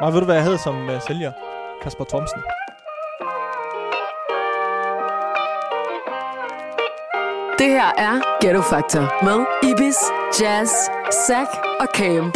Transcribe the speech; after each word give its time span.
Nej, 0.00 0.10
ved 0.10 0.20
du, 0.20 0.24
hvad 0.24 0.34
jeg 0.34 0.44
hedder 0.44 0.58
som 0.58 0.88
uh, 0.88 1.02
sælger? 1.06 1.32
Kasper 1.82 2.04
Thomsen. 2.04 2.40
Det 7.58 7.68
her 7.76 7.90
er 7.98 8.14
Ghetto 8.42 8.62
Factor 8.62 9.24
med 9.24 9.38
Ibis, 9.70 9.96
Jazz, 10.40 10.70
Zack 11.26 11.50
og 11.80 11.86
Cam. 11.96 12.32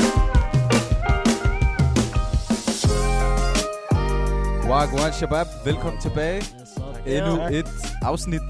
Wagwan 4.70 5.12
Shabab, 5.12 5.46
velkommen 5.64 6.00
tilbage. 6.00 6.42
Endnu 7.06 7.42
et 7.52 7.68
afsnit. 8.02 8.42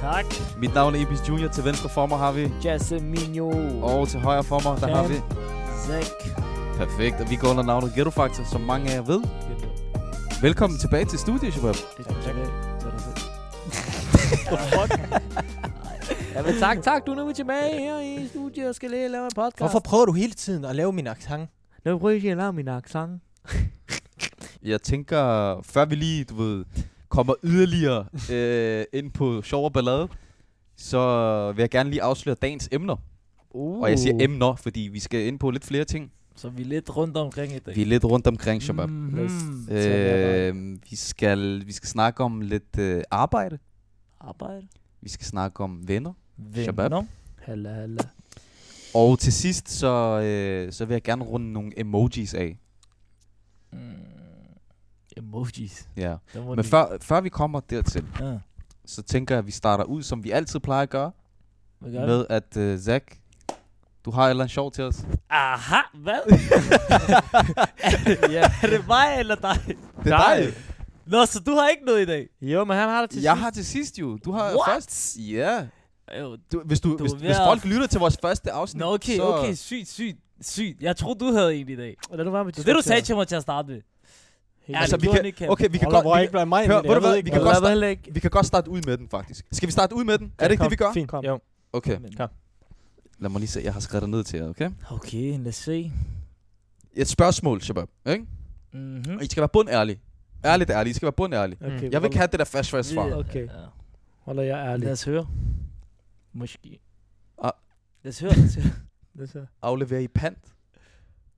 Tak. 0.00 0.24
Mit 0.58 0.74
navn 0.74 0.94
er 0.94 0.98
Ibis 0.98 1.28
Junior. 1.28 1.48
Til 1.48 1.64
venstre 1.64 1.88
for 1.88 2.06
mig 2.06 2.18
har 2.18 2.32
vi, 2.32 2.52
Jasminho. 2.64 3.50
og 3.82 4.08
til 4.08 4.20
højre 4.20 4.44
for 4.44 4.60
mig, 4.70 4.80
der 4.80 4.96
har 4.96 5.08
vi. 5.08 5.14
Zack. 5.86 6.43
Perfekt, 6.76 7.20
og 7.20 7.30
vi 7.30 7.36
går 7.36 7.48
under 7.50 7.62
navnet 7.62 7.92
Ghetto 7.94 8.10
Factor, 8.10 8.44
som 8.44 8.60
mange 8.60 8.90
af 8.90 8.94
jer 8.94 9.02
ved. 9.02 9.22
Velkommen 10.42 10.78
tilbage 10.78 11.04
til 11.04 11.18
studiet, 11.18 11.54
Shabab. 11.54 11.74
Ja, 16.34 16.42
men 16.42 16.54
tak, 16.58 16.82
tak. 16.82 17.06
Du 17.06 17.12
er 17.12 17.16
nu 17.16 17.32
tilbage 17.32 17.78
her 17.78 18.00
i 18.00 18.28
studiet 18.28 18.68
og 18.68 18.74
skal 18.74 18.90
lige 18.90 19.08
lave 19.08 19.24
en 19.24 19.30
podcast. 19.34 19.58
Hvorfor 19.58 19.78
prøver 19.78 20.04
du 20.04 20.12
hele 20.12 20.32
tiden 20.32 20.64
at 20.64 20.76
lave 20.76 20.92
min 20.92 21.06
accent? 21.06 21.50
Nu 21.84 21.98
prøver 21.98 22.14
jeg 22.14 22.30
at 22.30 22.36
lave 22.36 22.52
min 22.52 22.68
accent. 22.68 23.22
Jeg 24.62 24.82
tænker, 24.82 25.60
før 25.62 25.84
vi 25.84 25.94
lige, 25.94 26.24
du 26.24 26.34
ved, 26.34 26.64
kommer 27.08 27.34
yderligere 27.44 28.04
øh, 28.32 28.84
ind 28.92 29.12
på 29.12 29.42
sjov 29.42 29.64
og 29.64 29.72
ballade, 29.72 30.08
så 30.76 31.52
vil 31.52 31.62
jeg 31.62 31.70
gerne 31.70 31.90
lige 31.90 32.02
afsløre 32.02 32.36
dagens 32.42 32.68
emner. 32.72 32.96
Uh. 33.50 33.82
Og 33.82 33.90
jeg 33.90 33.98
siger 33.98 34.16
emner, 34.20 34.54
fordi 34.54 34.80
vi 34.92 35.00
skal 35.00 35.26
ind 35.26 35.38
på 35.38 35.50
lidt 35.50 35.64
flere 35.64 35.84
ting. 35.84 36.12
Så 36.36 36.48
vi 36.48 36.62
er 36.62 36.66
lidt 36.66 36.96
rundt 36.96 37.16
omkring 37.16 37.52
i 37.52 37.58
dag. 37.58 37.76
Vi 37.76 37.82
er 37.82 37.86
lidt 37.86 38.04
rundt 38.04 38.26
omkring, 38.26 38.62
Shabab. 38.62 38.88
Mm-hmm. 38.90 39.68
Øh, 39.70 40.78
vi, 40.90 40.96
skal, 40.96 41.66
vi 41.66 41.72
skal 41.72 41.88
snakke 41.88 42.24
om 42.24 42.40
lidt 42.40 42.78
øh, 42.78 43.02
arbejde. 43.10 43.58
Arbejde. 44.20 44.66
Vi 45.00 45.08
skal 45.08 45.26
snakke 45.26 45.60
om 45.64 45.88
venner. 45.88 46.12
Shabab. 46.54 46.84
Venner. 46.84 47.02
Halla, 47.42 47.72
halla. 47.72 48.00
Og 48.94 49.18
til 49.18 49.32
sidst, 49.32 49.68
så, 49.70 50.20
øh, 50.20 50.72
så 50.72 50.84
vil 50.84 50.94
jeg 50.94 51.02
gerne 51.02 51.24
runde 51.24 51.52
nogle 51.52 51.72
emojis 51.80 52.34
af. 52.34 52.58
Mm. 53.72 53.78
Emojis. 55.16 55.88
Ja. 55.96 56.16
Men 56.34 56.54
lige- 56.54 56.64
før, 56.64 56.96
før 57.00 57.20
vi 57.20 57.28
kommer 57.28 57.60
dertil, 57.60 58.06
Ja. 58.20 58.38
så 58.86 59.02
tænker 59.02 59.34
jeg, 59.34 59.38
at 59.38 59.46
vi 59.46 59.50
starter 59.52 59.84
ud, 59.84 60.02
som 60.02 60.24
vi 60.24 60.30
altid 60.30 60.60
plejer 60.60 60.82
at 60.82 60.90
gøre, 60.90 61.10
med 61.80 62.26
at 62.30 62.56
øh, 62.56 62.78
Zach, 62.78 63.04
du 64.04 64.10
har 64.10 64.24
et 64.26 64.30
eller 64.30 64.44
andet 64.44 64.54
sjov 64.54 64.72
til 64.72 64.84
os. 64.84 65.04
Aha, 65.30 65.76
hvad? 65.94 66.20
ja. 68.30 68.50
er 68.62 68.66
det 68.66 68.86
mig 68.86 69.14
eller 69.18 69.34
dig? 69.34 69.76
Det 70.04 70.12
er 70.12 70.34
dig. 70.36 70.52
Nå, 71.06 71.26
så 71.26 71.40
du 71.46 71.52
har 71.54 71.68
ikke 71.68 71.84
noget 71.84 72.02
i 72.02 72.04
dag? 72.04 72.26
Jo, 72.40 72.64
men 72.64 72.76
han 72.76 72.88
har 72.88 73.00
det 73.00 73.10
til 73.10 73.22
Jeg 73.22 73.32
sidst. 73.36 73.42
har 73.42 73.50
til 73.50 73.66
sidst 73.66 73.98
jo. 73.98 74.18
Du 74.24 74.32
har 74.32 74.44
What? 74.44 74.60
først. 74.74 75.16
Ja. 75.18 75.66
Jo, 76.20 76.36
Du, 76.52 76.62
hvis, 76.64 76.80
du, 76.80 76.90
Du 76.90 76.96
hvis, 76.98 77.12
er 77.12 77.16
hvis 77.16 77.30
at- 77.30 77.46
folk 77.46 77.64
lytter 77.64 77.86
til 77.86 78.00
vores 78.00 78.16
første 78.22 78.50
afsnit, 78.52 78.80
Nå, 78.80 78.94
okay, 78.94 79.16
så... 79.16 79.22
okay, 79.22 79.54
sygt, 79.54 79.88
sygt, 79.88 80.16
sygt. 80.40 80.80
Jeg 80.82 80.96
troede, 80.96 81.18
du 81.18 81.32
havde 81.32 81.56
en 81.56 81.68
i 81.68 81.76
dag. 81.76 81.96
Du 82.24 82.30
være 82.30 82.44
med 82.44 82.52
Det 82.52 82.60
er 82.60 82.64
det, 82.64 82.74
du 82.74 82.82
sagde 82.82 83.02
til 83.02 83.14
mig 83.16 83.28
til 83.28 83.36
at 83.36 83.42
starte 83.42 83.68
med. 83.68 83.80
Altså, 84.74 84.96
det 84.96 85.22
vi 85.24 85.30
kan, 85.30 85.50
okay, 85.50 85.68
vi 85.70 85.78
kan, 85.78 85.90
godt, 85.90 86.16
vi, 86.16 86.20
ikke 86.20 86.30
blandt 86.30 86.48
mig, 86.48 86.66
Hør, 86.66 86.82
men 86.82 86.88
ved 86.88 86.88
du 86.88 86.92
jeg 86.92 87.00
hvad, 87.00 87.08
ved 87.10 87.14
vi 87.14 87.18
ikke, 87.18 87.30
kan 87.30 87.40
godt 87.42 87.84
ikke. 87.90 88.14
vi 88.14 88.20
kan 88.20 88.30
godt 88.30 88.46
starte 88.46 88.70
ud 88.70 88.80
med 88.86 88.96
den, 88.98 89.08
faktisk. 89.08 89.46
Skal 89.52 89.66
vi 89.66 89.72
starte 89.72 89.94
ud 89.96 90.04
med 90.04 90.18
den? 90.18 90.32
Er 90.38 90.44
det 90.48 90.52
ikke 90.52 90.62
det, 90.62 90.70
vi 90.70 90.76
gør? 90.76 90.92
Fint, 90.92 91.12
jo. 91.24 91.38
Okay. 91.72 91.98
Kom. 92.16 92.28
Lad 93.18 93.30
mig 93.30 93.38
lige 93.40 93.48
se, 93.48 93.60
jeg 93.64 93.72
har 93.72 93.80
skrevet 93.80 94.02
det 94.02 94.10
ned 94.10 94.24
til 94.24 94.38
jer, 94.38 94.48
okay? 94.48 94.70
Okay, 94.90 95.38
lad 95.38 95.46
os 95.46 95.54
se. 95.54 95.92
Et 96.92 97.08
spørgsmål, 97.08 97.60
Shabab, 97.62 97.88
ikke? 98.06 98.26
Mm-hmm. 98.72 99.16
Og 99.16 99.22
I 99.22 99.26
skal 99.26 99.40
være 99.40 99.48
bundærlige. 99.48 100.00
Ærligt 100.44 100.70
ærlige, 100.70 100.90
I 100.90 100.94
skal 100.94 101.06
være 101.06 101.12
bundærlige. 101.12 101.58
Okay, 101.66 101.90
Jeg 101.90 102.02
vil 102.02 102.06
ikke 102.06 102.16
have 102.16 102.28
det 102.32 102.38
der 102.38 102.44
fast 102.44 102.70
fast 102.70 102.90
svar. 102.90 103.14
Okay. 103.14 103.46
Ja. 103.46 103.50
Holder 104.18 104.42
jeg 104.42 104.66
ærlig. 104.66 104.84
Lad 104.84 104.92
os 104.92 105.04
høre. 105.04 105.26
Måske. 106.32 106.80
Ah. 107.42 107.50
Lad 108.02 108.10
os 108.12 108.18
høre. 108.20 108.32
Lad 108.34 108.44
os 108.44 108.54
høre. 108.54 108.72
Lad 109.14 109.24
os 109.24 109.32
høre. 109.32 109.46
Afleverer 109.62 110.00
I 110.00 110.08
pant? 110.08 110.38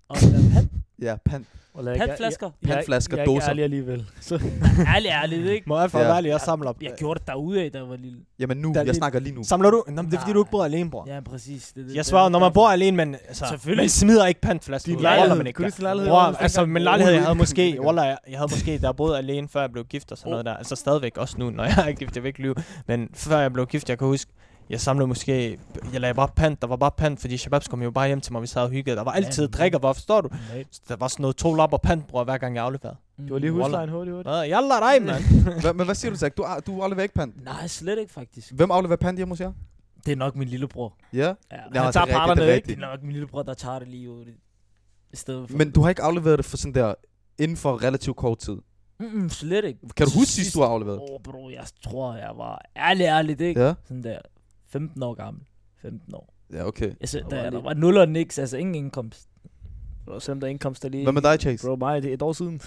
Og 0.09 0.19
hvad 0.31 0.45
er 0.45 0.51
pant? 0.53 0.71
Ja, 1.03 1.17
pant. 1.25 1.47
Holder 1.75 1.91
jeg 1.91 1.97
ikke- 1.97 2.07
Pantflasker? 2.07 2.47
Jeg- 2.63 2.69
jeg- 2.69 2.75
Pantflasker, 2.77 3.17
Jeg 3.17 3.27
er 3.27 3.49
ærlig 3.49 3.65
alligevel. 3.65 4.07
Så 4.21 4.35
Ærligt, 4.95 5.13
ærligt, 5.23 5.47
ikke? 5.47 5.69
må 5.69 5.81
jeg 5.81 5.91
for 5.91 5.99
Ja. 6.01 6.17
ærlig, 6.17 6.29
jeg 6.29 6.41
samler 6.41 6.69
op. 6.69 6.83
Jeg 6.83 6.93
gjorde 6.99 7.19
det 7.19 7.29
derude 7.29 7.63
af, 7.63 7.73
da 7.73 7.79
jeg 7.79 7.89
var 7.89 7.97
lille. 7.97 8.19
Jamen 8.39 8.57
nu, 8.57 8.69
Der 8.69 8.75
er 8.75 8.79
jeg 8.79 8.87
lidt- 8.87 8.97
snakker 8.97 9.21
lige 9.21 9.35
nu. 9.35 9.45
Samler 9.45 9.71
du? 9.71 9.85
Nå, 9.89 10.03
det 10.03 10.15
er 10.15 10.19
fordi, 10.21 10.33
du 10.33 10.41
ikke 10.41 10.51
bor 10.51 10.65
alene, 10.65 10.91
bror. 10.91 11.05
Ja, 11.09 11.21
præcis. 11.21 11.73
Det, 11.73 11.87
det, 11.89 11.95
Jeg 11.97 12.05
svarer, 12.07 12.29
når 12.29 12.39
man 12.39 12.53
bor 12.53 12.69
alene, 12.69 12.97
men 12.97 13.15
altså, 13.29 13.47
Selvfølgelig. 13.49 13.83
man 13.83 13.89
smider 13.89 14.27
ikke 14.27 14.41
pantflasker. 14.41 14.93
Din 14.93 15.01
lejlighed. 15.01 15.37
Man 15.37 15.47
ikke 15.47 15.57
Kunne 15.57 15.73
lejlighed 15.79 16.11
Bror, 16.11 16.21
altså, 16.21 16.67
min 16.67 16.83
lejlighed, 16.83 17.13
jeg 17.15 17.23
havde 17.23 17.35
måske, 17.39 17.67
ikke. 17.67 17.83
Wallah, 17.83 18.07
jeg, 18.07 18.19
jeg 18.29 18.39
havde 18.39 18.53
måske, 18.53 18.79
der 18.79 18.93
boede 18.93 19.19
alene, 19.19 19.49
før 19.49 19.61
jeg 19.61 19.73
blev 19.73 19.85
gift 19.85 20.13
og 20.13 20.19
sådan 20.19 20.31
noget 20.31 20.45
der. 20.47 20.55
Altså 20.57 20.77
stadigvæk 20.77 21.17
også 21.19 21.35
nu, 21.39 21.51
når 21.51 21.65
jeg 21.65 21.89
er 21.89 21.93
gift, 21.93 22.15
jeg 22.17 22.23
vil 22.23 22.29
ikke 22.29 22.43
lyve. 22.43 22.55
Men 22.87 23.09
før 23.15 23.39
jeg 23.39 23.53
blev 23.53 23.67
gift, 23.67 23.89
jeg 23.89 23.99
kan 23.99 24.07
huske, 24.07 24.33
jeg 24.71 24.81
samlede 24.81 25.07
måske, 25.07 25.59
jeg 25.93 26.01
lagde 26.01 26.15
bare 26.15 26.29
pant, 26.37 26.61
der 26.63 26.67
var 26.69 26.77
bare 26.77 26.91
pant, 26.91 27.21
fordi 27.21 27.37
Shababs 27.37 27.69
kom 27.69 27.83
jo 27.83 27.91
bare 27.91 28.07
hjem 28.07 28.21
til 28.21 28.33
mig, 28.33 28.43
vi 28.43 28.47
sad 28.47 28.63
og 28.63 28.71
hyggede. 28.71 28.97
Der 28.97 29.03
var 29.05 29.13
altid 29.13 29.49
Ja. 29.49 29.59
drikker, 29.59 29.79
hvor 29.79 29.93
forstår 29.93 30.21
du? 30.21 30.29
Nej. 30.53 30.65
Så 30.71 30.81
Der 30.89 30.97
var 30.97 31.09
sådan 31.09 31.23
noget 31.23 31.37
to 31.37 31.55
lapper 31.55 31.77
pant, 31.77 32.07
bror, 32.07 32.25
hver 32.25 32.39
gang 32.39 32.55
jeg 32.57 32.65
afleverede. 32.65 32.97
Mm. 33.19 33.25
Det 33.25 33.33
var 33.33 33.39
lige 33.39 33.51
huslejen 33.51 33.89
hurtigt, 33.89 34.15
hurtigt. 34.15 34.35
Hvad? 34.35 34.47
Jalla 34.47 34.75
dig, 34.81 35.03
mand. 35.03 35.25
Hva, 35.63 35.73
men 35.73 35.85
hvad 35.87 35.95
siger 35.95 36.13
du, 36.13 36.19
Zach? 36.19 36.35
Du, 36.37 36.47
du 36.67 36.81
afleverer 36.81 37.03
ikke 37.03 37.15
pant. 37.15 37.45
Nej, 37.45 37.67
slet 37.67 37.99
ikke 37.99 38.13
faktisk. 38.13 38.53
Hvem 38.53 38.71
afleverer 38.71 38.97
pant 38.97 39.17
hjemme 39.19 39.33
hos 39.33 39.41
jer? 39.41 39.53
Det 40.07 40.13
er 40.13 40.17
nok 40.17 40.37
min 40.37 40.49
lillebror. 40.49 40.97
Ja. 41.13 41.19
Ja, 41.19 41.25
Nå, 41.27 41.35
han 41.53 41.73
det 41.73 41.79
er 41.81 41.91
tager 41.91 42.07
parterne, 42.07 42.41
det 42.43 42.51
er 42.51 42.55
ikke? 42.55 42.67
Det 42.67 42.77
er 42.77 42.81
nok 42.91 43.03
min 43.03 43.13
lillebror, 43.13 43.43
der 43.43 43.55
tager 43.55 43.79
det 43.79 43.89
lige 43.89 44.11
ud 44.11 44.25
i 45.13 45.17
stedet 45.17 45.51
for. 45.51 45.57
Men 45.59 45.71
du 45.71 45.83
har 45.83 45.89
ikke 45.89 46.03
afleveret 46.03 46.39
det 46.39 46.47
for 46.47 46.57
sådan 46.57 46.75
der, 46.75 46.95
inden 47.39 47.57
for 47.57 47.83
relativt 47.83 48.17
kort 48.17 48.39
tid. 48.39 48.57
Mm-mm, 49.01 49.31
slet 49.31 49.65
ikke. 49.65 49.81
Kan 49.97 50.07
du 50.07 50.13
huske 50.19 50.33
sidst, 50.33 50.55
du 50.55 50.61
har 50.61 50.69
afleveret? 50.69 50.99
Åh, 50.99 51.05
oh, 51.15 51.21
bro, 51.25 51.51
jeg 51.51 51.65
tror, 51.85 52.15
jeg 52.15 52.31
var 52.37 52.63
ærlig, 52.77 53.05
ærligt, 53.05 53.41
ikke? 53.41 53.61
Ja. 53.61 53.75
Sådan 53.85 54.03
der 54.03 54.19
15 54.79 55.03
år 55.03 55.15
gammel. 55.15 55.43
15 55.83 56.15
år. 56.15 56.33
Ja, 56.53 56.67
okay. 56.67 56.91
Altså, 57.01 57.19
der, 57.19 57.29
der 57.43 57.51
lidt- 57.51 57.65
var 57.65 57.75
nul 57.75 57.97
og 57.97 58.09
niks, 58.09 58.39
altså 58.39 58.57
ingen 58.57 58.75
indkomst. 58.75 59.29
Bro, 60.07 60.21
selvom 60.21 60.41
der 60.41 60.47
er 60.47 60.51
indkomst, 60.51 60.83
der 60.83 60.89
lige... 60.89 61.03
Hvad 61.03 61.13
med 61.13 61.23
dig, 61.23 61.41
Chase? 61.41 61.67
Bro, 61.67 61.77
mig, 61.77 62.03
det 62.03 62.11
er 62.11 62.15
et 62.15 62.23
år 62.23 62.33
siden. 62.33 62.61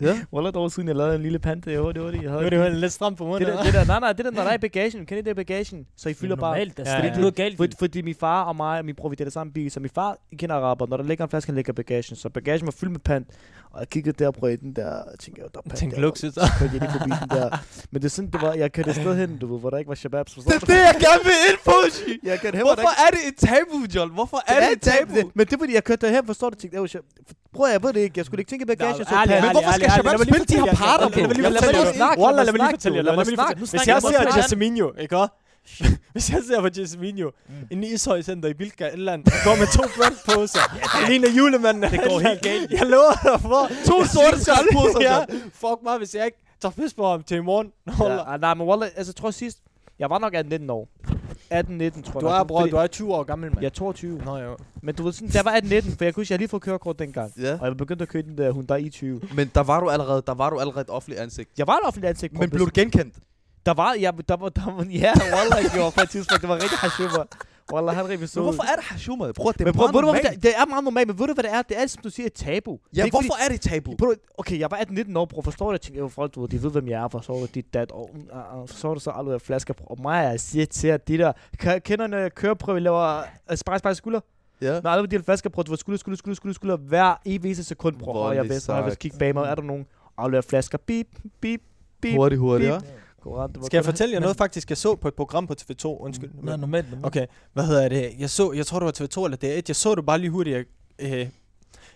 Ja. 0.00 0.20
Hvor 0.30 0.48
et 0.48 0.56
år 0.56 0.68
siden, 0.68 0.88
jeg 0.88 0.96
lavede 0.96 1.14
en 1.16 1.22
lille 1.22 1.38
pante. 1.38 1.72
Jo, 1.72 1.92
det 1.92 2.02
var 2.02 2.10
det. 2.10 2.22
Jeg 2.22 2.30
havde 2.30 2.40
Nu 2.42 2.46
er 2.46 2.50
det 2.50 2.56
jo 2.74 2.78
lidt 2.80 2.92
stramt 2.92 3.18
på 3.18 3.24
det, 3.24 3.30
munden. 3.30 3.48
der, 3.48 3.62
det 3.62 3.74
der, 3.74 3.84
nej, 3.84 4.00
nej, 4.00 4.12
det 4.12 4.24
der, 4.24 4.30
når 4.30 4.42
der 4.42 4.50
er 4.50 4.54
i 4.54 4.58
bagagen. 4.58 5.06
Kan 5.06 5.18
I 5.18 5.20
det 5.20 5.30
i 5.30 5.34
bagagen? 5.34 5.86
Så 5.96 6.08
I 6.08 6.14
fylder 6.14 6.36
bare... 6.36 6.50
normalt, 6.50 6.76
der 6.76 6.82
Ja, 6.86 6.90
er 6.90 6.96
ja. 6.96 7.02
ja, 7.04 7.08
Det 7.10 7.16
er 7.16 7.20
noget 7.20 7.34
galt. 7.34 7.56
For, 7.56 7.66
fordi 7.78 8.02
min 8.02 8.14
far 8.20 8.42
og 8.44 8.56
mig 8.56 8.78
og 8.78 8.84
min 8.84 8.94
bror, 8.94 9.08
vi 9.08 9.14
deler 9.14 9.30
samme 9.30 9.52
bil, 9.52 9.70
så 9.70 9.80
min 9.80 9.90
far 9.94 10.16
kender 10.38 10.54
araber, 10.56 10.86
når 10.86 10.96
der 10.96 11.04
ligger 11.04 11.24
en 11.24 11.30
flaske, 11.30 11.48
han 11.48 11.54
lægger 11.54 11.72
i 11.72 11.74
bagagen, 11.74 12.16
så 12.16 12.28
bagagen 12.28 12.66
var 12.66 12.72
fyldt 12.72 12.92
med 12.92 13.00
pant, 13.00 13.26
og 13.70 13.80
jeg 13.80 13.88
kiggede 13.88 14.24
der 14.24 14.30
på 14.30 14.48
den 14.48 14.72
der, 14.76 14.86
og 14.90 15.18
tænkte, 15.18 15.42
der 15.42 15.48
er 15.58 15.68
pant 15.68 15.78
Tænk 15.78 15.94
der, 15.94 16.00
luksus. 16.00 16.34
så 16.34 16.40
kørte 16.58 16.72
jeg 16.74 16.80
lige 16.80 16.92
forbi 16.98 17.10
den 17.20 17.30
der. 17.30 17.58
Men 17.90 18.02
det 18.02 18.08
er 18.08 18.10
sådan, 18.10 18.30
det 18.30 18.42
var, 18.42 18.52
jeg 18.52 18.72
kørte 18.72 18.90
et 18.90 18.96
sted 18.96 19.16
hen, 19.16 19.38
du 19.38 19.52
ved, 19.52 19.60
hvor 19.60 19.70
der 19.70 19.78
ikke 19.78 19.88
var 19.88 19.94
shababs, 19.94 20.34
Det 20.34 20.46
er 20.46 20.58
det, 20.58 20.68
jeg 20.68 20.94
gerne 21.06 21.24
vil 21.24 21.38
ind 21.50 21.58
på. 21.64 21.76
Jeg 22.28 22.40
kørte 22.40 22.56
hen, 22.56 22.66
Hvorfor 22.66 22.92
er 23.06 23.10
det 23.10 23.20
et 23.28 23.36
tabu, 23.48 23.76
John? 23.94 24.10
Hvorfor 24.14 24.40
er 24.46 24.60
det 24.60 24.72
et 24.76 24.82
tabu? 24.82 25.14
Det, 25.14 25.24
men 25.34 25.46
det 25.46 25.52
er 25.52 25.58
fordi, 25.58 25.74
jeg 25.74 25.84
kørte 25.84 26.06
derhen, 26.06 26.26
forstår 26.26 26.50
du? 26.50 26.56
Tænkte, 26.56 27.02
bror, 27.54 27.66
jeg 27.68 27.82
ved 27.82 27.92
det 27.92 28.00
ikke, 28.00 28.14
jeg 28.16 28.24
skulle 28.26 28.40
ikke 28.40 28.50
tænke 28.50 28.62
i 28.62 28.66
bagagen, 28.66 28.96
så 28.96 29.04
pant. 29.04 29.30
Men 29.30 29.50
hvorfor 29.50 29.72
skal 29.72 29.89
Shabab 29.94 30.18
spille 30.20 30.44
de 30.44 30.54
her 30.54 30.74
parter 30.74 31.08
på? 31.08 31.20
Wallah, 32.22 32.46
lad 32.46 32.52
mig 32.52 32.60
lige 32.60 32.70
fortælle 32.70 32.96
jer. 32.96 33.02
lad 33.02 33.14
mig 33.16 33.26
lige 33.26 33.36
fortælle. 33.36 33.58
Hvis 33.58 33.74
jeg 33.74 33.86
jeg 33.86 34.02
ser 34.02 34.36
Jasminho, 34.36 34.90
ikke 34.98 35.16
også? 35.16 35.34
Hvis 36.12 36.30
jeg 36.30 36.40
ser 36.46 36.60
på 36.60 36.68
Jasminho, 36.76 37.30
en 37.70 37.84
Ishøj 37.84 38.22
Center 38.22 38.48
i 38.48 38.54
Bilka, 38.54 38.88
eller 38.92 39.12
andet, 39.12 39.32
går 39.44 39.56
med 39.56 39.66
to 39.66 39.82
brandposer, 39.96 40.58
det 41.00 41.08
ligner 41.08 41.28
julemanden. 41.30 41.90
Det 41.90 42.00
går 42.08 42.18
helt 42.20 42.42
galt. 42.48 42.70
Jeg 42.70 42.86
lover 42.86 43.12
dig 43.22 43.40
for. 43.40 43.68
To 43.86 44.04
sorte 44.04 44.40
skraldposer, 44.40 45.00
Ja, 45.00 45.18
fuck 45.54 45.78
mig, 45.84 45.98
hvis 45.98 46.14
jeg 46.14 46.24
ikke 46.24 46.38
tager 46.62 46.72
fisk 46.82 46.96
på 46.96 47.10
ham 47.10 47.22
til 47.22 47.36
i 47.36 47.40
morgen. 47.40 47.68
Ja, 48.30 48.36
nej, 48.36 48.54
men 48.54 48.66
Wallah, 48.66 48.88
altså, 48.96 49.10
jeg 49.10 49.16
tror 49.16 49.30
sidst, 49.30 49.58
jeg 49.98 50.10
var 50.10 50.18
nok 50.18 50.34
18-19 50.34 50.72
år. 50.72 50.88
18-19, 51.52 51.58
tror 51.58 52.20
jeg. 52.20 52.20
Du 52.20 52.26
er, 52.26 52.38
nok. 52.38 52.46
bror, 52.46 52.66
du 52.66 52.76
er 52.76 52.86
20 52.86 53.14
år 53.14 53.22
gammel, 53.22 53.50
mand. 53.50 53.60
Jeg 53.60 53.66
er 53.66 53.70
22. 53.70 54.18
Nå, 54.24 54.36
jo. 54.38 54.56
Men 54.82 54.94
du 54.94 55.02
ved 55.02 55.12
sådan, 55.12 55.28
der 55.28 55.42
var 55.42 55.50
18-19, 55.50 55.96
for 55.96 56.04
jeg 56.04 56.14
kunne 56.14 56.20
huske, 56.20 56.32
jeg 56.32 56.38
lige 56.38 56.48
fået 56.48 56.62
kørekort 56.62 56.98
dengang. 56.98 57.32
Ja. 57.40 57.58
Og 57.60 57.66
jeg 57.66 57.76
begyndte 57.76 58.02
at 58.02 58.08
køre 58.08 58.22
den 58.22 58.38
der 58.38 58.52
Hyundai 58.52 58.88
i20. 58.88 59.34
Men 59.34 59.50
der 59.54 59.60
var 59.60 59.80
du 59.80 59.88
allerede, 59.88 60.22
der 60.26 60.34
var 60.34 60.50
du 60.50 60.58
allerede 60.58 60.80
et 60.80 60.90
offentligt 60.90 61.20
ansigt. 61.20 61.50
Jeg 61.58 61.66
var 61.66 61.72
et 61.72 61.86
offentligt 61.86 62.10
ansigt. 62.10 62.38
Men 62.38 62.50
blev 62.50 62.66
du 62.66 62.70
genkendt? 62.74 63.14
Der 63.66 63.74
var, 63.74 63.94
ja, 64.00 64.10
der 64.28 64.36
var, 64.36 64.48
der 64.48 64.64
var, 64.64 64.86
ja, 64.90 65.12
Wallah, 65.34 65.62
jeg 65.62 65.70
gjorde 65.74 65.92
på 65.94 66.00
et 66.00 66.10
tidspunkt. 66.10 66.40
Det 66.40 66.48
var 66.48 66.54
rigtig 66.54 66.78
hashummer. 66.78 67.24
Wallah, 67.72 67.94
han 67.94 68.04
rigtig 68.04 68.18
Men 68.20 68.28
sød. 68.28 68.42
hvorfor 68.42 68.62
er 68.62 68.76
det 68.76 68.84
Hashuma? 68.84 69.32
Bror, 69.32 69.52
det 69.52 69.60
er 69.60 69.64
Men 69.64 69.76
meget 69.76 69.90
hvorfor 69.90 70.06
normalt. 70.06 70.30
det, 70.34 70.42
det 70.42 70.50
er 70.56 70.66
meget 70.66 70.84
normalt, 70.84 71.06
men 71.08 71.18
ved 71.18 71.26
du, 71.26 71.34
hvad 71.34 71.44
det 71.44 71.52
er? 71.54 71.62
Det 71.62 71.78
er, 71.82 71.86
som 71.86 72.02
du 72.02 72.10
siger, 72.10 72.26
et 72.26 72.32
tabu. 72.32 72.72
Det 72.90 72.98
Ja, 72.98 73.04
ikke 73.04 73.14
hvorfor 73.14 73.44
er 73.44 73.48
det 73.48 73.54
et 73.54 73.60
tabu? 73.60 73.96
Bro, 73.96 74.14
okay, 74.38 74.58
jeg 74.58 74.70
var 74.70 74.76
18-19 74.76 75.16
år, 75.18 75.24
bror. 75.24 75.42
Forstår 75.42 75.66
du? 75.66 75.72
Jeg 75.72 75.80
tænker, 75.80 76.00
jo, 76.00 76.08
folk, 76.08 76.34
du 76.34 76.46
de 76.46 76.62
ved, 76.62 76.70
hvem 76.70 76.88
jeg 76.88 77.02
er. 77.04 77.08
Forstår 77.08 77.34
du? 77.34 77.46
Dit, 77.54 77.74
dat. 77.74 77.92
Og, 77.92 78.10
uh, 78.14 78.68
forstår 78.68 78.94
du 78.94 79.00
så 79.00 79.10
aldrig 79.10 79.34
af 79.34 79.40
flasker? 79.40 79.74
bror. 79.74 79.86
Og 79.90 80.02
mig, 80.02 80.22
jeg 80.30 80.40
siger 80.40 80.66
til 80.66 80.88
at 80.88 81.08
de 81.08 81.18
der... 81.18 81.32
Kender 81.78 82.06
når 82.06 82.18
jeg 82.18 82.34
køreprøve, 82.34 82.74
vi 82.74 82.80
laver 82.80 83.18
uh, 83.50 83.56
spejl, 83.56 83.78
spejl, 83.78 83.94
skulder? 83.96 84.20
Ja. 84.60 84.80
Når 84.80 84.90
alle 84.90 85.06
de 85.06 85.16
der 85.16 85.22
flasker, 85.22 85.50
bror, 85.50 85.62
du 85.62 85.70
var 85.70 85.76
skulder, 85.76 85.98
skulder, 85.98 86.16
skulder, 86.16 86.34
skulder, 86.36 86.54
skulder. 86.54 86.76
Hver 86.76 87.14
evig 87.26 87.56
sekund, 87.56 87.96
bror. 87.98 88.14
Og 88.14 88.36
jeg 88.36 88.48
vidste, 88.48 88.72
når 88.72 88.86
jeg 88.86 88.98
kigge 88.98 89.18
bag 89.18 89.34
mig. 89.34 89.48
Er 89.48 89.54
der 89.54 89.62
nogen 89.62 89.86
afleverer 90.18 90.42
flasker? 90.42 90.78
Beep, 90.86 91.06
beep, 91.40 91.60
beep. 92.00 92.16
Hurtigt, 92.16 92.40
hurtigt, 92.40 92.70
ja. 92.70 92.78
Korrekt, 93.20 93.66
Skal 93.66 93.76
jeg 93.76 93.84
fortælle 93.84 94.12
jer 94.12 94.20
noget, 94.20 94.36
faktisk, 94.36 94.70
jeg 94.70 94.78
så 94.78 94.94
på 94.94 95.08
et 95.08 95.14
program 95.14 95.46
på 95.46 95.54
TV2? 95.60 95.86
Undskyld. 95.86 96.30
Nå, 96.34 96.56
normalt. 96.56 96.90
normalt. 96.90 97.06
Okay, 97.06 97.26
hvad 97.52 97.66
hedder 97.66 97.88
det? 97.88 98.12
Jeg 98.18 98.30
så, 98.30 98.52
jeg 98.52 98.66
tror 98.66 98.78
det 98.78 98.86
var 98.86 99.06
TV2 99.06 99.24
eller 99.24 99.36
DR1. 99.44 99.62
Jeg 99.68 99.76
så 99.76 99.94
det 99.94 100.06
bare 100.06 100.18
lige 100.18 100.30
hurtigt. 100.30 100.56
Jeg, 100.56 100.64
øh, 100.98 101.28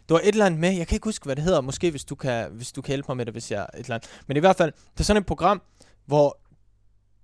det 0.08 0.10
var 0.10 0.18
et 0.18 0.28
eller 0.28 0.46
andet 0.46 0.60
med, 0.60 0.72
jeg 0.72 0.86
kan 0.86 0.96
ikke 0.96 1.04
huske, 1.06 1.24
hvad 1.24 1.36
det 1.36 1.44
hedder, 1.44 1.60
måske 1.60 1.90
hvis 1.90 2.04
du 2.04 2.14
kan, 2.14 2.50
hvis 2.52 2.72
du 2.72 2.82
kan 2.82 2.90
hjælpe 2.90 3.06
mig 3.08 3.16
med 3.16 3.26
det, 3.26 3.34
hvis 3.34 3.50
jeg 3.50 3.66
et 3.74 3.80
eller 3.80 3.94
andet. 3.94 4.10
Men 4.26 4.36
i 4.36 4.40
hvert 4.40 4.56
fald, 4.56 4.72
det 4.92 5.00
er 5.00 5.04
sådan 5.04 5.20
et 5.20 5.26
program, 5.26 5.62
hvor 6.06 6.38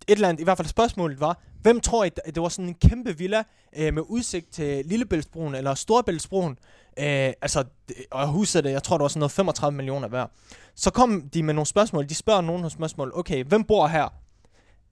et 0.09 0.15
eller 0.15 0.29
andet, 0.29 0.41
i 0.41 0.45
hvert 0.45 0.57
fald 0.57 0.69
spørgsmålet 0.69 1.21
var, 1.21 1.43
hvem 1.63 1.81
tror 1.81 2.05
I, 2.05 2.09
det 2.09 2.43
var 2.43 2.49
sådan 2.49 2.69
en 2.69 2.75
kæmpe 2.75 3.19
villa 3.19 3.43
øh, 3.77 3.95
med 3.95 4.03
udsigt 4.09 4.53
til 4.53 4.87
Lillebæltsbroen 4.87 5.55
eller 5.55 5.75
Storebæltsbroen, 5.75 6.59
øh, 6.99 7.33
altså, 7.43 7.65
og 8.11 8.29
huset 8.29 8.65
det, 8.65 8.71
jeg 8.71 8.83
tror, 8.83 8.99
det 8.99 9.03
var 9.03 9.09
sådan 9.09 9.21
noget 9.21 9.33
35 9.33 9.77
millioner 9.77 10.09
værd. 10.09 10.31
Så 10.81 10.91
kom 10.91 11.29
de 11.35 11.43
med 11.43 11.55
nogle 11.55 11.67
spørgsmål, 11.67 12.09
de 12.09 12.15
spørger 12.15 12.41
nogen 12.41 12.61
nogle 12.61 12.71
spørgsmål, 12.71 13.13
okay, 13.15 13.45
hvem 13.45 13.65
bor 13.65 13.87
her? 13.87 14.09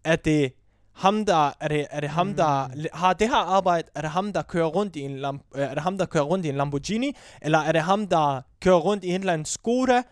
Er 0.05 0.17
det 0.17 0.53
ham, 0.95 1.25
der, 1.27 1.53
er 1.61 1.69
det, 1.69 1.87
er 1.91 2.01
det 2.01 2.11
ham, 2.11 2.35
der 2.35 2.69
har 2.93 3.13
det 3.13 3.29
her 3.29 3.37
arbejde? 3.37 3.89
Er 3.95 4.01
det 4.01 4.11
ham, 4.11 4.33
der 4.33 4.43
kører 4.43 4.67
rundt 4.67 4.97
i 4.97 5.01
en, 5.01 5.19
lam, 5.19 5.41
øh, 5.55 5.63
er 5.63 5.75
det 5.75 5.83
ham, 5.83 5.99
der 5.99 6.07
kører 6.07 6.25
rundt 6.25 6.47
i 6.47 6.49
en 6.49 6.55
Lamborghini? 6.55 7.17
Eller 7.43 7.59
er 7.59 7.73
det 7.73 7.83
ham, 7.83 8.07
der 8.07 8.41
kører 8.61 8.77
rundt 8.77 9.05
i 9.05 9.09
en 9.09 9.21
eller 9.21 9.33
anden 9.33 9.45
Skoda 9.45 10.03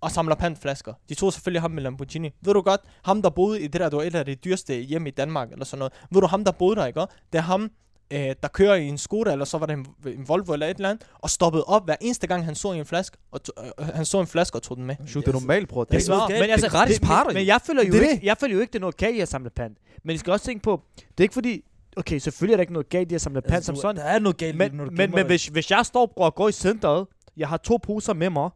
og 0.00 0.10
samler 0.10 0.34
pantflasker? 0.34 0.92
De 1.08 1.14
tog 1.14 1.32
selvfølgelig 1.32 1.60
ham 1.60 1.70
med 1.70 1.82
Lamborghini. 1.82 2.30
Ved 2.40 2.54
du 2.54 2.60
godt, 2.60 2.80
ham, 3.04 3.22
der 3.22 3.30
boede 3.30 3.60
i 3.60 3.66
det 3.66 3.80
der, 3.80 3.88
det 3.88 3.96
var 3.96 4.02
et 4.02 4.14
af 4.14 4.24
de 4.24 4.34
dyreste 4.34 4.74
hjem 4.74 5.06
i 5.06 5.10
Danmark, 5.10 5.52
eller 5.52 5.64
sådan 5.64 5.78
noget. 5.78 5.92
Ved 6.10 6.20
du, 6.20 6.26
ham, 6.26 6.44
der 6.44 6.52
boede 6.52 6.76
der, 6.76 6.86
ikke? 6.86 7.00
Det 7.00 7.38
er 7.38 7.42
ham, 7.42 7.70
øh, 8.10 8.34
der 8.42 8.48
kører 8.48 8.74
i 8.74 8.88
en 8.88 8.98
Skoda, 8.98 9.32
eller 9.32 9.44
så 9.44 9.58
var 9.58 9.66
det 9.66 9.72
en, 9.72 9.86
en 10.06 10.28
Volvo 10.28 10.52
eller 10.52 10.66
et 10.66 10.76
eller 10.76 10.90
andet, 10.90 11.06
og 11.14 11.30
stoppede 11.30 11.64
op 11.64 11.84
hver 11.84 11.96
eneste 12.00 12.26
gang, 12.26 12.44
han 12.44 12.54
så 12.54 12.72
en 12.72 12.84
flaske, 12.84 13.16
og 13.32 13.42
to, 13.42 13.52
øh, 13.80 13.86
han 13.86 14.04
så 14.04 14.20
en 14.20 14.26
flaske 14.26 14.56
og 14.56 14.62
tog 14.62 14.76
den 14.76 14.86
med. 14.86 14.96
Shoot, 15.06 15.24
det 15.24 15.34
er 15.34 15.40
normalt, 15.40 15.68
bror. 15.68 15.84
Det 15.84 16.08
Jeg 16.08 16.14
er. 16.14 16.28
Men 16.40 16.50
altså, 16.50 16.66
det 16.66 16.74
er 16.74 16.78
gratis 16.78 16.98
det, 16.98 17.06
parter, 17.06 17.30
men, 17.30 17.34
men 17.34 17.46
jeg 17.46 17.60
føler 17.66 17.84
jo, 17.84 17.92
Det 17.92 18.10
ikke, 18.12 18.26
jeg 18.26 18.36
føler 18.40 18.54
jo 18.54 18.60
ikke, 18.60 18.70
det 18.70 18.78
er 18.78 18.80
noget 18.80 18.96
galt 18.96 19.16
i 19.16 19.20
at 19.20 19.28
samle 19.28 19.50
pant. 19.50 19.78
Men 20.04 20.14
I 20.14 20.18
skal 20.18 20.32
også 20.32 20.46
tænke 20.46 20.62
på, 20.62 20.82
det 20.96 21.04
er 21.18 21.22
ikke 21.22 21.34
fordi, 21.34 21.64
okay, 21.96 22.18
selvfølgelig 22.18 22.52
er 22.52 22.56
der 22.56 22.62
ikke 22.62 22.72
noget 22.72 22.88
galt 22.88 23.12
i 23.12 23.14
at 23.14 23.20
samle 23.20 23.42
pant 23.42 23.64
som 23.64 23.76
sådan. 23.76 23.96
Der 23.96 24.02
er 24.02 24.18
noget 24.18 24.36
galt 24.36 24.54
i 24.56 24.58
det, 24.58 24.72
Men, 24.72 24.78
når 24.78 24.84
du 24.84 24.90
men, 24.90 25.10
men 25.10 25.18
det. 25.18 25.26
hvis, 25.26 25.46
hvis 25.46 25.70
jeg 25.70 25.86
står 25.86 26.06
bror, 26.06 26.24
og 26.24 26.34
går 26.34 26.48
i 26.48 26.52
centret, 26.52 27.06
jeg 27.36 27.48
har 27.48 27.56
to 27.56 27.76
poser 27.82 28.14
med 28.14 28.30
mig, 28.30 28.50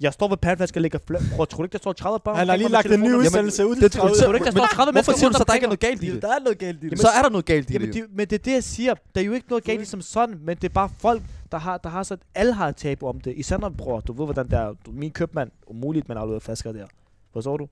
jeg 0.00 0.12
står 0.12 0.28
ved 0.28 0.36
pantflasker 0.36 0.78
og 0.78 0.82
lægger 0.82 0.98
fl- 1.10 1.36
Bror, 1.36 1.44
tror 1.44 1.56
du 1.56 1.62
ikke, 1.64 1.72
der 1.72 1.78
står 1.78 1.92
30 1.92 2.20
børn? 2.24 2.36
Han 2.36 2.48
har 2.48 2.56
lige 2.56 2.68
lagt 2.68 2.86
en 2.92 3.00
ny 3.00 3.12
udsendelse 3.14 3.66
ud. 3.66 3.76
det- 3.76 3.92
Tror 3.92 4.08
du- 4.08 4.32
ikke, 4.34 4.44
der 4.44 4.50
står 4.50 4.66
30 4.66 4.92
Hvorfor 4.92 4.92
mennesker 4.92 5.12
siger 5.14 5.28
du 5.28 5.36
så, 5.38 5.44
der 5.46 5.54
ikke 5.54 5.64
er 5.64 5.68
noget 5.68 5.80
galt 5.80 6.02
i 6.02 6.10
det? 6.10 6.22
Der 6.22 6.28
er 6.28 6.38
noget 6.38 6.58
galt 6.58 6.84
i 6.84 6.88
det. 6.88 6.98
Så 6.98 7.08
er 7.08 7.22
der 7.22 7.28
noget 7.30 7.44
galt 7.44 7.70
i 7.70 7.72
det. 7.78 8.06
men 8.12 8.26
det 8.28 8.32
er 8.32 8.38
det, 8.44 8.52
jeg 8.52 8.64
siger. 8.64 8.94
Der 9.14 9.20
er 9.20 9.24
jo 9.24 9.32
ikke 9.32 9.46
noget 9.48 9.64
galt 9.64 9.82
i 9.82 9.84
som 9.84 10.00
sådan, 10.00 10.38
men 10.42 10.56
det 10.56 10.64
er 10.64 10.72
bare 10.74 10.90
folk, 10.98 11.22
der 11.52 11.58
har, 11.58 11.78
der 11.78 11.88
har 11.88 12.02
så, 12.02 12.16
alle 12.34 12.52
har 12.52 12.68
et 12.68 12.76
tabu 12.76 13.06
om 13.08 13.20
det. 13.20 13.34
Især 13.36 13.58
når, 13.58 13.68
bror, 13.68 14.00
du 14.00 14.12
ved, 14.12 14.26
hvordan 14.26 14.50
der 14.50 14.58
er. 14.58 14.72
Min 14.92 15.10
købmand, 15.10 15.50
umuligt, 15.66 16.08
man 16.08 16.16
afleverer 16.18 16.40
flasker 16.40 16.72
der. 16.72 16.86
Forstår 17.32 17.56
du? 17.56 17.68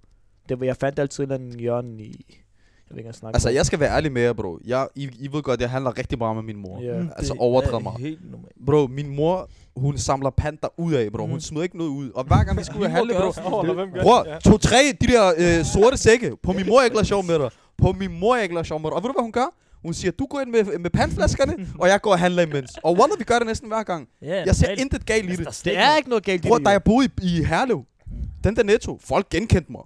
Det 0.48 0.60
var, 0.60 0.66
jeg 0.66 0.76
fandt 0.76 0.98
altid 0.98 1.24
en 1.24 1.32
eller 1.32 1.44
anden 1.46 1.60
hjørne 1.60 2.02
i... 2.02 2.40
Jeg 2.90 2.96
ved 2.96 3.04
ikke, 3.04 3.12
snakker 3.12 3.36
Altså, 3.36 3.50
jeg 3.50 3.66
skal 3.66 3.80
være 3.80 3.96
ærlig 3.96 4.12
med 4.12 4.22
jer, 4.22 4.32
bro. 4.32 4.58
Jeg, 4.66 4.88
I, 4.94 5.10
I 5.20 5.28
ved 5.32 5.42
godt, 5.42 5.60
jeg 5.60 5.70
handler 5.70 5.98
rigtig 5.98 6.18
meget 6.18 6.36
med 6.36 6.42
min 6.42 6.56
mor. 6.56 6.80
Ja. 6.82 7.00
Mm, 7.00 7.08
Altså, 7.16 7.34
overdrevet 7.38 7.74
er 7.74 7.82
meget. 7.82 8.00
helt 8.00 8.30
normalt. 8.30 8.54
Bro, 8.66 8.86
min 8.86 9.16
mor, 9.16 9.48
hun 9.76 9.98
samler 9.98 10.30
panter 10.30 10.68
ud 10.80 10.92
af, 10.92 11.12
bro. 11.12 11.26
Hun 11.26 11.34
Mm. 11.34 11.40
smider 11.40 11.62
ikke 11.62 11.76
noget 11.78 11.90
ud. 11.90 12.10
Og 12.10 12.24
hver 12.24 12.44
gang 12.44 12.58
vi 12.58 12.64
ud 12.78 12.84
og 12.84 12.90
handle, 12.90 13.14
bro. 13.14 13.32
Bror, 13.42 14.02
Bror, 14.02 14.26
to-tre 14.44 14.78
de 15.00 15.06
der 15.06 15.32
øh, 15.38 15.64
sorte 15.64 15.96
sække. 15.96 16.32
På 16.42 16.52
min 16.52 16.66
mor, 16.66 16.80
jeg 16.80 16.90
ikke 16.92 17.04
sjov 17.04 17.24
med 17.24 17.38
dig. 17.38 17.50
På 17.78 17.92
min 17.92 18.20
mor, 18.20 18.34
jeg 18.34 18.44
ikke 18.44 18.64
sjov 18.64 18.80
med 18.80 18.90
dig. 18.90 18.96
Og 18.96 19.02
ved 19.02 19.08
du, 19.08 19.12
hvad 19.12 19.22
hun 19.22 19.32
gør? 19.32 19.54
Hun 19.82 19.94
siger, 19.94 20.12
du 20.12 20.26
går 20.26 20.40
ind 20.40 20.50
med, 20.50 20.78
med 20.78 20.90
pandflaskerne, 20.90 21.54
og 21.80 21.88
jeg 21.88 22.00
går 22.00 22.10
og 22.10 22.18
handler 22.18 22.42
imens. 22.42 22.70
Og 22.82 22.92
Wallah, 22.98 23.18
vi 23.18 23.24
gør 23.24 23.38
det 23.38 23.46
næsten 23.46 23.68
hver 23.68 23.82
gang. 23.82 24.08
Ja, 24.22 24.42
Jeg 24.46 24.56
ser 24.56 24.68
intet 24.68 25.06
galt 25.06 25.26
i 25.26 25.30
Altså, 25.44 25.62
det. 25.64 25.72
er 25.76 25.80
Det 25.80 25.88
er 25.92 25.96
ikke 25.96 26.08
noget 26.08 26.24
galt 26.24 26.44
i 26.44 26.48
Bror, 26.48 26.56
det. 26.56 26.64
da 26.66 26.70
jo. 26.70 26.72
jeg 26.72 26.82
boede 26.82 27.08
i, 27.22 27.26
i 27.38 27.44
Herlev, 27.44 27.84
den 28.44 28.56
der 28.56 28.62
netto, 28.62 28.98
folk 29.04 29.28
genkendte 29.28 29.72
mig. 29.72 29.80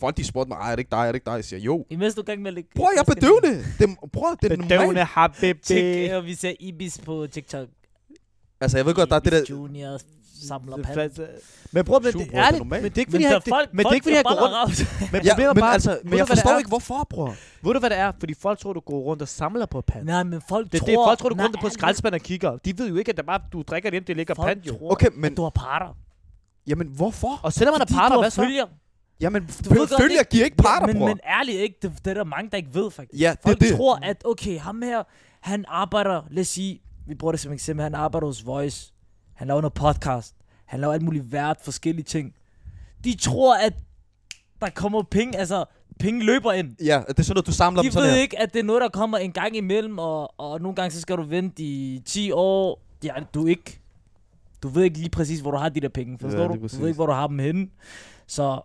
Folk 0.00 0.16
de 0.16 0.24
spurgte 0.24 0.48
mig, 0.48 0.58
er 0.62 0.70
det 0.70 0.78
ikke 0.78 0.90
dig, 0.90 0.98
er 0.98 1.06
det 1.06 1.14
ikke 1.14 1.24
dig? 1.24 1.32
Jeg 1.36 1.44
siger, 1.44 1.60
jo. 1.60 1.86
Imens 1.90 2.14
du 2.14 2.22
gang 2.22 2.42
med 2.42 2.48
at 2.50 2.54
lægge... 2.54 2.70
Bror, 2.76 2.90
jeg 2.96 3.00
er 3.08 3.14
bedøvende. 3.14 3.64
Det, 3.78 3.96
bror, 4.12 4.34
det 4.42 4.52
er 4.52 4.56
Bedøvende 4.56 4.86
normalt. 4.86 5.08
habibi. 5.08 5.60
Tjek, 5.62 6.10
øh, 6.12 6.24
vi 6.26 6.34
ser 6.34 6.52
Ibis 6.60 6.98
på 6.98 7.26
TikTok. 7.32 7.68
Altså, 8.60 8.78
jeg 8.78 8.86
ved 8.86 8.94
godt, 8.94 9.08
der 9.10 9.16
er 9.16 9.20
det 9.20 9.32
der... 9.32 9.42
Junior 9.50 9.98
samler 10.48 10.76
Det 10.76 10.86
er 10.86 10.94
pand. 10.94 11.10
fast- 11.14 11.72
Men 11.72 11.84
bror, 11.84 11.98
men 11.98 12.12
det 12.12 12.28
er 12.32 12.42
er 12.42 12.64
men 12.64 12.82
det 12.82 12.92
er 12.96 12.98
ikke 12.98 13.10
fordi, 13.10 13.24
der 13.24 13.30
er 13.30 13.38
det, 13.38 13.48
folk, 13.48 13.68
men 13.74 13.78
det 13.78 13.90
er 13.90 13.94
ikke 13.94 14.04
fordi, 14.04 14.16
jeg 14.16 14.24
går 14.24 14.64
rundt. 14.64 14.78
Men 15.12 15.20
problemet 15.28 15.48
er 15.50 15.54
men 15.54 15.60
bare, 15.60 15.72
altså, 15.72 15.98
men 16.04 16.18
jeg 16.18 16.28
forstår 16.28 16.50
er? 16.50 16.58
ikke, 16.58 16.68
hvorfor, 16.68 17.06
bror. 17.10 17.34
Ved 17.62 17.72
du, 17.74 17.78
hvad 17.78 17.90
det 17.90 17.98
er? 17.98 18.12
Fordi 18.20 18.34
folk 18.34 18.58
tror, 18.58 18.72
du 18.72 18.80
går 18.80 19.00
rundt 19.00 19.22
og 19.22 19.28
samler 19.28 19.66
på 19.66 19.80
pand. 19.80 20.04
Nej, 20.04 20.22
men 20.22 20.40
folk 20.48 20.72
Det 20.72 20.74
er 20.74 20.78
tror... 20.78 20.86
det, 20.86 20.96
folk 21.08 21.18
tror, 21.18 21.28
du 21.28 21.34
går 21.34 21.44
rundt 21.44 21.60
på 21.60 21.68
skraldespand 21.68 22.14
og 22.14 22.20
kigger. 22.20 22.56
De 22.56 22.78
ved 22.78 22.88
jo 22.88 22.96
ikke, 22.96 23.10
at 23.10 23.16
det 23.16 23.26
bare, 23.26 23.40
du 23.52 23.62
drikker 23.62 23.90
det 23.90 23.94
hjem, 23.94 24.04
det 24.04 24.16
ligger 24.16 24.34
pand 24.34 24.62
jo. 24.66 24.78
Okay, 24.80 25.08
men... 25.14 25.34
du 25.34 25.42
har 25.42 25.50
parter. 25.50 25.96
Jamen, 26.66 26.86
hvorfor? 26.86 27.40
Og 27.42 27.52
selvom 27.52 27.72
man 27.74 27.80
er 27.80 27.84
Fordi 27.84 27.94
parter, 27.94 28.14
har 28.16 28.22
hvad 28.22 28.30
så? 28.30 28.66
Jamen, 29.20 29.42
Du 29.64 29.68
ved 29.70 29.78
godt, 29.78 30.02
følger 30.02 30.18
det- 30.18 30.28
giver 30.28 30.44
ikke 30.44 30.56
parter, 30.56 30.86
men, 30.86 30.96
bror. 30.96 31.08
men 31.08 31.20
ærligt 31.26 31.58
ikke, 31.58 31.76
det, 31.82 31.92
det 32.04 32.10
er 32.10 32.14
der 32.14 32.24
mange, 32.24 32.50
der 32.50 32.56
ikke 32.56 32.74
ved 32.74 32.90
faktisk. 32.90 33.22
Ja, 33.22 33.30
det 33.30 33.38
Folk 33.42 33.60
det. 33.60 33.76
tror, 33.76 33.98
at 34.02 34.22
okay, 34.24 34.58
ham 34.58 34.82
her, 34.82 35.02
han 35.40 35.64
arbejder, 35.68 36.22
lad 36.30 36.40
os 36.40 36.48
sige, 36.48 36.80
vi 37.06 37.14
bruger 37.14 37.32
det 37.32 37.40
som 37.40 37.52
eksempel, 37.52 37.82
han 37.82 37.94
arbejder 37.94 38.26
hos 38.26 38.46
Voice, 38.46 38.92
han 39.34 39.46
laver 39.46 39.60
noget 39.60 39.74
podcast, 39.74 40.34
han 40.66 40.80
laver 40.80 40.92
alt 40.92 41.02
muligt 41.02 41.32
vært, 41.32 41.56
forskellige 41.64 42.04
ting. 42.04 42.34
De 43.04 43.16
tror, 43.16 43.56
at 43.56 43.72
der 44.60 44.70
kommer 44.70 45.02
penge, 45.02 45.38
altså 45.38 45.64
penge 45.98 46.24
løber 46.24 46.52
ind. 46.52 46.76
Ja, 46.84 47.02
det 47.08 47.18
er 47.18 47.22
sådan 47.22 47.34
noget, 47.34 47.46
du 47.46 47.52
samler 47.52 47.82
dem 47.82 47.88
De 47.88 47.92
sådan 47.92 48.06
ved 48.08 48.14
her. 48.14 48.22
ikke, 48.22 48.38
at 48.40 48.52
det 48.54 48.58
er 48.60 48.64
noget, 48.64 48.82
der 48.82 48.88
kommer 48.88 49.18
en 49.18 49.32
gang 49.32 49.56
imellem, 49.56 49.98
og, 49.98 50.40
og 50.40 50.60
nogle 50.60 50.76
gange 50.76 50.90
så 50.90 51.00
skal 51.00 51.16
du 51.16 51.22
vente 51.22 51.62
i 51.62 52.02
10 52.06 52.30
år. 52.32 52.82
Ja, 53.04 53.12
du 53.34 53.46
ikke, 53.46 53.80
du 54.62 54.68
ved 54.68 54.82
ikke 54.84 54.98
lige 54.98 55.10
præcis, 55.10 55.40
hvor 55.40 55.50
du 55.50 55.56
har 55.56 55.68
de 55.68 55.80
der 55.80 55.88
penge, 55.88 56.18
forstår 56.18 56.40
Ja, 56.40 56.46
du? 56.48 56.54
Du 56.54 56.76
ved 56.78 56.88
ikke, 56.88 56.96
hvor 56.96 57.06
du 57.06 57.12
har 57.12 57.26
dem 57.26 57.38
henne. 57.38 57.68
Så 58.26 58.60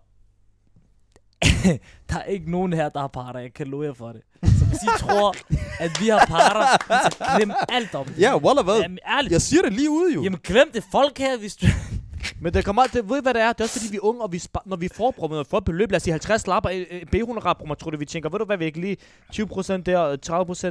der 2.09 2.15
er 2.15 2.23
ikke 2.23 2.51
nogen 2.51 2.73
her, 2.73 2.89
der 2.89 2.99
har 2.99 3.07
parter. 3.07 3.39
Jeg 3.39 3.53
kan 3.53 3.67
love 3.67 3.85
jer 3.85 3.93
for 3.93 4.07
det. 4.07 4.21
Så 4.59 4.65
hvis 4.65 4.83
I 4.83 4.99
tror, 4.99 5.35
at 5.79 5.91
vi 6.01 6.07
har 6.07 6.25
parter, 6.25 6.67
så 7.09 7.35
glem 7.37 7.51
alt 7.69 7.95
om 7.95 8.05
det. 8.05 8.19
Ja, 8.19 8.37
Wallah, 8.37 8.63
hvad? 8.65 8.79
Jamen, 8.79 8.99
ærligt. 9.07 9.31
Jeg 9.31 9.41
siger 9.41 9.61
det 9.61 9.73
lige 9.73 9.89
ude, 9.89 10.13
jo. 10.13 10.23
Jamen, 10.23 10.39
glem 10.43 10.71
det. 10.73 10.83
Folk 10.91 11.17
her, 11.17 11.37
hvis 11.37 11.55
du... 11.55 11.67
Men 12.41 12.53
det 12.53 12.65
kommer, 12.65 12.83
det, 12.83 13.09
ved 13.09 13.17
I, 13.17 13.21
hvad 13.21 13.33
det 13.33 13.41
er? 13.41 13.53
Det 13.53 13.59
er 13.59 13.63
også 13.63 13.79
fordi, 13.79 13.91
vi 13.91 13.97
er 13.97 14.05
unge, 14.05 14.21
og 14.21 14.31
vi 14.31 14.39
spar, 14.39 14.61
når 14.65 14.77
vi 14.77 14.89
får 14.95 15.11
brugt 15.17 15.47
for 15.49 15.57
et 15.57 15.65
beløb, 15.65 15.91
lad 15.91 15.95
os 15.97 16.03
sige 16.03 16.11
50 16.11 16.47
lapper, 16.47 16.69
en 16.69 16.85
B100 17.15 17.39
rap, 17.45 17.61
man 17.67 17.77
tror 17.77 17.91
det, 17.91 17.99
vi 17.99 18.05
tænker, 18.05 18.29
ved 18.29 18.39
du 18.39 18.45
hvad, 18.45 18.57
vi 18.57 18.69
kan 18.69 18.81
lige 18.81 18.97
20% 19.33 19.81
der, 19.81 20.17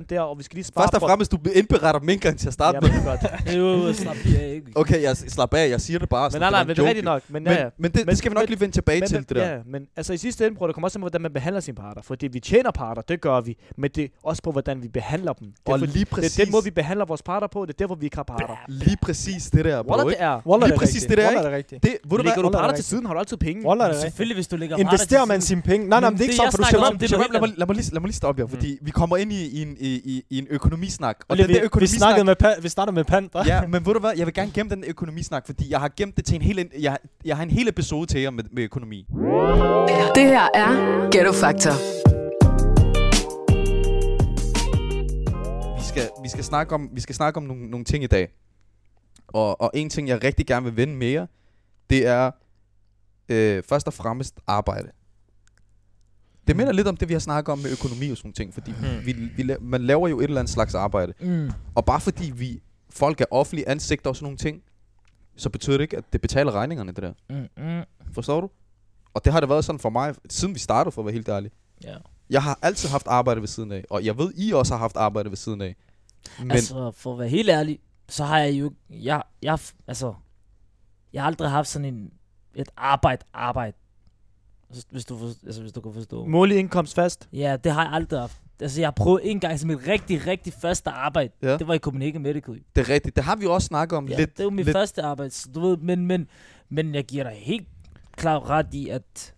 30% 0.01 0.05
der, 0.11 0.21
og 0.21 0.39
vi 0.39 0.43
skal 0.43 0.55
lige 0.57 0.65
spare 0.65 0.83
Først 0.85 0.95
og 0.95 1.01
fremmest, 1.01 1.33
du 1.33 1.39
indberetter 1.55 2.01
ikke 2.01 2.13
engang 2.13 2.39
til 2.39 2.47
at 2.47 2.53
starte 2.55 2.77
Ja, 2.77 2.81
med. 2.81 2.91
men 2.91 3.05
godt. 3.05 3.21
Jo, 3.89 3.93
slap 3.93 4.17
ikke. 4.27 4.63
Okay, 4.81 5.03
jeg 5.03 5.17
slap 5.17 5.55
af, 5.55 5.69
jeg 5.71 5.81
siger 5.81 5.99
det 5.99 6.09
bare. 6.09 6.31
Men 6.33 6.41
nej, 6.41 6.49
det 6.49 6.53
nej, 6.53 6.65
men 6.65 6.77
det 6.77 6.83
er 6.83 6.87
rigtigt 6.89 7.05
nok. 7.05 7.23
Men, 7.29 7.43
Men, 7.43 7.53
ja, 7.53 7.59
ja. 7.63 7.69
men 7.79 7.91
det, 7.91 8.01
Men- 8.01 8.09
det 8.09 8.19
skal 8.19 8.31
vi 8.31 8.35
nok 8.35 8.43
men- 8.43 8.49
lige 8.49 8.61
vende 8.61 8.75
tilbage 8.75 9.01
men, 9.01 9.09
til, 9.09 9.17
men, 9.17 9.25
det 9.29 9.37
der. 9.37 9.49
Ja, 9.51 9.59
men 9.67 9.87
altså 9.97 10.13
i 10.13 10.17
sidste 10.17 10.47
ende, 10.47 10.57
bror, 10.57 10.67
det 10.67 10.75
kommer 10.75 10.87
også 10.87 10.99
på, 10.99 11.01
hvordan 11.03 11.21
man 11.21 11.33
behandler 11.33 11.61
sine 11.61 11.75
parter. 11.75 12.03
Fordi 12.03 12.27
vi 12.27 12.41
tjener 12.41 12.71
parter, 12.71 13.03
det 13.03 13.21
gør 13.21 13.41
vi. 13.41 13.57
Men 13.77 13.91
det 13.95 14.05
er 14.05 14.09
også 14.23 14.43
på, 14.43 14.53
hvordan 14.53 14.83
vi 14.83 14.89
behandler 14.89 15.33
dem. 15.33 15.47
Det 15.49 15.57
er, 15.69 15.73
Og 15.73 15.79
for, 15.79 15.87
lige 15.87 15.99
det 16.01 16.09
præcis, 16.09 16.39
er 16.39 16.45
den 16.45 16.53
måde, 16.53 16.65
vi 16.65 16.71
behandler 16.71 17.05
vores 17.05 17.23
parter 17.23 17.47
på. 17.47 17.63
Det 17.67 17.69
er 17.75 17.77
derfor, 17.79 17.95
vi 17.95 18.07
ikke 18.07 18.17
har 18.17 18.23
parter. 18.23 18.57
lige 18.69 18.97
præcis 19.03 19.51
det 19.51 19.65
der, 19.65 19.83
bro. 19.83 19.91
Wallah, 19.91 20.07
det 20.07 20.13
ikke? 20.13 20.23
er. 20.23 20.41
Lige 20.59 20.67
det 20.67 20.73
er 20.75 20.79
præcis 20.79 21.03
det 21.03 21.19
der, 21.19 21.54
Er 21.55 21.59
rigtigt. 21.59 21.83
Det, 21.83 21.91
ved 21.91 22.19
du 22.19 22.25
Lægger 22.25 22.43
hvad? 22.43 22.51
du 22.51 22.59
er 22.59 22.75
til 22.75 22.85
siden, 22.85 23.07
har 23.07 23.13
du 23.15 23.19
altid 23.19 23.37
penge. 23.37 23.67
Wallah, 23.67 23.87
det 23.87 23.91
er 23.91 23.97
rigtigt. 23.97 24.13
Selvfølgelig, 24.13 24.37
hvis 24.37 24.49
du 24.49 24.57
lægger 24.57 24.77
Investerer 24.77 25.25
man 25.25 25.41
sine 25.41 25.63
penge? 25.63 25.89
Nej, 25.89 26.01
nej, 26.01 26.11
men 26.11 26.19
det 26.19 26.25
er 26.25 26.29
ikke 26.29 26.37
sådan, 26.37 26.53
for 26.53 26.59
jeg 26.59 26.65
du 26.65 26.71
snakker 26.71 26.87
skal 26.87 26.95
om, 26.95 26.99
det 26.99 27.11
lad, 27.33 27.41
mig, 27.41 27.59
lad, 27.59 27.67
mig 27.67 27.77
lige, 27.77 27.93
lad 27.93 28.01
mig 28.01 28.09
lige 28.09 28.17
stoppe 28.17 28.43
jer, 28.43 28.47
fordi 28.47 28.79
vi 28.83 28.91
kommer 28.91 29.17
ind 29.17 29.33
i, 29.33 29.47
i, 29.59 29.63
en, 29.63 29.77
i, 29.81 29.95
i, 30.05 30.23
i 30.31 30.39
en 30.39 30.47
økonomisnak. 30.51 31.17
Og 31.29 31.37
den 31.39 31.49
vi, 31.49 31.53
der 31.55 31.61
vi 31.61 31.65
økonomisnak... 31.65 31.99
snakkede 31.99 32.25
med 32.25 32.37
pa- 32.43 32.61
vi 32.61 32.69
startede 32.69 32.95
med 32.95 33.05
hva'? 33.11 33.47
ja, 33.47 33.67
men 33.67 33.87
ved 33.87 33.95
du 33.95 34.01
hvad, 34.01 34.11
jeg 34.17 34.27
vil 34.27 34.35
gerne 34.35 34.51
gemme 34.55 34.71
den 34.71 34.85
økonomisnak, 34.87 35.47
fordi 35.47 35.71
jeg 35.71 35.81
har 35.81 35.91
gemt 35.97 36.17
det 36.17 36.25
til 36.25 36.35
en 36.35 36.43
hel, 36.43 36.69
jeg, 36.81 36.99
jeg 37.25 37.37
har 37.37 37.43
en 37.43 37.51
hel 37.51 37.69
episode 37.69 38.07
til 38.07 38.21
jer 38.21 38.31
med, 38.31 38.45
med 38.53 38.63
økonomi. 38.63 39.07
Det 40.15 40.25
her 40.25 40.49
er 40.55 40.71
Ghetto 41.13 41.33
Factor. 41.33 41.73
Vi 45.79 45.85
skal, 45.85 46.09
vi 46.23 46.29
skal 46.29 46.45
snakke 46.45 46.75
om, 46.75 46.89
vi 46.93 47.01
skal 47.01 47.15
snakke 47.15 47.37
om 47.37 47.43
nogle, 47.43 47.71
nogle 47.71 47.85
ting 47.85 48.05
i 48.05 48.07
dag. 48.07 48.29
Og, 49.29 49.61
og 49.61 49.71
en 49.75 49.91
ting, 49.91 50.09
jeg 50.09 50.25
rigtig 50.25 50.47
gerne 50.47 50.65
vil 50.65 50.77
vende 50.77 50.95
mere, 50.95 51.27
det 51.91 52.07
er 52.07 52.31
øh, 53.29 53.63
først 53.69 53.87
og 53.87 53.93
fremmest 53.93 54.35
arbejde. 54.47 54.91
Det 56.47 56.57
minder 56.57 56.73
lidt 56.73 56.89
om 56.89 56.97
det, 56.97 57.09
vi 57.09 57.13
har 57.15 57.21
snakket 57.21 57.53
om 57.53 57.59
med 57.59 57.71
økonomi 57.73 58.11
og 58.11 58.17
sådan 58.17 58.33
ting, 58.33 58.55
fordi 58.55 58.71
Hmm. 58.71 59.07
vi, 59.07 59.13
vi, 59.13 59.57
man 59.61 59.81
laver 59.81 60.09
jo 60.09 60.19
et 60.19 60.25
eller 60.25 60.41
andet 60.41 60.53
slags 60.53 60.75
arbejde. 60.75 61.13
Mm. 61.21 61.51
Og 61.75 61.85
bare 61.85 62.01
fordi 62.01 62.31
vi 62.31 62.63
folk 62.91 63.21
er 63.21 63.25
offentlige 63.31 63.69
ansigter 63.69 64.11
og 64.11 64.17
sådan 64.17 64.25
nogle 64.25 64.39
ting, 64.39 64.63
så 65.37 65.51
betyder 65.51 65.77
det 65.77 65.85
ikke, 65.85 65.97
at 65.97 66.05
det 66.13 66.21
betaler 66.21 66.53
regningerne, 66.53 66.93
det 66.93 67.03
der. 67.03 67.13
Mm, 67.31 67.65
mm. 67.65 68.13
Forstår 68.15 68.41
du? 68.41 68.51
Og 69.15 69.25
det 69.25 69.33
har 69.33 69.41
det 69.41 69.49
været 69.49 69.65
sådan 69.65 69.79
for 69.79 69.91
mig, 69.91 70.15
siden 70.31 70.55
vi 70.55 70.59
startede, 70.59 70.93
for 70.93 71.03
at 71.03 71.07
være 71.07 71.13
helt 71.13 71.29
ærlig. 71.29 71.51
Ja. 71.85 71.97
Jeg 72.31 72.43
har 72.43 72.59
altid 72.63 72.89
haft 72.89 73.07
arbejde 73.07 73.41
ved 73.41 73.49
siden 73.49 73.73
af, 73.73 73.85
og 73.91 74.05
jeg 74.05 74.19
ved, 74.19 74.33
I 74.37 74.53
også 74.53 74.75
har 74.75 74.79
haft 74.79 74.97
arbejde 74.97 75.31
ved 75.31 75.37
siden 75.37 75.61
af. 75.61 75.77
Men, 76.39 76.51
altså, 76.51 76.93
for 76.97 77.13
at 77.13 77.19
være 77.19 77.29
helt 77.29 77.49
ærlig, 77.49 77.79
så 78.09 78.25
har 78.25 78.39
jeg 78.39 78.53
jo... 78.53 78.73
Jeg, 78.91 79.23
jeg, 79.43 79.59
altså, 79.87 80.15
jeg 81.15 81.23
har 81.23 81.27
aldrig 81.27 81.51
haft 81.51 81.69
sådan 81.69 81.95
en, 81.95 82.11
et 82.55 82.69
arbejde, 82.77 83.25
arbejde. 83.35 83.77
Hvis- 84.69 84.87
Hvis 84.91 85.05
du, 85.05 85.19
for, 85.19 85.27
altså, 85.47 85.61
hvis 85.61 85.73
du 85.73 85.81
kan 85.81 85.93
forstå. 85.93 86.25
Målig 86.27 86.59
indkomst 86.59 86.95
fast. 86.95 87.29
Ja, 87.33 87.57
det 87.65 87.73
har 87.73 87.83
jeg 87.85 87.93
aldrig 87.93 88.21
haft. 88.21 88.41
Altså, 88.61 88.81
jeg 88.81 88.87
har 88.87 88.93
prøvet 88.93 89.21
en 89.31 89.41
gang 89.41 89.61
som 89.61 89.71
et 89.71 89.87
rigtig, 89.89 90.27
rigtig 90.27 90.53
første 90.53 90.91
arbejde. 90.91 91.33
Ja. 91.43 91.57
Det 91.57 91.69
var 91.69 91.75
i 91.75 91.79
Copenhagen 91.79 92.23
Medical. 92.23 92.55
det 92.77 92.89
er 92.89 92.95
rigtigt, 92.95 93.17
det 93.17 93.25
har 93.25 93.37
vi 93.37 93.47
også 93.47 93.67
snakket 93.67 93.97
om 93.99 94.09
Ja, 94.09 94.17
lidt. 94.19 94.37
det 94.39 94.45
var 94.45 94.51
mit 94.51 94.65
lidt. 94.65 94.77
første 94.77 95.03
arbejde, 95.03 95.31
så 95.31 95.49
du 95.55 95.61
ved, 95.61 95.77
men, 95.77 96.07
men, 96.07 96.29
men 96.69 96.95
jeg 96.95 97.05
giver 97.05 97.25
dig 97.25 97.33
helt 97.37 97.69
klart 98.17 98.43
ret 98.49 98.67
i, 98.75 98.89
at 98.89 99.35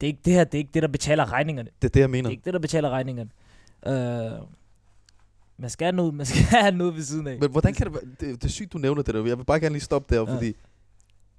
det, 0.00 0.06
er 0.06 0.08
ikke, 0.08 0.20
det 0.24 0.32
her 0.32 0.44
det 0.44 0.54
er 0.54 0.58
ikke 0.58 0.70
det, 0.74 0.82
der 0.82 0.88
betaler 0.88 1.32
regningerne. 1.32 1.68
Det 1.82 1.88
er 1.88 1.92
det, 1.92 2.00
jeg 2.00 2.08
Det 2.08 2.10
mener. 2.10 2.28
er 2.28 2.30
ikke 2.30 2.44
det, 2.44 2.52
der 2.54 2.60
betaler 2.60 2.90
regningerne. 2.90 3.30
Øh, 3.86 4.40
Man 5.58 5.70
skal 5.70 5.84
have 5.84 5.96
noget, 5.96 6.14
man 6.14 6.26
skal 6.26 6.42
have 6.42 6.72
noget 6.76 6.94
ved 6.96 7.02
siden 7.02 7.26
af. 7.26 7.38
Men 7.40 7.50
hvordan 7.50 7.74
kan 7.74 7.86
det 7.86 7.94
være, 7.94 8.02
det, 8.20 8.42
det 8.42 8.44
er 8.44 8.48
sygt, 8.48 8.72
du 8.72 8.78
nævner 8.78 9.02
det 9.02 9.14
der. 9.14 9.26
Jeg 9.26 9.38
vil 9.38 9.44
bare 9.44 9.60
gerne 9.60 9.72
lige 9.72 9.82
stoppe 9.82 10.14
der, 10.14 10.20
Ja. 10.30 10.34
fordi... 10.36 10.52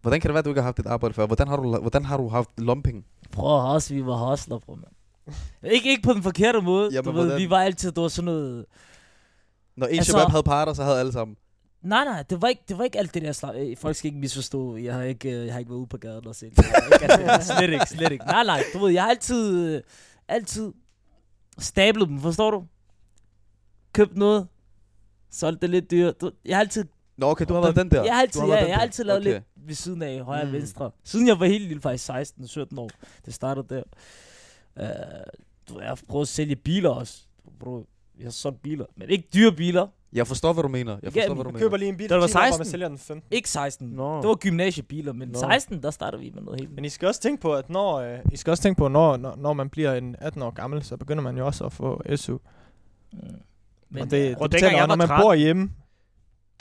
Hvordan 0.01 0.22
kan 0.22 0.27
det 0.29 0.34
være, 0.34 0.39
at 0.39 0.46
du 0.46 0.50
ikke 0.50 0.62
har 0.62 0.65
haft 0.67 0.79
et 0.79 0.86
arbejde 0.86 1.13
før? 1.13 1.25
Hvordan 1.25 1.48
har 1.48 1.58
du, 1.58 1.77
hvordan 1.77 2.05
har 2.05 2.17
du 2.17 2.27
haft 2.29 2.50
lompenge? 2.58 3.03
Prøv 3.31 3.74
hustle, 3.74 3.96
vi 3.96 4.05
var 4.05 4.29
hustler, 4.29 4.60
bror, 4.60 4.75
mand. 4.75 4.93
Ikke, 5.74 5.89
ikke 5.89 6.03
på 6.03 6.13
den 6.13 6.24
forkerte 6.24 6.62
måde. 6.62 6.89
Jamen, 6.93 7.05
du 7.05 7.12
ved, 7.12 7.25
hvordan? 7.25 7.41
vi 7.41 7.50
var 7.50 7.62
altid, 7.63 7.91
det 7.91 8.01
var 8.01 8.08
sådan 8.08 8.25
noget... 8.25 8.65
Når 9.77 9.88
en 9.88 9.89
Altså- 9.89 10.00
altså, 10.00 10.12
shabab 10.12 10.29
havde 10.31 10.43
parter, 10.43 10.74
så 10.74 10.84
havde 10.84 11.00
alle 11.00 11.12
sammen. 11.12 11.38
Nej, 11.84 12.03
nej, 12.05 12.24
det 12.29 12.41
var 12.41 12.48
ikke, 12.48 12.63
det 12.67 12.77
var 12.77 12.84
ikke 12.84 13.00
alt 13.00 13.13
det 13.13 13.22
der 13.22 13.31
slag. 13.31 13.77
Folk 13.77 13.96
skal 13.96 14.08
ikke 14.08 14.20
misforstå. 14.20 14.75
Jeg 14.77 14.93
har 14.93 15.01
ikke, 15.03 15.29
øh, 15.31 15.46
jeg 15.46 15.53
har 15.53 15.60
ikke 15.60 15.70
været 15.72 15.79
ude 15.79 15.88
på 15.88 15.98
gaden 15.98 16.27
og 16.27 16.36
set. 16.36 16.53
har 16.58 16.93
ikke 16.93 17.08
det 17.17 17.20
der. 17.27 17.39
slet 17.39 17.70
ikke, 17.74 17.86
slet 17.89 18.12
ikke. 18.12 18.25
Nej, 18.25 18.43
nej, 18.43 18.63
du 18.74 18.79
ved, 18.79 18.89
jeg 18.91 19.03
har 19.03 19.10
altid, 19.10 19.75
øh, 19.75 19.81
altid 20.27 20.74
stablet 21.60 22.08
dem, 22.10 22.20
forstår 22.20 22.51
du? 22.51 22.63
Købt 23.93 24.17
noget, 24.17 24.48
solgt 25.31 25.62
det 25.62 25.70
lidt 25.70 25.91
dyrt. 25.91 26.15
Jeg 26.46 26.55
har 26.58 26.62
altid, 26.62 26.86
Nå, 27.17 27.25
okay, 27.31 27.46
du 27.46 27.53
har 27.53 27.62
været 27.62 27.75
den 27.75 27.91
der. 27.91 28.03
jeg 28.03 28.13
har 28.13 28.22
altid, 28.22 28.41
Du 28.41 28.48
ja, 28.53 28.65
jeg 28.67 28.75
har 28.75 28.81
altid 28.81 29.03
lavet 29.03 29.22
okay. 29.22 29.31
lidt 29.34 29.43
ved 29.65 29.75
siden 29.75 30.01
af, 30.01 30.20
højre 30.22 30.41
og 30.41 30.48
Mm. 30.48 30.53
venstre. 30.53 30.91
Siden 31.03 31.27
jeg 31.27 31.39
var 31.39 31.46
helt 31.46 31.68
lille, 31.68 31.82
faktisk 31.82 32.10
16-17 32.10 32.77
år. 32.80 32.89
Det 33.25 33.34
startede 33.34 33.65
der. 33.70 33.84
Uh, 34.75 34.86
du, 35.70 35.80
jeg 35.80 35.88
har 35.88 36.00
prøvet 36.10 36.24
at 36.25 36.27
sælge 36.27 36.56
biler 36.56 36.89
også. 36.89 37.22
Bro, 37.60 37.86
jeg 38.18 38.25
har 38.25 38.32
solgt 38.32 38.62
biler, 38.62 38.86
men 38.96 39.10
ikke 39.10 39.27
dyre 39.34 39.51
biler. 39.51 39.88
Jeg 40.13 40.27
forstår, 40.27 40.53
hvad 40.53 40.63
du 40.63 40.68
mener. 40.70 40.91
Jeg 41.03 41.15
Ja, 41.15 41.22
forstår, 41.22 41.34
hvad 41.34 41.44
du 41.44 41.50
Jeg 41.50 41.53
mener. 41.53 41.60
køber 41.65 41.77
lige 41.77 41.89
en 41.89 41.98
bil, 41.98 42.10
Da 42.10 42.15
du 42.15 42.20
var 42.20 42.27
til 42.27 42.34
10 42.34 42.38
år, 42.38 42.41
16. 42.41 42.60
man 42.60 42.65
sælger 42.68 42.88
den 42.88 42.98
15. 42.98 43.27
Ikke 43.32 43.50
16. 43.50 43.88
Nå. 43.89 44.18
Det 44.22 44.27
var 44.27 44.36
gymnasiebiler, 44.36 45.13
men 45.13 45.30
Nå. 45.30 45.39
16, 45.39 45.84
der 45.84 45.91
startede 45.91 46.22
vi 46.22 46.32
med 46.36 46.41
noget 46.41 46.60
helt 46.60 46.75
Men 46.75 46.86
I 46.86 46.89
skal 46.89 47.08
også 47.08 47.22
tænke 47.22 47.41
på, 47.41 47.53
at 47.56 47.70
når, 47.70 47.96
øh, 47.96 48.20
I 48.32 48.38
skal 48.38 48.51
også 48.51 48.63
tænke 48.63 48.77
på, 48.77 48.88
når, 48.88 49.18
når, 49.18 49.36
når 49.36 49.53
man 49.53 49.70
bliver 49.70 49.94
en 49.94 50.15
18 50.20 50.41
år 50.41 50.51
gammel, 50.51 50.84
så 50.84 50.98
begynder 50.98 51.24
man 51.24 51.38
jo 51.38 51.46
også 51.46 51.63
at 51.65 51.74
få 51.74 52.01
SU. 52.15 52.38
Mm. 53.13 53.20
Men 53.89 54.01
og 54.03 54.12
det, 54.12 54.30
det 54.30 54.38
Prøv, 54.38 54.48
dengang 54.48 54.74
jeg 54.74 54.82
jo, 54.82 54.88
når 54.88 54.88
var 54.88 54.96
man 54.96 55.08
13. 55.08 55.24
bor 55.25 55.34
hjemme. 55.34 55.72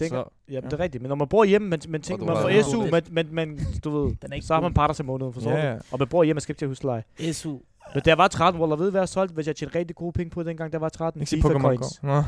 Dengang, 0.00 0.26
Så, 0.26 0.52
ja, 0.54 0.60
det 0.60 0.72
er 0.72 0.80
rigtigt. 0.80 1.02
Men 1.02 1.08
når 1.08 1.16
man 1.16 1.28
bor 1.28 1.44
hjemme, 1.44 1.68
man, 1.68 1.80
man 1.88 2.02
tænker, 2.02 2.26
man 2.26 2.36
får 2.36 2.62
SU, 2.62 2.84
Ja. 2.84 2.90
men, 2.90 3.02
men, 3.10 3.34
men 3.34 3.60
du 3.84 3.90
ved, 3.90 4.14
den 4.22 4.30
er 4.30 4.34
ikke 4.34 4.46
så 4.46 4.54
har 4.54 4.60
man 4.60 4.74
parter 4.74 4.94
til 4.94 5.04
måneden, 5.04 5.34
Ja, 5.44 5.50
du? 5.50 5.56
ja. 5.56 5.74
Og 5.92 5.98
man 5.98 6.08
bor 6.08 6.24
hjemme, 6.24 6.36
man 6.36 6.40
skal 6.40 6.52
ikke 6.52 6.58
til 6.60 6.68
husleje. 6.68 7.04
SU. 7.32 7.58
Men 7.94 8.02
jeg 8.06 8.18
var 8.18 8.28
13, 8.28 8.58
hvor 8.58 8.68
jeg 8.68 8.78
ved, 8.78 8.90
hvad 8.90 9.00
jeg 9.00 9.08
solgte, 9.08 9.34
hvis 9.34 9.46
jeg 9.46 9.56
tjente 9.56 9.78
rigtig 9.78 9.96
gode 9.96 10.12
penge 10.12 10.30
på 10.30 10.42
dengang, 10.42 10.72
der 10.72 10.78
var 10.78 10.88
13. 10.88 11.20
Ikke 11.20 11.30
FIFA 11.30 11.48
coins. 11.58 12.02
Nå. 12.02 12.16
Det 12.16 12.24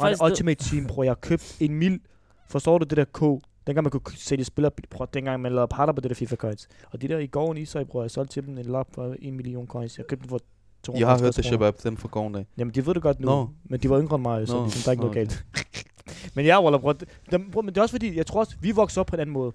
det- 0.00 0.22
Ultimate 0.22 0.64
Team, 0.64 0.86
bror. 0.86 1.02
Jeg 1.02 1.10
har 1.10 1.14
købt 1.14 1.56
en 1.60 1.74
mil. 1.74 2.00
Forstår 2.48 2.78
du 2.78 2.84
det 2.84 2.96
der 2.96 3.04
K? 3.04 3.42
Dengang 3.66 3.84
man 3.84 3.90
kunne 3.90 4.02
sælge 4.16 4.44
spiller, 4.44 4.70
bror, 4.90 5.04
dengang 5.04 5.42
man 5.42 5.52
lavede 5.52 5.68
parter 5.68 5.92
på 5.92 6.00
det 6.00 6.08
der 6.10 6.14
FIFA 6.14 6.36
coins. 6.36 6.68
Og 6.92 7.02
de 7.02 7.08
der 7.08 7.18
i 7.18 7.26
går 7.26 7.54
i 7.54 7.64
sig, 7.64 7.88
bror, 7.88 8.02
jeg 8.02 8.10
solgte 8.10 8.32
til 8.32 8.46
dem 8.46 8.58
en 8.58 8.64
lap 8.64 8.86
for 8.94 9.14
en 9.22 9.36
million 9.36 9.66
coins. 9.66 9.98
Jeg 9.98 10.06
købte 10.06 10.22
dem 10.22 10.28
for 10.28 10.40
250 10.82 11.00
Jeg 11.00 11.08
har 11.08 11.24
hørt 11.24 11.36
det, 11.36 11.44
shabab, 11.44 11.74
den 11.82 11.96
for 11.96 12.08
gården 12.08 12.34
af. 12.36 12.46
Jamen, 12.58 12.74
de 12.74 12.86
ved 12.86 12.94
det 12.94 13.02
godt 13.02 13.20
nu. 13.20 13.26
Nå. 13.26 13.48
Men 13.64 13.80
de 13.80 13.90
var 13.90 14.00
yngre 14.00 14.14
end 14.16 14.22
mig, 14.22 14.48
så 14.48 14.54
Nå. 14.56 14.62
ligesom, 14.62 14.80
der 14.82 14.88
er 14.88 14.92
ikke 14.92 15.00
noget 15.04 15.16
Nå, 15.16 15.20
galt. 15.20 15.44
men 16.38 16.46
ja, 16.46 16.62
Waller, 16.62 16.78
bror, 16.78 16.92
det- 16.92 17.08
dem- 17.30 17.50
bror, 17.50 17.62
men 17.62 17.68
det 17.68 17.76
er 17.78 17.82
også 17.82 17.92
fordi, 17.94 18.16
jeg 18.16 18.26
tror 18.26 18.40
også, 18.40 18.56
vi 18.60 18.70
voksede 18.70 19.00
op 19.00 19.06
på 19.06 19.16
en 19.16 19.20
anden 19.20 19.32
måde. 19.32 19.52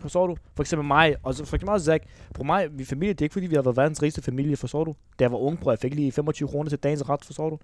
Forstår 0.00 0.26
du? 0.26 0.36
For 0.54 0.62
eksempel 0.62 0.86
mig, 0.86 1.16
og 1.22 1.34
så 1.34 1.44
for 1.44 1.56
eksempel 1.56 1.72
også 1.72 1.84
Zach. 1.86 2.04
På 2.34 2.42
mig, 2.44 2.78
vi 2.78 2.84
familie, 2.84 3.12
det 3.12 3.20
er 3.20 3.24
ikke 3.24 3.32
fordi, 3.32 3.46
vi 3.46 3.54
har 3.54 3.62
været 3.62 3.76
verdens 3.76 4.02
rigeste 4.02 4.22
familie, 4.22 4.56
forstår 4.56 4.84
du? 4.84 4.94
Da 5.18 5.24
jeg 5.24 5.32
var 5.32 5.38
ung, 5.38 5.60
bror, 5.60 5.72
jeg 5.72 5.78
fik 5.78 5.94
lige 5.94 6.12
25 6.12 6.48
kroner 6.48 6.68
til 6.70 6.78
dagens 6.78 7.08
ret, 7.08 7.24
forstår 7.24 7.50
du? 7.50 7.58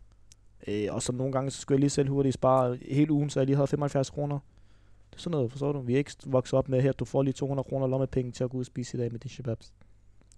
Øh, 0.68 0.86
og 0.90 1.02
så 1.02 1.12
nogle 1.12 1.32
gange, 1.32 1.50
så 1.50 1.60
skulle 1.60 1.76
jeg 1.76 1.80
lige 1.80 1.90
selv 1.90 2.08
hurtigt 2.08 2.34
spare 2.34 2.78
hele 2.90 3.12
ugen, 3.12 3.30
så 3.30 3.40
jeg 3.40 3.46
lige 3.46 3.56
havde 3.56 3.66
75 3.66 4.10
kroner. 4.10 4.38
Det 5.10 5.16
er 5.16 5.20
sådan 5.20 5.30
noget, 5.30 5.50
forstår 5.50 5.72
du? 5.72 5.80
Vi 5.80 5.94
er 5.94 5.98
ikke 5.98 6.12
vokset 6.26 6.58
op 6.58 6.68
med 6.68 6.82
her, 6.82 6.92
du 6.92 7.04
får 7.04 7.22
lige 7.22 7.32
200 7.32 7.66
kroner 7.68 7.86
lommepenge 7.86 8.32
til 8.32 8.44
at 8.44 8.50
gå 8.50 8.56
ud 8.56 8.62
og 8.62 8.66
spise 8.66 8.96
i 8.96 9.00
dag 9.00 9.12
med 9.12 9.20
de 9.20 9.28
shababs. 9.28 9.72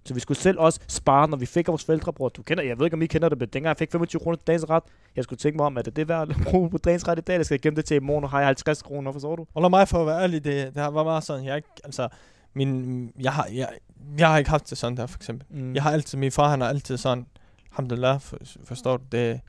Så 0.05 0.15
vi 0.15 0.21
skulle 0.21 0.39
selv 0.39 0.59
også 0.59 0.81
spare, 0.89 1.29
når 1.29 1.37
vi 1.37 1.47
fik 1.47 1.69
vores 1.69 1.85
bror. 2.15 2.29
Du 2.29 2.43
kender, 2.43 2.65
jeg 2.65 2.79
ved 2.79 2.87
ikke, 2.87 2.95
om 2.95 3.03
I 3.03 3.07
kender 3.07 3.29
det, 3.29 3.39
men 3.39 3.49
dengang 3.49 3.69
jeg 3.69 3.77
fik 3.77 3.93
25 3.93 4.21
kroner 4.21 4.37
til 4.37 4.47
dagens 4.47 4.71
ret, 4.71 4.83
jeg 5.17 5.25
skulle 5.25 5.39
tænke 5.39 5.57
mig 5.57 5.67
om, 5.67 5.79
at 5.79 5.85
det 5.85 5.99
er 5.99 6.05
værd 6.05 6.31
at 6.31 6.37
bruge 6.51 6.71
på 6.71 6.79
dagens 6.79 7.09
ret 7.09 7.19
i 7.19 7.23
dag, 7.23 7.35
eller 7.35 7.45
skal 7.45 7.55
jeg 7.55 7.61
gemme 7.61 7.77
det 7.77 7.85
til 7.85 7.95
i 7.95 8.01
morgen, 8.01 8.25
og 8.25 8.31
har 8.31 8.39
jeg 8.39 8.47
50 8.47 8.83
kroner, 8.83 9.13
forstår 9.13 9.37
du? 9.37 9.47
Og 9.55 9.63
lad 9.63 9.71
mig 9.71 9.89
for 9.89 10.01
at 10.01 10.07
være 10.07 10.23
ærlig, 10.23 10.45
det, 10.45 10.75
det 10.75 10.83
var 10.83 11.05
bare 11.05 11.23
sådan, 11.23 11.45
jeg 11.45 11.57
ikke, 11.57 11.69
altså, 11.85 12.09
min, 12.55 13.13
jeg 13.21 13.33
har, 13.33 13.49
jeg, 13.53 13.69
jeg 14.19 14.29
har 14.29 14.39
ikke 14.39 14.51
haft 14.51 14.71
det 14.71 14.79
sådan 14.79 14.97
der, 14.97 15.07
for 15.07 15.19
eksempel. 15.19 15.47
Mm. 15.51 15.75
Jeg 15.75 15.83
har 15.83 15.91
altid, 15.91 16.19
min 16.19 16.33
far, 16.33 16.49
han 16.49 16.61
har 16.61 16.69
altid 16.69 16.97
sådan, 16.97 17.27
alhamdulillah, 17.71 18.21
for, 18.21 18.39
forstår 18.65 18.97
du, 18.97 19.05
det, 19.13 19.41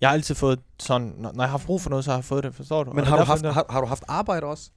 jeg 0.00 0.08
har 0.08 0.14
altid 0.14 0.34
fået 0.34 0.60
sådan, 0.78 1.14
når, 1.18 1.32
jeg 1.36 1.42
har 1.42 1.46
haft 1.46 1.66
brug 1.66 1.80
for 1.80 1.90
noget, 1.90 2.04
så 2.04 2.10
har 2.10 2.18
jeg 2.18 2.24
fået 2.24 2.44
det, 2.44 2.54
forstår 2.54 2.84
du? 2.84 2.92
Men 2.92 3.04
har 3.04 3.16
det 3.16 3.26
du, 3.26 3.30
haft, 3.30 3.44
har, 3.44 3.66
har 3.70 3.80
du 3.80 3.86
haft 3.86 4.04
arbejde 4.08 4.46
også? 4.46 4.70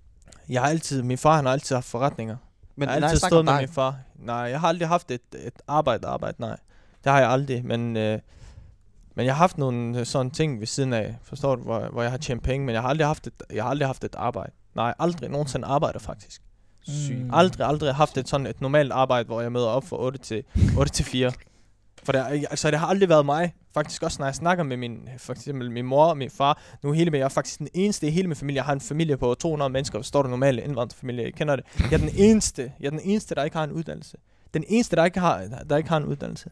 Jeg 0.49 0.61
har 0.61 0.69
altid, 0.69 1.03
min 1.03 1.17
far, 1.17 1.35
han 1.35 1.45
har 1.45 1.53
altid 1.53 1.75
haft 1.75 1.87
forretninger. 1.87 2.37
Men 2.79 2.87
jeg 2.87 2.93
har 2.93 2.99
nej, 2.99 3.09
altid 3.09 3.27
stået 3.27 3.45
med 3.45 3.53
dig. 3.53 3.61
min 3.61 3.69
far. 3.69 3.95
Nej, 4.15 4.35
jeg 4.35 4.59
har 4.59 4.67
aldrig 4.67 4.87
haft 4.87 5.11
et, 5.11 5.21
et 5.45 5.53
arbejde, 5.67 6.07
arbejde, 6.07 6.41
nej. 6.41 6.57
Det 7.03 7.11
har 7.11 7.19
jeg 7.19 7.29
aldrig, 7.29 7.65
men, 7.65 7.97
øh, 7.97 8.19
men 9.15 9.25
jeg 9.25 9.33
har 9.33 9.37
haft 9.37 9.57
nogle 9.57 9.99
øh, 9.99 10.05
sådan 10.05 10.31
ting 10.31 10.59
ved 10.59 10.67
siden 10.67 10.93
af, 10.93 11.15
forstår 11.23 11.55
du, 11.55 11.61
hvor, 11.63 11.79
hvor 11.79 12.01
jeg 12.01 12.11
har 12.11 12.17
tjent 12.17 12.43
penge, 12.43 12.65
men 12.65 12.73
jeg 12.73 12.81
har 12.81 12.89
aldrig 12.89 13.07
haft 13.07 13.27
et, 13.27 13.33
jeg 13.53 13.63
har 13.63 13.69
aldrig 13.69 13.87
haft 13.87 14.03
et 14.03 14.15
arbejde. 14.15 14.51
Nej, 14.75 14.93
aldrig 14.99 15.29
nogensinde 15.29 15.67
arbejdet 15.67 16.01
faktisk. 16.01 16.41
Sygt. 16.81 17.19
Mm. 17.19 17.33
Aldrig, 17.33 17.67
aldrig 17.67 17.95
haft 17.95 18.17
et 18.17 18.29
sådan 18.29 18.47
et 18.47 18.61
normalt 18.61 18.91
arbejde, 18.91 19.25
hvor 19.25 19.41
jeg 19.41 19.51
møder 19.51 19.67
op 19.67 19.87
fra 19.87 19.97
8 19.99 20.19
til, 20.19 20.43
8 20.77 20.91
til 20.91 21.05
4. 21.05 21.31
For 22.03 22.11
det, 22.11 22.19
er- 22.21 22.25
altså, 22.49 22.71
det 22.71 22.79
har 22.79 22.87
aldrig 22.87 23.09
været 23.09 23.25
mig. 23.25 23.53
Faktisk 23.73 24.03
også, 24.03 24.17
når 24.19 24.25
jeg 24.25 24.35
snakker 24.35 24.63
med 24.63 24.77
min, 24.77 25.09
for 25.17 25.33
eksempel 25.33 25.71
min 25.71 25.85
mor 25.85 26.05
og 26.05 26.17
min 26.17 26.29
far. 26.29 26.61
Nu 26.83 26.91
hele 26.91 27.11
med, 27.11 27.19
jeg 27.19 27.25
er 27.25 27.29
faktisk 27.29 27.59
den 27.59 27.67
eneste 27.73 28.07
i 28.07 28.09
hele 28.09 28.27
min 28.27 28.35
familie. 28.35 28.57
Jeg 28.57 28.65
har 28.65 28.73
en 28.73 28.81
familie 28.81 29.17
på 29.17 29.33
200 29.35 29.69
mennesker, 29.69 30.01
står 30.01 30.21
der 30.21 30.29
normale 30.29 30.61
indvandrerfamilie. 30.61 31.23
Jeg 31.23 31.33
kender 31.33 31.55
det. 31.55 31.65
Jeg 31.79 31.93
er 31.93 31.97
den 31.97 32.09
eneste, 32.15 32.71
jeg 32.79 32.85
er 32.85 32.89
den 32.91 32.99
eneste, 33.03 33.35
der 33.35 33.43
ikke 33.43 33.57
har 33.57 33.63
en 33.63 33.71
uddannelse. 33.71 34.17
Den 34.53 34.63
eneste, 34.67 34.95
der 34.95 35.05
ikke 35.05 35.19
har, 35.19 35.43
der 35.69 35.77
ikke 35.77 35.89
har 35.89 35.97
en 35.97 36.05
uddannelse. 36.05 36.49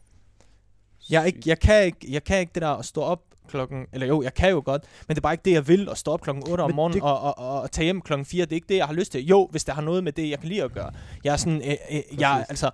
Jeg, 1.10 1.26
ikke, 1.26 1.40
jeg, 1.46 1.58
kan 1.58 1.84
ikke, 1.84 2.12
jeg 2.12 2.24
kan 2.24 2.40
ikke 2.40 2.50
det 2.54 2.62
der 2.62 2.68
at 2.68 2.84
stå 2.84 3.00
op 3.02 3.20
klokken, 3.48 3.86
eller 3.92 4.06
jo, 4.06 4.22
jeg 4.22 4.34
kan 4.34 4.50
jo 4.50 4.62
godt, 4.64 4.82
men 5.08 5.14
det 5.14 5.18
er 5.18 5.22
bare 5.22 5.34
ikke 5.34 5.44
det, 5.44 5.52
jeg 5.52 5.68
vil, 5.68 5.88
at 5.90 5.98
stå 5.98 6.10
op 6.12 6.20
klokken 6.20 6.44
8 6.50 6.60
om 6.62 6.74
morgenen 6.74 6.94
det- 6.94 7.02
og, 7.02 7.20
og, 7.20 7.38
og, 7.38 7.60
og 7.60 7.70
tage 7.70 7.84
hjem 7.84 8.00
klokken 8.00 8.26
4. 8.26 8.44
Det 8.44 8.52
er 8.52 8.54
ikke 8.56 8.68
det, 8.68 8.76
jeg 8.76 8.86
har 8.86 8.92
lyst 8.94 9.12
til. 9.12 9.26
Jo, 9.26 9.48
hvis 9.50 9.64
det 9.64 9.74
har 9.74 9.82
noget 9.82 10.04
med 10.04 10.12
det, 10.12 10.30
jeg 10.30 10.38
kan 10.40 10.48
lide 10.48 10.62
at 10.62 10.72
gøre. 10.72 10.90
Jeg 11.24 11.32
er 11.32 11.36
sådan, 11.36 11.62
øh, 11.64 11.76
øh, 11.92 12.20
jeg, 12.20 12.46
altså, 12.48 12.70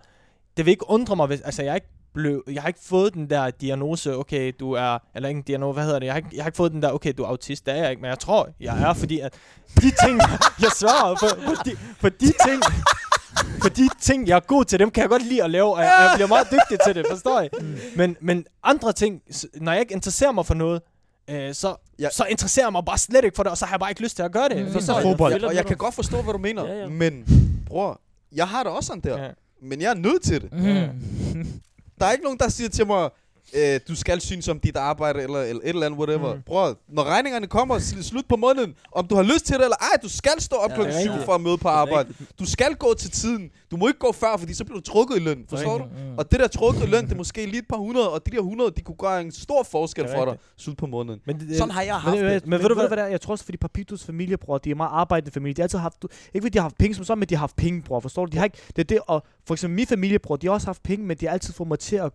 det 0.56 0.66
vil 0.66 0.72
ikke 0.72 0.90
undre 0.90 1.16
mig, 1.16 1.26
hvis, 1.26 1.40
altså, 1.40 1.62
jeg 1.62 1.70
er 1.70 1.74
ikke 1.74 1.88
blev, 2.14 2.42
jeg 2.52 2.62
har 2.62 2.68
ikke 2.68 2.80
fået 2.82 3.14
den 3.14 3.30
der 3.30 3.50
diagnose, 3.50 4.16
okay, 4.16 4.52
du 4.60 4.72
er, 4.72 4.98
eller 5.14 5.28
ikke 5.28 5.38
en 5.38 5.44
diagnose, 5.44 5.74
hvad 5.74 5.84
hedder 5.84 5.98
det, 5.98 6.06
jeg 6.06 6.12
har, 6.14 6.16
ikke, 6.18 6.28
jeg 6.34 6.42
har 6.44 6.48
ikke 6.48 6.56
fået 6.56 6.72
den 6.72 6.82
der, 6.82 6.90
okay, 6.92 7.12
du 7.18 7.22
er 7.22 7.26
autist, 7.28 7.66
det 7.66 7.74
er 7.74 7.78
jeg 7.82 7.90
ikke, 7.90 8.02
men 8.02 8.08
jeg 8.08 8.18
tror, 8.18 8.48
jeg 8.60 8.82
er, 8.82 8.92
fordi 8.92 9.20
at 9.20 9.34
de 9.76 9.90
ting, 10.06 10.20
jeg 10.62 10.70
svarer 10.76 11.16
for, 11.20 11.28
for, 11.44 11.62
de, 11.64 11.76
for 12.00 12.08
de 12.08 12.26
ting, 12.26 12.62
for 13.62 13.68
de 13.68 13.88
ting, 14.00 14.28
jeg 14.28 14.36
er 14.36 14.40
god 14.40 14.64
til, 14.64 14.78
dem 14.78 14.90
kan 14.90 15.00
jeg 15.00 15.10
godt 15.10 15.26
lide 15.26 15.44
at 15.44 15.50
lave, 15.50 15.74
og 15.74 15.80
jeg, 15.80 15.96
jeg 16.00 16.10
bliver 16.14 16.28
meget 16.28 16.46
dygtig 16.50 16.78
til 16.86 16.94
det, 16.94 17.06
forstår 17.10 17.40
I? 17.40 17.48
Men, 17.96 18.16
men 18.20 18.44
andre 18.62 18.92
ting, 18.92 19.22
når 19.54 19.72
jeg 19.72 19.80
ikke 19.80 19.94
interesserer 19.94 20.32
mig 20.32 20.46
for 20.46 20.54
noget, 20.54 20.82
øh, 21.30 21.54
så, 21.54 21.76
Ja. 21.98 22.08
så 22.10 22.24
interesserer 22.24 22.66
jeg 22.66 22.72
mig 22.72 22.84
bare 22.84 22.98
slet 22.98 23.24
ikke 23.24 23.36
for 23.36 23.42
det, 23.42 23.50
og 23.50 23.58
så 23.58 23.64
har 23.66 23.72
jeg 23.74 23.80
bare 23.80 23.90
ikke 23.90 24.02
lyst 24.02 24.16
til 24.16 24.22
at 24.22 24.32
gøre 24.32 24.48
det. 24.48 24.66
Mm. 24.66 24.72
Forstår 24.72 24.98
I? 24.98 25.02
Fodbold. 25.02 25.32
Jeg, 25.32 25.44
og 25.44 25.54
jeg 25.54 25.66
kan 25.66 25.76
godt 25.76 25.94
forstå, 25.94 26.22
hvad 26.22 26.32
du 26.32 26.38
mener, 26.38 26.64
Ja, 26.66 26.74
ja. 26.80 26.88
men 26.88 27.24
bror, 27.66 28.00
jeg 28.32 28.48
har 28.48 28.62
det 28.62 28.72
også 28.72 28.86
sådan 28.86 29.00
der. 29.00 29.22
Ja. 29.22 29.28
Men 29.62 29.80
jeg 29.80 29.90
er 29.90 29.94
nødt 29.94 30.22
til 30.22 30.42
det. 30.42 30.52
Mm. 30.52 31.46
Der 31.98 32.06
er 32.06 32.12
ikke 32.12 32.24
nogen, 32.24 32.38
der 32.38 32.48
siger 32.48 32.68
til 32.68 32.86
mig, 32.86 33.10
øh, 33.52 33.80
du 33.88 33.94
skal 33.96 34.20
synes 34.20 34.48
om 34.48 34.60
dit 34.60 34.76
arbejde, 34.76 35.22
eller, 35.22 35.40
eller 35.40 35.62
et 35.62 35.68
eller 35.68 35.86
andet, 35.86 35.98
whatever. 36.00 36.34
Mm. 36.34 36.42
Bror, 36.42 36.78
når 36.88 37.04
regningerne 37.04 37.46
kommer 37.46 37.78
sl- 37.78 38.02
slut 38.02 38.24
på 38.28 38.36
måneden, 38.36 38.74
om 38.92 39.06
du 39.06 39.14
har 39.14 39.22
lyst 39.22 39.46
til 39.46 39.54
det, 39.56 39.62
eller 39.64 39.76
ej, 39.76 40.00
du 40.02 40.08
skal 40.08 40.32
stå 40.38 40.56
op 40.56 40.70
Ja, 40.70 40.74
klokken 40.74 40.94
det 40.94 41.00
er 41.00 41.04
7 41.04 41.10
rigtigt. 41.10 41.24
for 41.24 41.32
at 41.34 41.40
møde 41.40 41.58
på 41.58 41.68
arbejde. 41.68 42.14
Du 42.38 42.46
skal 42.46 42.74
gå 42.74 42.94
til 42.98 43.10
tiden. 43.10 43.50
Du 43.70 43.76
må 43.76 43.86
ikke 43.88 43.98
gå 43.98 44.12
før, 44.12 44.36
fordi 44.36 44.54
så 44.54 44.64
bliver 44.64 44.80
du 44.80 44.84
trukket 44.90 45.16
i 45.16 45.20
løn. 45.20 45.44
Forstår 45.48 45.78
du? 45.78 45.84
Mm. 45.84 46.18
Og 46.18 46.30
det 46.30 46.40
der 46.40 46.46
trukket 46.48 46.82
i 46.82 46.86
løn, 46.86 47.04
det 47.04 47.12
er 47.12 47.16
måske 47.16 47.46
lige 47.46 47.58
et 47.58 47.68
par 47.68 47.76
hundrede, 47.76 48.10
og 48.10 48.26
de 48.26 48.30
der 48.30 48.38
100, 48.38 48.70
de 48.76 48.80
kunne 48.82 48.96
gøre 48.98 49.20
en 49.20 49.32
stor 49.32 49.62
forskel 49.70 50.08
for 50.16 50.24
dig 50.24 50.36
slut 50.56 50.76
på 50.76 50.86
måneden. 50.86 51.20
Men 51.26 51.40
det, 51.40 51.56
Sådan 51.56 51.70
har 51.70 51.82
jeg 51.82 51.94
haft 51.96 52.16
Men, 52.16 52.24
det. 52.24 52.42
men, 52.42 52.50
men, 52.50 52.60
ved 52.62 52.68
du 52.68 52.74
hvad, 52.74 52.88
hvad 52.88 52.96
det 52.96 53.04
er? 53.04 53.08
Jeg 53.08 53.20
tror 53.20 53.32
også, 53.32 53.44
fordi 53.44 53.56
Papitos 53.58 54.04
familie, 54.04 54.36
bror, 54.36 54.58
de 54.58 54.70
er 54.70 54.74
meget 54.74 54.90
arbejdende 54.92 55.32
familie. 55.32 55.54
De 55.54 55.60
har 55.60 55.64
altid 55.64 55.78
haft, 55.78 56.02
du, 56.02 56.08
ikke 56.34 56.44
fordi 56.44 56.52
de 56.52 56.58
har 56.58 56.62
haft 56.64 56.78
penge 56.78 56.94
som 56.94 57.04
sådan, 57.04 57.18
men 57.18 57.28
de 57.28 57.34
har 57.34 57.40
haft 57.40 57.56
penge, 57.56 57.82
bror. 57.82 58.00
Forstår 58.00 58.26
du? 58.26 58.30
De 58.32 58.36
har 58.36 58.44
ikke, 58.44 58.58
det 58.76 58.78
er 58.78 58.84
det, 58.84 58.98
og 59.06 59.22
for 59.46 59.54
eksempel 59.54 59.74
min 59.76 59.86
familie, 59.86 60.18
bror, 60.18 60.36
de 60.36 60.46
har 60.46 60.54
også 60.54 60.66
haft 60.66 60.82
penge, 60.82 61.06
men 61.06 61.16
de 61.16 61.26
har 61.26 61.32
altid 61.32 61.52
fået 61.54 61.68
mig 61.68 61.78
til 61.78 61.96
at 61.96 62.12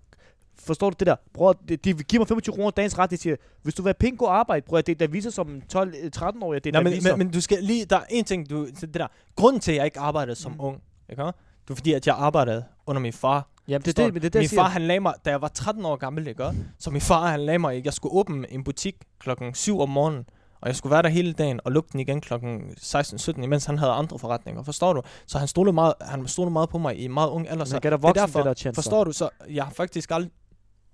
Forstår 0.62 0.89
du 0.89 0.96
det 1.00 1.08
der? 1.08 1.16
Bror, 1.34 1.54
de, 1.70 1.75
de 1.78 1.94
giver 1.94 2.20
mig 2.22 2.28
25 2.28 2.56
kroner 2.56 2.72
dagens 2.72 2.98
ret. 3.00 3.12
De 3.12 3.18
siger, 3.18 3.36
hvis 3.63 3.74
du 3.75 3.82
vil 3.82 3.88
have 3.89 3.94
penge, 3.94 4.18
gå 4.18 4.25
arbejde. 4.25 4.66
Bror, 4.66 4.82
det 4.82 4.89
er 4.92 4.96
der 4.96 5.08
viser 5.08 5.30
som 5.30 5.50
en 5.50 5.63
12-13-årig. 5.74 6.63
Det 6.63 6.75
er 6.75 6.82
Nej, 6.82 6.92
men, 6.92 7.04
men, 7.04 7.18
men 7.18 7.32
du 7.32 7.42
skal 7.42 7.63
lige, 7.63 7.86
der 7.86 7.96
er 7.98 8.04
en 8.10 8.25
ting, 8.25 8.50
du, 8.50 8.66
det 8.82 8.94
der, 8.94 9.08
grunden 9.36 9.60
til, 9.62 9.72
at 9.72 9.78
jeg 9.78 9.86
ikke 9.86 10.00
arbejdede 10.00 10.36
som 10.36 10.51
Mm. 10.51 10.60
ung, 10.60 10.82
ikke? 11.10 11.24
Det 11.24 11.34
var 11.70 11.75
fordi, 11.75 11.94
at 11.94 12.08
jeg 12.08 12.16
arbejdede 12.16 12.63
under 12.88 13.01
min 13.01 13.13
far. 13.13 13.48
Jamen, 13.68 13.82
det 13.86 13.98
det, 13.98 14.13
men 14.13 14.22
det, 14.22 14.34
det, 14.34 14.39
min 14.39 14.50
far, 14.50 14.68
han 14.70 14.82
lagde 14.82 15.00
mig, 15.00 15.13
da 15.25 15.30
jeg 15.30 15.42
var 15.42 15.48
13 15.48 15.86
år 15.86 15.96
gammel, 15.96 16.28
ikke? 16.28 16.44
Så 16.80 16.92
min 16.92 17.01
far, 17.01 17.28
han 17.28 17.39
lagde 17.39 17.60
mig, 17.60 17.86
jeg 17.86 17.94
skulle 17.94 18.13
åbne 18.16 18.51
en 18.54 18.63
butik 18.63 18.96
klokken 19.20 19.54
7 19.54 19.80
om 19.80 19.89
morgenen, 19.89 20.25
og 20.62 20.68
jeg 20.68 20.75
skulle 20.75 20.92
være 20.92 21.01
der 21.01 21.10
hele 21.10 21.34
dagen 21.34 21.60
og 21.66 21.72
lukke 21.72 21.89
den 21.92 22.00
igen 22.00 22.22
klokken 22.22 22.60
16-17, 22.82 23.42
imens 23.44 23.66
han 23.66 23.78
havde 23.78 23.92
andre 23.92 24.20
forretninger. 24.20 24.63
Forstår 24.63 24.94
du? 24.94 25.01
Så 25.28 25.39
han 25.39 25.48
stolede 25.48 25.74
meget, 25.74 25.94
han 26.01 26.28
stolede 26.28 26.51
meget 26.51 26.70
på 26.70 26.78
mig 26.78 27.00
i 27.00 27.08
meget 27.08 27.30
ung 27.30 27.50
alder. 27.50 27.66
Så 27.66 27.75
det 27.80 27.86
er 27.86 27.89
derfor, 27.89 28.08
det 28.08 28.16
der 28.16 28.72
forstår 28.75 29.04
du? 29.04 29.12
Så 29.12 29.30
jeg 29.50 29.63
har 29.63 29.72
faktisk 29.72 30.12
aldrig... 30.12 30.32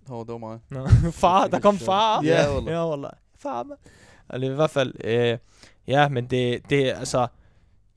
Oh, 0.09 0.25
det 0.25 0.31
var 0.31 0.37
mig. 0.37 0.59
Nå, 0.69 0.87
far, 1.11 1.47
der 1.47 1.59
kom 1.59 1.77
far. 1.77 2.23
Ja, 2.23 2.53
wallah. 2.53 2.73
Ja, 2.73 2.89
wallah. 2.89 3.11
Far, 3.39 3.63
man. 3.63 3.77
Eller 4.33 4.51
i 4.51 4.55
hvert 4.55 4.69
fald, 4.69 4.93
øh, 5.03 5.37
ja, 5.87 6.09
men 6.09 6.25
det, 6.25 6.69
det 6.69 6.93
altså... 6.97 7.27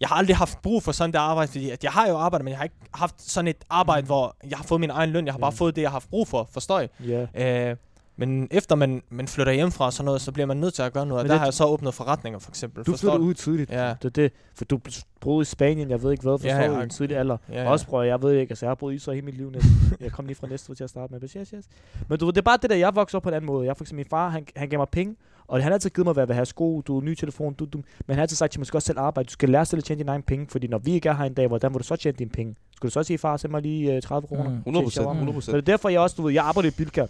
Jeg 0.01 0.09
har 0.09 0.17
aldrig 0.17 0.37
haft 0.37 0.63
brug 0.63 0.83
for 0.83 0.93
sådan 0.93 1.13
der 1.13 1.21
arbejde, 1.21 1.53
fordi 1.53 1.71
at 1.71 1.85
jeg 1.85 1.93
har 1.93 2.09
jo 2.09 2.17
arbejdet, 2.17 2.45
men 2.45 2.51
jeg 2.51 2.59
har 2.59 2.65
ikke 2.65 2.77
haft 2.95 3.23
sådan 3.23 3.49
et 3.49 3.57
arbejde, 3.71 4.01
Mm. 4.03 4.07
hvor 4.07 4.37
jeg 4.51 4.59
har 4.59 4.65
fået 4.65 4.81
min 4.81 4.91
egen 4.91 5.11
løn. 5.11 5.25
Jeg 5.27 5.35
har 5.35 5.39
bare 5.39 5.53
Ja. 5.53 5.59
fået 5.59 5.77
det, 5.77 5.83
jeg 5.83 5.91
har 5.91 5.93
haft 5.95 6.11
brug 6.11 6.29
for, 6.29 6.49
forstår 6.53 6.81
I? 6.81 6.89
Ja. 7.01 7.71
Øh, 7.71 7.77
Men 8.21 8.49
efter 8.51 8.75
man, 8.77 9.03
man 9.11 9.29
flytter 9.29 9.53
hjemmefra 9.53 9.85
og 9.87 9.93
sådan 9.93 10.05
noget, 10.05 10.21
så 10.21 10.33
bliver 10.33 10.47
man 10.47 10.57
nødt 10.57 10.75
til 10.75 10.83
at 10.83 10.93
gøre 10.93 11.07
noget. 11.07 11.19
Og 11.21 11.25
Men 11.25 11.29
der 11.29 11.35
det- 11.35 11.39
har 11.41 11.47
jeg 11.47 11.55
så 11.55 11.65
åbnet 11.65 11.95
forretninger, 11.95 12.39
for 12.39 12.51
eksempel. 12.51 12.85
Du 12.85 12.97
flyttede 12.97 13.21
ud 13.21 13.35
tidligt. 13.35 13.71
Ja. 13.71 13.95
Det 14.03 14.05
er 14.05 14.09
det. 14.11 14.33
For 14.55 14.65
du 14.65 14.81
boede 15.21 15.43
i 15.43 15.45
Spanien, 15.45 15.91
jeg 15.91 16.03
ved 16.03 16.13
ikke 16.13 16.23
hvad, 16.23 16.39
forstår 16.39 16.49
Ja, 16.49 16.73
ja, 16.73 16.81
i 16.81 16.83
en 16.83 16.91
tidlig 16.91 17.17
alder. 17.17 17.37
Ja, 17.49 17.63
Ja. 17.63 17.71
Også 17.71 17.87
prøver 17.87 18.05
jeg 18.05 18.23
ved 18.23 18.33
ikke, 18.33 18.51
altså 18.51 18.67
jeg 18.67 18.71
har 18.71 18.75
boet 18.75 18.93
i 18.93 18.97
Israel 18.97 19.15
hele 19.17 19.25
mit 19.25 19.37
liv 19.37 19.51
næsten. 19.51 19.73
jeg 20.01 20.13
kom 20.13 20.27
lige 20.27 20.37
fra 20.37 20.47
Næstved 20.47 20.77
til 20.77 20.85
at 20.85 20.91
starte 20.91 21.13
med, 21.13 21.21
men 21.21 21.29
yes, 21.43 21.49
yes. 21.51 21.65
Men 22.09 22.19
du 22.19 22.25
ved, 22.25 22.33
det 22.33 22.39
er 22.41 22.43
bare 22.45 22.59
det 22.63 22.71
der, 22.71 22.77
jeg 22.77 22.95
voksede 22.95 23.17
op 23.19 23.23
på 23.23 23.29
en 23.29 23.35
anden 23.35 23.47
måde. 23.47 23.67
Jeg 23.67 23.77
for 23.77 23.85
eksempel, 23.85 23.99
min 23.99 24.07
far, 24.11 24.29
han, 24.29 24.47
han 24.57 24.69
gav 24.69 24.79
mig 24.79 24.89
penge, 24.93 25.17
og 25.49 25.57
han 25.57 25.63
har 25.63 25.73
altid 25.73 25.91
givet 25.91 26.07
mig, 26.07 26.13
hvad 26.13 26.23
jeg 26.23 26.29
vil 26.29 26.35
have 26.35 26.47
sko, 26.47 26.81
du 26.81 27.01
ny 27.01 27.15
telefon, 27.15 27.55
du, 27.55 27.65
du. 27.65 27.79
Men 27.79 27.85
han 28.09 28.15
har 28.17 28.23
altid 28.23 28.37
sagt, 28.37 28.53
at 28.55 28.59
man 28.59 28.65
skal 28.65 28.77
også 28.77 28.87
selv 28.87 28.99
arbejde. 28.99 29.27
Du 29.27 29.33
skal 29.33 29.49
lære 29.49 29.67
selv 29.67 29.79
at 29.79 29.85
tjene 29.85 29.99
dine 29.99 30.11
egne 30.11 30.23
penge, 30.23 30.47
fordi 30.51 30.67
når 30.67 30.79
vi 30.79 30.93
ikke 30.93 31.09
er 31.09 31.15
her 31.15 31.25
en 31.25 31.35
dag, 31.35 31.47
hvordan 31.49 31.73
vil 31.75 31.79
du 31.79 31.85
så 31.85 31.97
tjene 31.97 32.17
dine 32.19 32.31
penge? 32.31 32.55
Skulle 32.77 32.91
du 32.91 32.93
så 32.93 33.03
sige, 33.03 33.19
far, 33.19 33.37
send 33.37 33.51
mig 33.53 33.63
lige 33.63 33.95
øh, 33.97 34.03
30 34.03 34.29
kroner? 34.29 34.51
Mm. 34.51 34.57
100 34.59 34.87
til 34.87 34.93
shawarma? 34.93 35.11
procent, 35.13 35.29
100 35.29 35.43
Så 35.45 35.53
det 35.53 35.59
er 35.59 35.61
derfor, 35.73 35.89
jeg 35.89 36.01
også, 36.01 36.15
du 36.19 36.23
ved, 36.23 36.33
jeg 36.33 36.45
arbejder 36.45 36.69
i 36.69 36.73
Bilka. 36.73 37.07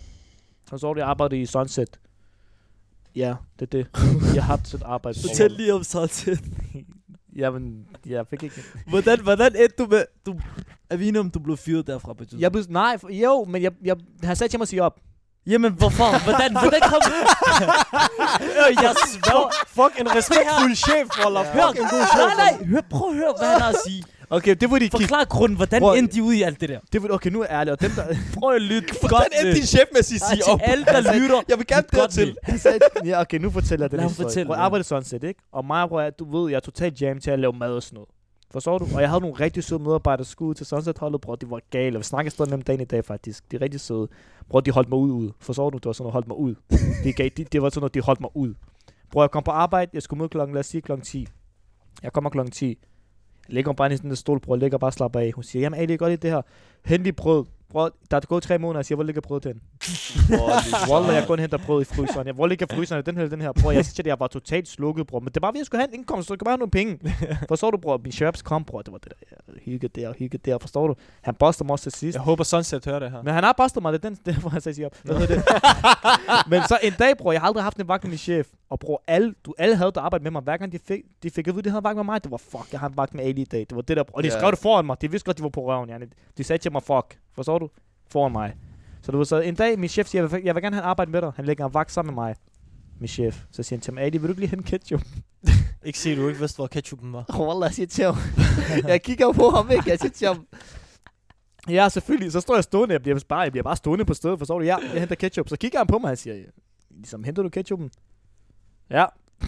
Var 0.70 0.78
det, 0.94 1.00
jeg 1.00 1.08
arbejdede 1.08 1.40
i 1.40 1.46
Sunset. 1.46 2.00
Ja, 3.16 3.34
det 3.60 3.62
er 3.74 3.78
det. 3.78 3.86
Jeg 4.34 4.44
har 4.44 4.56
haft 4.56 4.74
et 4.74 4.82
arbejde. 4.84 5.18
Fortæl 5.28 5.50
lige 5.50 5.74
om 5.74 5.84
Sunset. 5.84 6.40
Jamen, 7.36 7.86
jeg 8.06 8.26
fik 8.26 8.42
ikke... 8.42 8.62
hvordan, 8.88 9.20
hvordan 9.20 9.56
endte 9.56 9.74
du 9.78 9.86
med... 9.90 10.04
Du, 10.26 10.40
er 10.90 10.96
vi 10.96 11.08
enige 11.08 11.20
om, 11.20 11.30
du 11.30 11.38
blev 11.38 11.56
fyret 11.56 11.86
derfra 11.86 12.12
på? 12.12 12.24
Jeg 12.38 12.52
blev, 12.52 12.64
nej, 12.68 12.98
for- 12.98 13.08
jo, 13.12 13.44
men 13.44 13.62
jeg, 13.62 13.72
jeg, 13.84 13.96
han 14.22 14.36
sagde 14.36 14.52
til 14.52 14.58
mig 14.58 14.62
at 14.64 14.68
sige 14.68 14.82
op. 14.82 15.00
Jamen, 15.46 15.72
hvorfor? 15.72 16.24
Hvordan, 16.24 16.50
hvordan 16.62 16.80
kom 16.92 17.00
det? 17.04 17.22
øh, 18.60 18.70
jeg 18.84 18.94
svær. 19.12 19.52
Fuck, 19.76 20.00
en 20.00 20.08
respektfuld 20.16 20.74
chef, 20.74 21.06
Waller. 21.24 21.44
Hør, 21.52 21.66
Fuck, 21.66 21.78
en 21.80 21.86
god 21.94 22.04
chef. 22.14 22.24
nej, 22.26 22.34
nej, 22.44 22.64
hør, 22.66 22.80
prøv 22.90 23.08
at 23.10 23.14
høre, 23.14 23.32
hvad 23.38 23.48
han 23.48 23.60
har 23.60 23.68
at 23.68 23.76
sige. 23.86 24.02
Okay, 24.30 24.56
det 24.60 24.70
var 24.70 24.78
de 24.78 24.88
kig. 24.88 25.00
Forklar 25.00 25.24
grunden, 25.24 25.56
hvordan 25.56 25.82
Prøv- 25.82 25.94
endte 25.98 26.14
de 26.14 26.22
ud 26.22 26.32
i 26.32 26.42
alt 26.42 26.60
det 26.60 26.68
der? 26.68 26.80
Det 26.92 27.02
var, 27.02 27.08
okay, 27.08 27.30
nu 27.30 27.40
er 27.40 27.46
jeg 27.50 27.60
ærlig, 27.60 27.72
og 27.72 27.80
dem 27.80 27.90
der... 27.90 28.04
Prøv 28.38 28.54
at 28.54 28.62
lytte 28.62 28.88
Hvordan 29.00 29.08
godt 29.18 29.24
endte 29.32 29.44
med. 29.46 29.54
din 29.54 29.62
chef 29.66 29.84
med 29.92 29.98
at 29.98 30.04
sige, 30.04 30.18
til 30.18 30.42
op? 30.52 30.60
alle, 30.62 30.84
der 30.84 31.14
lytter. 31.20 31.40
Jeg 31.48 31.58
vil 31.58 31.66
gerne 31.66 31.86
dertil. 31.92 32.26
med. 32.26 32.34
Han 32.42 32.58
sagde, 32.58 32.78
ja, 33.04 33.20
okay, 33.20 33.38
nu 33.38 33.50
fortæller 33.50 33.84
jeg 33.84 33.90
den 33.90 34.00
historie. 34.00 34.26
fortælle, 34.28 34.46
Prøv, 34.46 34.56
arbejdede 34.56 34.88
sådan 34.88 35.04
set, 35.04 35.24
ikke? 35.24 35.40
Og 35.52 35.64
mig, 35.64 35.88
bror, 35.88 36.10
du 36.10 36.38
ved, 36.40 36.50
jeg 36.50 36.56
er 36.56 36.60
totalt 36.60 37.00
jam 37.02 37.20
til 37.20 37.30
at 37.30 37.38
lave 37.38 37.52
mad 37.52 37.72
og 37.72 37.82
sådan 37.82 37.94
noget. 37.94 38.08
Forstår 38.50 38.78
du? 38.78 38.86
Og 38.94 39.00
jeg 39.00 39.08
havde 39.08 39.20
nogle 39.20 39.36
rigtig 39.40 39.64
søde 39.64 39.82
medarbejdere, 39.82 40.24
der 40.24 40.28
skulle 40.28 40.54
til 40.54 40.66
Sunset-holdet, 40.66 41.20
bror. 41.20 41.34
De 41.36 41.50
var 41.50 41.60
gale. 41.70 41.98
Vi 41.98 42.04
snakker 42.04 42.30
stadig 42.30 42.52
om 42.54 42.62
dagen 42.62 42.80
i 42.80 42.84
dag, 42.84 43.04
faktisk. 43.04 43.50
De 43.50 43.56
er 43.56 43.60
rigtig 43.60 43.80
søde. 43.80 44.08
Bror, 44.50 44.60
de 44.60 44.70
holdt 44.70 44.88
mig 44.88 44.98
ud, 44.98 45.10
ud. 45.10 45.30
Forstår 45.40 45.70
du? 45.70 45.78
Det 45.78 45.86
var 45.86 45.92
sådan 45.92 46.02
noget, 46.02 46.12
holdt 46.12 46.28
mig 46.28 46.36
ud. 46.38 46.54
De 47.04 47.12
gav, 47.12 47.28
de, 47.36 47.44
det 47.44 47.62
var 47.62 47.68
sådan 47.68 47.80
noget, 47.80 47.94
de 47.94 48.00
holdt 48.00 48.20
mig 48.20 48.30
ud. 48.34 48.54
Bror, 49.10 49.22
jeg 49.22 49.30
kom 49.30 49.42
på 49.42 49.50
arbejde. 49.50 49.90
Jeg 49.94 50.02
skulle 50.02 50.18
møde 50.18 50.28
klokken, 50.28 50.54
lad 50.54 50.60
os 50.60 50.66
sige 50.66 50.80
klokken 50.80 51.04
10. 51.04 51.26
Jeg 52.02 52.12
kommer 52.12 52.30
klokken 52.30 52.52
10. 52.52 52.78
Jeg 53.48 53.54
hun 53.54 53.72
bare 53.72 53.92
i 53.92 53.96
sådan 53.96 54.10
en 54.10 54.16
stol, 54.16 54.40
bror. 54.40 54.54
Jeg 54.54 54.60
ligger 54.60 54.78
bare 54.78 54.92
slapper 54.92 55.20
af. 55.20 55.32
Hun 55.34 55.44
siger, 55.44 55.60
jamen, 55.62 55.80
Ali, 55.80 55.96
godt 55.96 56.12
i 56.12 56.16
det 56.16 56.30
her. 56.30 56.42
Hent 56.84 57.02
lige 57.02 57.12
brød. 57.12 57.44
Bror, 57.70 57.90
der 58.10 58.16
er 58.16 58.20
gået 58.20 58.42
tre 58.42 58.58
måneder. 58.58 58.78
Jeg 58.78 58.84
siger, 58.86 58.96
hvor 58.96 59.04
ligger 59.04 59.20
brødet 59.20 59.44
hen? 59.44 59.60
Wallah, 60.90 61.14
jeg 61.14 61.24
går 61.26 61.34
ind 61.34 61.38
og 61.38 61.38
henter 61.38 61.58
brød 61.66 61.82
i 61.82 61.84
fryseren. 61.84 62.26
Jeg, 62.26 62.34
hvor 62.34 62.46
ligger 62.46 62.66
fryseren? 62.72 63.06
Den 63.06 63.16
her, 63.16 63.28
den 63.28 63.40
her. 63.40 63.52
Bror, 63.52 63.70
jeg 63.72 63.84
siger 63.84 64.02
dig, 64.02 64.08
jeg 64.08 64.20
var 64.20 64.26
totalt 64.26 64.68
slukket, 64.68 65.06
bror. 65.06 65.20
Men 65.20 65.28
det 65.34 65.42
var, 65.42 65.48
fordi 65.48 65.58
jeg 65.58 65.66
skulle 65.66 65.80
have 65.80 65.88
en 65.88 65.94
indkomst, 65.94 66.28
så 66.28 66.34
du 66.34 66.38
kan 66.38 66.44
bare 66.44 66.52
have 66.52 66.58
nogle 66.58 66.70
penge. 66.70 66.98
Forstår 67.48 67.70
du, 67.70 67.76
bror? 67.76 68.00
Min 68.02 68.12
chefs 68.12 68.42
kom, 68.42 68.64
bror. 68.64 68.82
Det 68.82 68.92
var 68.92 68.98
det 68.98 69.12
der, 69.20 69.52
hygge 69.64 69.88
der, 69.88 70.12
hygge 70.18 70.38
der. 70.38 70.58
Forstår 70.58 70.86
du? 70.86 70.94
Han 71.22 71.34
boster 71.34 71.64
mig 71.64 71.72
også 71.72 71.82
til 71.82 71.92
sidst. 71.92 72.14
Jeg 72.16 72.22
håber 72.22 72.44
Sunset 72.44 72.84
hører 72.84 72.98
det 72.98 73.10
her. 73.10 73.22
Men 73.22 73.34
han 73.34 73.44
har 73.44 73.54
bustet 73.62 73.82
mig, 73.82 73.92
det 73.92 74.04
er 74.04 74.08
den, 74.08 74.18
det 74.26 74.36
er, 74.36 74.40
hvor 74.40 74.50
han 74.50 74.60
sagde, 74.60 74.84
op. 74.84 74.94
Hedder 75.06 75.26
det? 75.26 75.42
Men 76.50 76.62
så 76.68 76.78
en 76.82 76.92
dag, 76.98 77.16
bror, 77.18 77.32
jeg 77.32 77.40
har 77.40 77.48
aldrig 77.48 77.62
haft 77.64 77.76
en 77.80 77.88
vagt 77.88 78.04
med 78.04 78.08
min 78.10 78.18
chef. 78.18 78.48
Og 78.70 78.78
bror, 78.80 79.02
alle, 79.06 79.34
du, 79.46 79.54
alle 79.58 79.76
havde 79.76 79.92
der 79.94 80.00
arbejdet 80.00 80.22
med 80.22 80.30
mig. 80.30 80.42
Hver 80.42 80.56
gang 80.56 80.72
de 80.72 80.78
fik, 80.88 81.00
de 81.22 81.30
fik 81.30 81.48
at 81.48 81.54
vide, 81.54 81.64
de 81.64 81.70
havde 81.70 81.84
vagt 81.84 81.96
med 81.96 82.04
mig. 82.04 82.24
Det 82.24 82.30
var 82.30 82.36
fuck, 82.36 82.72
jeg 82.72 82.80
har 82.80 82.88
en 82.88 82.96
vagt 82.96 83.14
med 83.14 83.24
Ali 83.24 83.40
i 83.40 83.44
dag. 83.44 83.60
Det 83.60 83.76
var 83.76 83.82
det 83.82 83.96
der, 83.96 84.04
og 84.12 84.22
de 84.22 84.28
Ja. 84.28 84.38
skrev 84.38 84.50
det 84.50 84.58
foran 84.58 84.84
mig. 84.86 85.00
De 85.00 85.10
vidste 85.10 85.26
godt, 85.26 85.38
de 85.38 85.42
var 85.42 85.48
på 85.48 85.60
røven. 85.66 85.90
Yani. 85.90 86.06
De 86.38 86.44
sagde 86.44 86.62
til 86.62 86.72
mig, 86.72 86.82
fuck. 86.82 87.18
Forstår 87.38 87.58
du? 87.58 87.70
Foran 88.10 88.32
mig. 88.32 88.56
Så 89.02 89.12
det 89.12 89.18
var 89.18 89.24
så 89.24 89.40
en 89.40 89.54
dag, 89.54 89.78
min 89.78 89.88
chef 89.88 90.06
siger, 90.06 90.22
jeg 90.22 90.32
vil, 90.32 90.42
jeg 90.44 90.54
vil 90.54 90.62
gerne 90.62 90.76
have 90.76 90.84
arbejde 90.84 91.10
med 91.10 91.22
dig. 91.22 91.32
Han 91.36 91.44
lægger 91.44 91.66
en 91.66 91.74
vagt 91.74 91.92
sammen 91.92 92.14
med 92.14 92.22
mig. 92.22 92.34
Min 93.00 93.08
chef. 93.08 93.42
Så 93.50 93.62
siger 93.62 93.76
han 93.76 93.82
til 93.82 93.94
mig, 93.94 94.02
Ali, 94.02 94.18
vil 94.18 94.28
du 94.28 94.32
ikke 94.32 94.40
lige 94.40 94.50
hente 94.50 94.64
ketchup? 94.64 95.00
Ikke 95.84 95.98
se, 95.98 96.16
du 96.16 96.28
ikke 96.28 96.40
vidste, 96.40 96.56
hvor 96.56 96.66
ketchupen 96.66 97.12
var. 97.12 97.24
Wallah, 97.38 97.66
jeg 97.66 97.74
siger 97.74 97.86
til 97.86 98.04
ham. 98.04 98.16
jeg 98.92 99.02
kigger 99.02 99.32
på 99.32 99.50
ham, 99.50 99.70
ikke? 99.70 99.90
Jeg 99.90 99.98
siger 99.98 100.12
til 100.12 100.26
ham. 100.26 100.46
Ja, 101.68 101.88
selvfølgelig. 101.88 102.32
Så 102.32 102.40
står 102.40 102.54
jeg 102.54 102.64
stående. 102.64 102.92
Jeg 102.92 103.02
bliver 103.02 103.20
bare, 103.28 103.40
jeg 103.40 103.52
bliver 103.52 103.62
bare 103.62 103.76
stående 103.76 104.04
på 104.04 104.14
stedet, 104.14 104.38
forstår 104.38 104.58
du? 104.58 104.64
Ja, 104.64 104.76
jeg 104.92 105.00
henter 105.00 105.14
ketchup. 105.14 105.48
Så 105.48 105.56
kigger 105.56 105.78
han 105.78 105.86
på 105.86 105.98
mig, 105.98 106.02
og 106.04 106.08
han 106.08 106.16
siger, 106.16 106.36
ligesom, 106.90 107.24
henter 107.24 107.42
du 107.42 107.48
ketchupen? 107.48 107.90
Ja. 108.90 109.04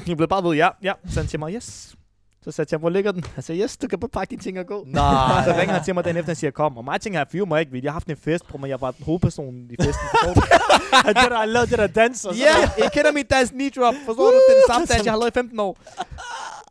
Jeg 0.07 0.17
blev 0.17 0.29
bare 0.29 0.45
ved, 0.45 0.57
ja, 0.57 0.69
ja. 0.83 0.93
Så 1.07 1.21
han 1.21 1.29
til 1.29 1.39
mig, 1.39 1.55
yes. 1.55 1.97
Så 2.45 2.51
sagde 2.51 2.69
jeg 2.73 2.79
hvor 2.79 2.91
ligger 2.91 3.13
den? 3.13 3.25
Han 3.35 3.43
sagde, 3.43 3.63
yes, 3.63 3.77
du 3.77 3.89
kan 3.89 3.99
bare 4.01 4.09
pakke 4.09 4.31
dine 4.31 4.43
ting 4.43 4.59
og 4.59 4.67
gå. 4.67 4.85
Nej. 4.87 5.45
Så 5.45 5.55
ringer 5.61 5.75
han 5.75 5.85
til 5.85 5.95
mig 5.95 6.05
den 6.05 6.17
efter, 6.17 6.27
han 6.27 6.37
siger, 6.37 6.51
kom. 6.51 6.77
Og 6.79 6.85
mig 6.85 7.01
tænker, 7.01 7.19
jeg 7.19 7.27
fyrer 7.33 7.45
mig 7.45 7.61
ikke, 7.61 7.81
jeg 7.83 7.83
har 7.83 7.93
haft 7.93 8.07
en 8.07 8.17
fest, 8.17 8.47
på 8.47 8.59
mig. 8.59 8.69
Jeg 8.69 8.81
var 8.81 8.95
hovedpersonen 9.05 9.71
i 9.71 9.77
festen? 9.83 10.07
Han 11.07 11.15
der, 11.15 11.39
han 11.39 11.49
lavede 11.49 11.71
det 11.71 11.79
der 11.79 11.87
dans 11.87 12.25
og 12.25 12.35
Ja, 12.37 12.71
jeg 12.79 12.93
kender 12.93 13.13
mit 13.13 13.31
dansk 13.31 13.53
knee 13.53 13.71
drop. 13.71 13.95
Forstår 14.07 14.31
du? 14.31 14.37
Er 14.37 14.55
det 14.55 14.63
samme 14.67 14.87
dans, 14.87 15.05
jeg 15.05 15.13
har 15.13 15.19
lavet 15.19 15.31
i 15.31 15.35
15 15.35 15.61
år. 15.61 15.79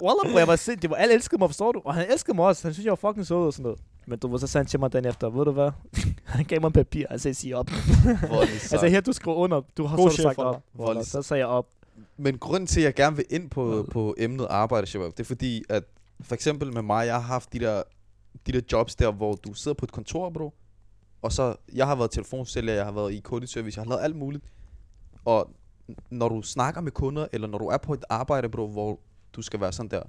Wallah, 0.02 0.32
bro, 0.32 0.38
jeg 0.38 0.48
var 0.48 0.56
sind. 0.56 0.80
Det 0.80 0.90
var, 0.90 0.96
alle 0.96 1.14
elskede 1.14 1.40
mig, 1.40 1.50
forstår 1.50 1.72
du? 1.72 1.82
Og 1.86 1.94
han 1.94 2.12
elskede 2.12 2.36
mig 2.36 2.46
også. 2.46 2.68
Han 2.68 2.74
synes, 2.74 2.86
jeg 2.86 2.92
var 2.92 3.10
fucking 3.10 3.28
sød 3.28 3.38
og 3.38 3.54
sådan 3.54 3.64
noget. 3.64 3.80
Men 4.08 4.20
du 4.20 4.28
var 4.32 4.38
så 4.38 4.48
sandt 4.48 4.70
til 4.70 4.80
mig 4.80 4.94
den 4.94 5.06
efter. 5.06 5.30
Ved 5.30 5.46
du 5.46 5.52
hvad? 5.52 5.72
han 6.36 6.46
gav 6.46 6.62
mig 6.62 6.68
en 6.68 6.74
papir. 6.74 7.06
Han 7.10 7.20
sagde, 7.20 7.36
sig 7.36 7.54
op. 7.54 7.70
Er 7.70 8.40
Altså 8.42 8.88
her, 8.88 9.02
du 9.02 9.14
skriver 9.14 9.38
under. 9.38 9.62
Du 9.78 9.86
har 9.86 9.98
God 9.98 10.12
så 10.12 10.22
sagt 10.22 10.40
op. 10.40 10.62
Så 11.04 11.22
sagde 11.22 11.40
jeg 11.40 11.48
op. 11.48 11.66
Men 12.18 12.38
grunden 12.38 12.68
til, 12.68 12.80
at 12.82 12.86
jeg 12.86 12.94
gerne 12.96 13.16
vil 13.16 13.26
ind 13.30 13.50
på, 13.50 13.88
på 13.92 14.16
emnet 14.18 14.48
arbejde, 14.50 14.88
Shabab, 14.88 15.12
det 15.12 15.20
er 15.20 15.24
fordi, 15.24 15.64
at 15.70 15.84
for 16.22 16.36
eksempel 16.36 16.74
med 16.74 16.82
mig, 16.82 17.06
jeg 17.06 17.14
har 17.16 17.22
haft 17.22 17.54
de 17.54 17.60
der, 17.60 17.84
de 18.48 18.52
der 18.52 18.62
jobs 18.72 18.96
der, 18.96 19.12
hvor 19.12 19.34
du 19.36 19.54
sidder 19.54 19.76
på 19.76 19.86
et 19.86 19.92
kontor, 19.92 20.30
bro, 20.30 20.54
og 21.22 21.32
så, 21.32 21.56
jeg 21.74 21.88
har 21.88 21.96
været 21.96 22.12
telefonsælger, 22.12 22.74
jeg 22.74 22.86
har 22.86 22.92
været 22.92 23.14
i 23.14 23.20
kundeservice, 23.20 23.78
jeg 23.80 23.84
har 23.86 23.90
lavet 23.90 24.04
alt 24.04 24.16
muligt. 24.16 24.44
Og 25.26 25.52
når 26.10 26.30
du 26.30 26.42
snakker 26.42 26.82
med 26.82 26.92
kunder, 26.92 27.28
eller 27.34 27.48
når 27.48 27.58
du 27.58 27.66
er 27.68 27.78
på 27.78 27.94
et 27.94 28.04
arbejde, 28.10 28.50
bro, 28.50 28.68
hvor 28.68 29.00
du 29.34 29.42
skal 29.42 29.60
være 29.60 29.72
sådan 29.72 29.92
der, 29.92 30.02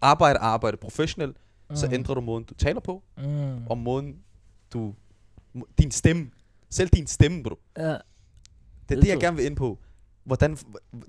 arbejde, 0.00 0.38
arbejde, 0.38 0.76
professionel, 0.76 1.34
mm. 1.70 1.76
så 1.76 1.88
ændrer 1.92 2.14
du 2.14 2.20
måden, 2.20 2.44
du 2.44 2.54
taler 2.54 2.80
på, 2.80 3.02
Mm. 3.16 3.66
og 3.66 3.78
måden, 3.78 4.16
du, 4.72 4.94
din 5.78 5.90
stemme, 5.90 6.30
selv 6.70 6.88
din 6.88 7.06
stemme, 7.06 7.42
bro. 7.42 7.54
Ja. 7.76 7.82
Det 7.82 7.92
er 7.92 7.98
det, 8.88 8.90
jeg 8.90 8.96
Altid. 8.96 9.20
gerne 9.20 9.36
vil 9.36 9.46
ind 9.46 9.56
på. 9.56 9.78
Hvordan, 10.24 10.58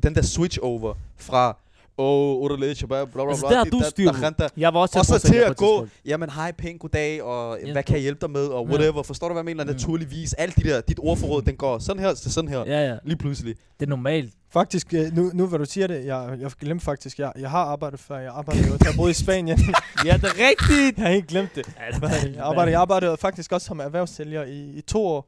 den 0.03 0.15
der 0.15 0.21
switch 0.21 0.59
over 0.61 0.93
fra, 1.17 1.57
åh, 1.97 2.35
orale, 2.43 2.75
shabab, 2.75 3.07
bla 3.11 3.23
bla 3.23 3.31
Altså, 3.31 3.45
bla. 3.47 3.49
der 3.49 3.57
har 3.57 3.63
dit, 3.63 3.73
du 3.73 3.81
styr. 3.89 4.11
Jeg 4.57 4.73
var 4.73 4.79
også 4.79 4.99
Og 4.99 5.05
så 5.05 5.19
til 5.19 5.35
at 5.35 5.57
gå, 5.57 5.87
jamen 6.05 6.29
hej, 6.29 6.51
pæn, 6.51 6.77
goddag, 6.77 7.23
og 7.23 7.57
Ja. 7.65 7.71
hvad 7.71 7.83
kan 7.83 7.93
jeg 7.95 8.01
hjælpe 8.01 8.21
dig 8.21 8.29
med, 8.31 8.47
og 8.47 8.65
Ja. 8.67 8.71
whatever. 8.75 9.03
Forstår 9.03 9.27
du, 9.27 9.33
hvad 9.33 9.39
jeg 9.41 9.45
mener? 9.45 9.63
Mm. 9.63 9.69
Naturligvis. 9.69 10.33
Alt 10.33 10.55
de 10.55 10.63
der, 10.63 10.81
dit 10.81 10.99
ordforråd, 10.99 11.41
den 11.41 11.55
går 11.55 11.79
sådan 11.79 12.03
her 12.03 12.13
til 12.13 12.33
sådan 12.33 12.49
her. 12.49 12.59
Ja, 12.59 12.89
ja. 12.89 12.97
Lige 13.03 13.17
pludselig. 13.17 13.55
Det 13.79 13.85
er 13.85 13.89
normalt. 13.89 14.33
Faktisk, 14.53 14.93
øh, 14.93 15.15
nu, 15.15 15.31
nu 15.33 15.47
hvor 15.47 15.57
du 15.57 15.65
siger 15.65 15.87
det, 15.87 16.05
jeg, 16.05 16.37
jeg 16.39 16.51
glemte 16.59 16.85
faktisk, 16.85 17.19
jeg, 17.19 17.31
jeg 17.39 17.49
har 17.49 17.63
arbejdet 17.65 17.99
før, 17.99 18.17
jeg 18.17 18.31
arbejdede 18.35 18.67
jo, 18.67 18.77
jeg 18.83 18.93
boede 18.97 19.11
i 19.11 19.13
Spanien. 19.13 19.59
Ja, 20.05 20.13
det 20.13 20.23
er 20.23 20.49
rigtigt. 20.49 20.97
jeg 20.97 21.05
har 21.07 21.13
ikke 21.13 21.27
glemt 21.27 21.55
det. 21.55 21.65
Hvad 21.99 22.09
er 22.09 22.19
det? 22.21 22.35
Jeg 22.35 22.43
arbejdede, 22.43 22.71
jeg 22.71 22.81
arbejdede 22.81 23.17
faktisk 23.17 23.51
også 23.51 23.67
som 23.67 23.79
erhvervssælger 23.79 24.43
i, 24.43 24.59
i 24.77 24.81
to 24.81 25.05
år. 25.07 25.27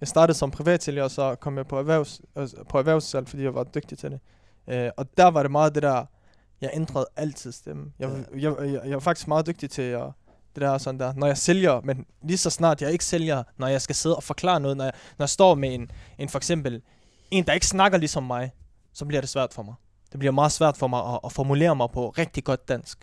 Jeg 0.00 0.08
startede 0.08 0.38
som 0.38 0.50
privatsælger, 0.50 1.04
og 1.04 1.10
så 1.10 1.34
kom 1.34 1.56
jeg 1.56 1.66
på, 1.66 1.78
erhvervs, 1.78 2.20
øh, 2.36 2.48
på 2.68 2.78
erhvervssalg, 2.78 3.28
fordi 3.28 3.42
jeg 3.42 3.54
var 3.54 3.64
dygtig 3.64 3.98
til 3.98 4.10
det. 4.10 4.20
Øh, 4.68 4.90
og 4.96 5.06
der 5.16 5.26
var 5.26 5.42
det 5.42 5.50
meget 5.50 5.74
det 5.74 5.82
der, 5.82 6.04
jeg 6.60 6.70
ændrede 6.74 7.06
altid 7.16 7.52
stemme. 7.52 7.92
Jeg, 7.98 8.24
jeg, 8.34 8.42
jeg, 8.42 8.72
jeg, 8.72 8.80
jeg 8.84 8.92
var 8.94 9.00
faktisk 9.00 9.28
meget 9.28 9.46
dygtig 9.46 9.70
til 9.70 9.82
at, 9.82 10.02
det 10.54 10.62
der 10.62 10.78
sådan 10.78 11.00
der, 11.00 11.12
når 11.16 11.26
jeg 11.26 11.38
sælger, 11.38 11.80
men 11.84 12.06
lige 12.22 12.38
så 12.38 12.50
snart 12.50 12.82
jeg 12.82 12.92
ikke 12.92 13.04
sælger, 13.04 13.42
når 13.56 13.66
jeg 13.66 13.82
skal 13.82 13.94
sidde 13.94 14.16
og 14.16 14.22
forklare 14.22 14.60
noget, 14.60 14.76
når 14.76 14.84
jeg, 14.84 14.92
når 15.18 15.24
jeg 15.24 15.28
står 15.30 15.54
med 15.54 15.74
en, 15.74 15.90
en 16.18 16.28
for 16.28 16.38
eksempel, 16.38 16.82
en 17.30 17.46
der 17.46 17.52
ikke 17.52 17.66
snakker 17.66 17.98
ligesom 17.98 18.22
mig, 18.22 18.50
så 18.92 19.04
bliver 19.04 19.20
det 19.20 19.30
svært 19.30 19.54
for 19.54 19.62
mig. 19.62 19.74
Det 20.12 20.18
bliver 20.18 20.32
meget 20.32 20.52
svært 20.52 20.76
for 20.76 20.86
mig 20.86 21.00
at, 21.14 21.20
at 21.24 21.32
formulere 21.32 21.76
mig 21.76 21.88
på 21.94 22.08
rigtig 22.10 22.44
godt 22.44 22.68
dansk. 22.68 22.98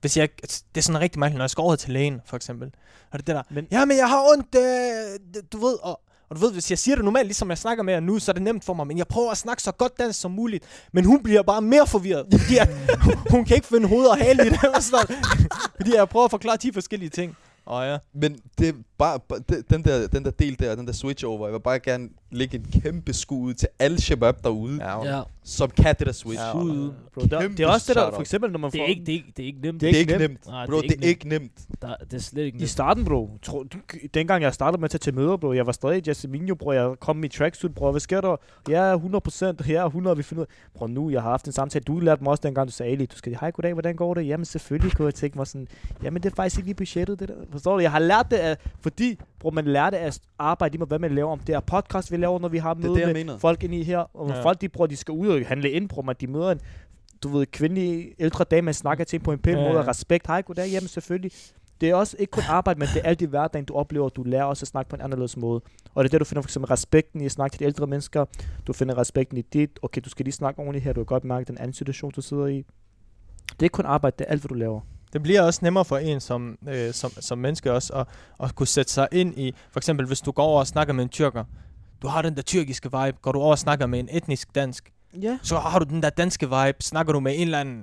Hvis 0.00 0.16
jeg, 0.16 0.22
ikke- 0.22 0.42
det 0.74 0.80
er 0.80 0.82
sådan 0.82 1.00
rigtig 1.00 1.20
mærkeligt, 1.20 1.38
når 1.38 1.44
jeg 1.44 1.50
skal 1.50 1.62
over 1.62 1.76
til 1.76 1.92
lægen, 1.92 2.20
for 2.24 2.36
eksempel. 2.36 2.72
Og 3.12 3.18
det 3.18 3.26
det 3.26 3.34
der, 3.34 3.42
Men- 3.48 3.54
men, 3.54 3.66
ja, 3.70 3.84
men 3.84 3.96
jeg 3.96 4.08
har 4.08 4.22
ondt, 4.32 4.54
øh, 4.54 5.42
du 5.52 5.58
ved, 5.66 5.76
og, 5.82 6.00
og 6.30 6.36
du 6.36 6.40
ved, 6.40 6.52
hvis 6.52 6.70
jeg 6.70 6.78
siger 6.78 6.94
det 6.94 7.04
normalt, 7.04 7.26
ligesom 7.26 7.50
jeg 7.50 7.58
snakker 7.58 7.84
med 7.84 7.94
jer 7.94 8.00
nu, 8.00 8.18
så 8.18 8.30
er 8.30 8.32
det 8.32 8.42
nemt 8.42 8.64
for 8.64 8.74
mig, 8.74 8.86
men 8.86 8.98
jeg 8.98 9.06
prøver 9.06 9.30
at 9.30 9.38
snakke 9.38 9.62
så 9.62 9.72
godt 9.72 9.98
dansk 9.98 10.20
som 10.20 10.30
muligt. 10.30 10.64
Men 10.92 11.04
hun 11.04 11.22
bliver 11.22 11.42
bare 11.42 11.62
mere 11.62 11.86
forvirret, 11.86 12.26
fordi 12.40 12.56
at, 12.58 12.68
hun 13.32 13.44
kan 13.44 13.56
ikke 13.56 13.66
finde 13.66 13.88
hoved 13.88 14.06
og 14.06 14.16
hale 14.16 14.46
i 14.46 14.48
det, 14.50 14.64
og 14.64 14.82
sådan 14.82 15.06
noget. 15.10 15.26
fordi 15.76 15.94
jeg 15.94 16.08
prøver 16.08 16.24
at 16.24 16.30
forklare 16.30 16.56
10 16.56 16.72
forskellige 16.72 17.10
ting. 17.10 17.36
Og 17.66 17.84
ja, 17.84 17.98
Men 18.14 18.38
det 18.58 18.74
bare, 18.98 19.20
bare 19.28 19.38
det- 19.48 19.70
den, 19.70 19.84
der, 19.84 20.06
den 20.06 20.24
der 20.24 20.30
del 20.30 20.58
der, 20.58 20.74
den 20.74 20.86
der 20.86 20.92
switch 20.92 21.24
over, 21.26 21.46
jeg 21.46 21.54
vil 21.54 21.60
bare 21.60 21.78
gerne 21.78 22.08
lægge 22.30 22.56
en 22.58 22.80
kæmpe 22.82 23.12
skud 23.12 23.54
til 23.54 23.68
alle 23.78 24.00
shabab 24.00 24.44
derude, 24.44 24.84
ja. 24.84 25.16
ja, 25.16 25.22
som 25.44 25.70
kan 25.70 25.94
det 25.98 26.06
der 26.06 26.12
switch. 26.12 26.42
Ja. 26.42 26.52
Bro, 26.52 27.20
der, 27.30 27.48
det 27.48 27.60
er 27.60 27.66
også 27.68 27.84
det 27.92 27.96
der, 27.96 28.10
for 28.12 28.20
eksempel, 28.20 28.50
når 28.52 28.58
man 28.58 28.70
Det 28.70 28.78
får... 28.78 28.84
er 28.84 28.88
ikke, 28.88 29.00
det 29.06 29.12
er 29.12 29.16
ikke, 29.16 29.32
det 29.36 29.42
er 29.42 29.46
ikke 29.46 29.60
nemt. 29.62 29.80
det 29.80 29.90
er 29.94 29.98
ikke 29.98 30.18
nemt. 30.18 30.46
Nej, 30.46 30.66
Bro, 30.66 30.80
det 30.80 31.04
er 31.04 31.08
ikke 31.08 31.28
nemt. 31.28 31.52
Der, 31.82 31.94
det 32.10 32.14
er 32.14 32.18
slet 32.18 32.42
ikke 32.44 32.56
I 32.56 32.58
nemt. 32.60 32.70
starten, 32.70 33.04
bro. 33.04 33.30
Tro, 33.42 33.64
dengang 34.14 34.42
jeg 34.42 34.54
startede 34.54 34.80
med 34.80 34.84
at 34.84 34.90
tage 34.90 34.98
til 34.98 35.14
møder, 35.14 35.36
bro. 35.36 35.52
Jeg 35.52 35.66
var 35.66 35.72
stadig 35.72 36.06
Jasminho, 36.06 36.54
bro. 36.54 36.72
Jeg 36.72 36.94
kom 37.00 37.24
i 37.24 37.28
tracksuit, 37.28 37.74
bro. 37.74 37.90
Hvad 37.90 38.00
sker 38.00 38.20
der? 38.20 38.36
Ja, 38.68 38.94
100 38.94 39.20
procent. 39.20 39.68
Ja, 39.68 39.86
100. 39.86 40.16
Vi 40.16 40.22
finder 40.22 40.42
ud. 40.42 40.46
Bro, 40.74 40.86
nu 40.86 41.10
jeg 41.10 41.22
har 41.22 41.30
haft 41.30 41.46
en 41.46 41.52
samtale. 41.52 41.82
Du 41.82 41.98
lærte 42.00 42.22
mig 42.22 42.30
også 42.30 42.40
dengang, 42.42 42.68
du 42.68 42.72
sagde, 42.72 42.92
Ali, 42.92 43.06
du 43.06 43.16
skal 43.16 43.36
hej, 43.40 43.50
goddag, 43.50 43.72
hvordan 43.72 43.96
går 43.96 44.14
det? 44.14 44.26
Jamen, 44.26 44.44
selvfølgelig 44.44 44.92
kunne 44.92 45.06
jeg 45.06 45.14
tænke 45.14 45.38
mig 45.38 45.46
sådan, 45.46 45.68
jamen, 46.02 46.22
det 46.22 46.30
er 46.32 46.34
faktisk 46.36 46.56
ikke 46.58 46.66
lige 46.66 46.74
budgettet, 46.74 47.20
det 47.20 47.28
der. 47.28 47.34
Forstår 47.52 47.72
du? 47.76 47.78
Jeg 47.82 47.90
har 47.90 47.98
lært 47.98 48.26
det 48.30 48.36
af 48.36 48.56
Fordi, 48.84 49.18
bror, 49.40 49.50
man 49.50 49.64
lærer 49.64 49.90
det 49.90 49.96
at 49.96 50.20
arbejde 50.38 50.72
lige 50.72 50.78
med, 50.78 50.86
hvad 50.86 50.98
man 50.98 51.14
laver. 51.14 51.30
Om 51.32 51.38
det 51.38 51.54
er 51.54 51.60
podcast, 51.60 52.12
vi 52.12 52.16
laver, 52.16 52.38
når 52.38 52.48
vi 52.48 52.58
har 52.58 52.74
Det 52.74 52.82
møde 52.82 52.94
det, 52.94 53.00
jeg 53.00 53.06
med 53.08 53.14
mener. 53.14 53.38
folk 53.38 53.62
ind 53.64 53.74
i 53.74 53.82
her. 53.82 53.98
Og 54.16 54.28
Ja. 54.28 54.42
folk, 54.42 54.60
de, 54.60 54.68
bror, 54.68 54.86
de 54.86 54.96
skal 54.96 55.12
ud 55.12 55.28
og 55.28 55.46
handle 55.46 55.70
ind, 55.70 55.88
bror, 55.88 56.02
man. 56.02 56.16
De 56.20 56.26
møder 56.26 56.50
en, 56.50 56.60
du 57.22 57.28
ved, 57.28 57.46
kvindelig 57.46 58.14
ældre 58.18 58.44
dame, 58.44 58.64
man 58.64 58.74
snakker 58.74 59.04
til 59.04 59.18
på 59.18 59.32
en 59.32 59.38
pæn 59.38 59.56
Ja, 59.58 59.68
måde. 59.68 59.80
ja. 59.80 59.88
Respekt, 59.88 60.26
hej, 60.26 60.42
goddag, 60.42 60.68
jamen 60.70 60.88
selvfølgelig. 60.88 61.32
Det 61.80 61.90
er 61.90 61.94
også 61.94 62.16
ikke 62.18 62.30
kun 62.30 62.42
arbejde, 62.48 62.78
men 62.78 62.88
det 62.94 62.96
er 63.04 63.08
alt 63.08 63.22
i 63.22 63.24
hverdagen, 63.24 63.64
du 63.64 63.74
oplever. 63.74 64.08
Du 64.08 64.22
lærer 64.22 64.44
også 64.44 64.64
at 64.64 64.68
snakke 64.68 64.88
på 64.88 64.96
en 64.96 65.02
anderledes 65.02 65.36
måde. 65.36 65.60
Og 65.94 66.04
det 66.04 66.08
er 66.08 66.10
det, 66.10 66.20
du 66.20 66.24
finder 66.24 66.42
for 66.42 66.46
eksempel 66.46 66.68
respekten 66.68 67.20
i 67.20 67.24
at 67.24 67.30
snakke 67.30 67.54
til 67.54 67.60
de 67.60 67.64
ældre 67.64 67.86
mennesker. 67.86 68.24
Du 68.66 68.72
finder 68.72 68.98
respekten 68.98 69.38
i 69.38 69.42
dit. 69.42 69.70
Okay, 69.82 70.00
du 70.04 70.10
skal 70.10 70.24
lige 70.24 70.32
snakke 70.32 70.60
ordentligt 70.60 70.84
her. 70.84 70.92
Du 70.92 71.00
kan 71.00 71.06
godt 71.06 71.24
mærke 71.24 71.44
den 71.44 71.58
anden 71.58 71.72
situation, 71.72 72.10
du 72.10 72.20
sidder 72.20 72.46
i. 72.46 72.56
Det 72.56 73.58
er 73.58 73.62
ikke 73.62 73.72
kun 73.72 73.86
arbejde, 73.86 74.16
det 74.18 74.24
er 74.28 74.30
alt, 74.32 74.42
hvad 74.42 74.48
du 74.48 74.54
laver. 74.54 74.80
Det 75.14 75.22
bliver 75.22 75.42
også 75.42 75.60
nemmere 75.62 75.84
for 75.84 75.98
en 75.98 76.20
som, 76.20 76.58
øh, 76.68 76.92
som, 76.94 77.10
som 77.20 77.38
menneske 77.38 77.72
også 77.72 77.92
at, 77.92 78.06
at 78.40 78.54
kunne 78.54 78.66
sætte 78.66 78.92
sig 78.92 79.08
ind 79.12 79.38
i, 79.38 79.54
for 79.72 79.80
eksempel 79.80 80.06
hvis 80.06 80.20
du 80.20 80.32
går 80.32 80.42
over 80.42 80.60
og 80.60 80.66
snakker 80.66 80.92
med 80.94 81.02
en 81.04 81.08
tyrker, 81.10 81.44
du 82.02 82.08
har 82.08 82.22
den 82.22 82.36
der 82.36 82.42
tyrkiske 82.42 82.88
vibe, 82.92 83.18
går 83.22 83.32
du 83.32 83.38
over 83.40 83.50
og 83.50 83.58
snakker 83.58 83.86
med 83.86 83.98
en 84.00 84.08
etnisk 84.12 84.54
dansk, 84.54 84.90
Ja. 85.22 85.38
så 85.42 85.58
har 85.58 85.78
du 85.78 85.84
den 85.84 86.02
der 86.02 86.10
danske 86.10 86.46
vibe, 86.46 86.82
snakker 86.82 87.12
du 87.12 87.20
med 87.20 87.34
en 87.36 87.40
eller 87.40 87.60
anden, 87.60 87.76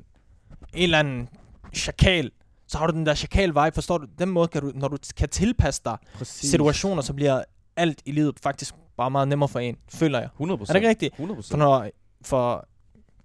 en 0.74 0.84
eller 0.84 1.00
anden 1.00 1.30
chakal, 1.76 2.32
så 2.68 2.78
har 2.78 2.88
du 2.88 2.94
den 2.94 3.06
der 3.06 3.14
chakal 3.16 3.50
vibe, 3.50 3.72
forstår 3.74 3.98
du? 3.98 4.06
Den 4.20 4.30
måde 4.30 4.48
kan 4.48 4.62
du, 4.62 4.72
når 4.76 4.88
du 4.88 4.98
kan 5.18 5.30
tilpasse 5.30 5.82
dig 5.86 5.98
Præcis. 6.14 6.52
situationer, 6.52 7.02
så 7.02 7.14
bliver 7.14 7.44
alt 7.76 8.02
i 8.06 8.12
livet 8.12 8.40
faktisk 8.44 8.76
bare 8.98 9.12
meget 9.12 9.28
nemmere 9.28 9.50
for 9.50 9.60
en, 9.60 9.78
føler 9.90 10.20
jeg. 10.20 10.30
100 10.34 10.62
Er 10.62 10.66
det 10.66 10.76
ikke 10.76 10.90
rigtigt? 10.90 11.14
100 11.14 11.44
For, 11.50 11.58
når, 11.58 11.90
for 12.26 12.68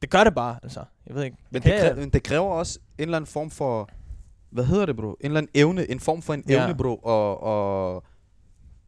det 0.02 0.11
gør 0.11 0.24
det 0.24 0.35
bare, 0.35 0.56
altså. 0.62 0.85
Jeg 1.06 1.14
ved 1.14 1.24
ikke. 1.24 1.37
Men 1.50 1.62
det, 1.62 1.72
kræver, 1.80 1.94
men 1.96 2.11
det 2.11 2.22
kræver 2.22 2.46
også 2.50 2.78
en 2.98 3.02
eller 3.02 3.16
anden 3.16 3.26
form 3.26 3.50
for, 3.50 3.88
hvad 4.50 4.64
hedder 4.64 4.87
det, 4.87 4.96
bro? 4.96 5.11
En 5.11 5.16
eller 5.20 5.38
anden 5.38 5.50
evne, 5.54 5.90
en 5.90 6.00
form 6.00 6.22
for 6.22 6.35
en 6.35 6.44
Ja. 6.48 6.62
evne, 6.62 6.76
bro, 6.76 6.96
og, 6.96 7.42
og, 7.42 8.04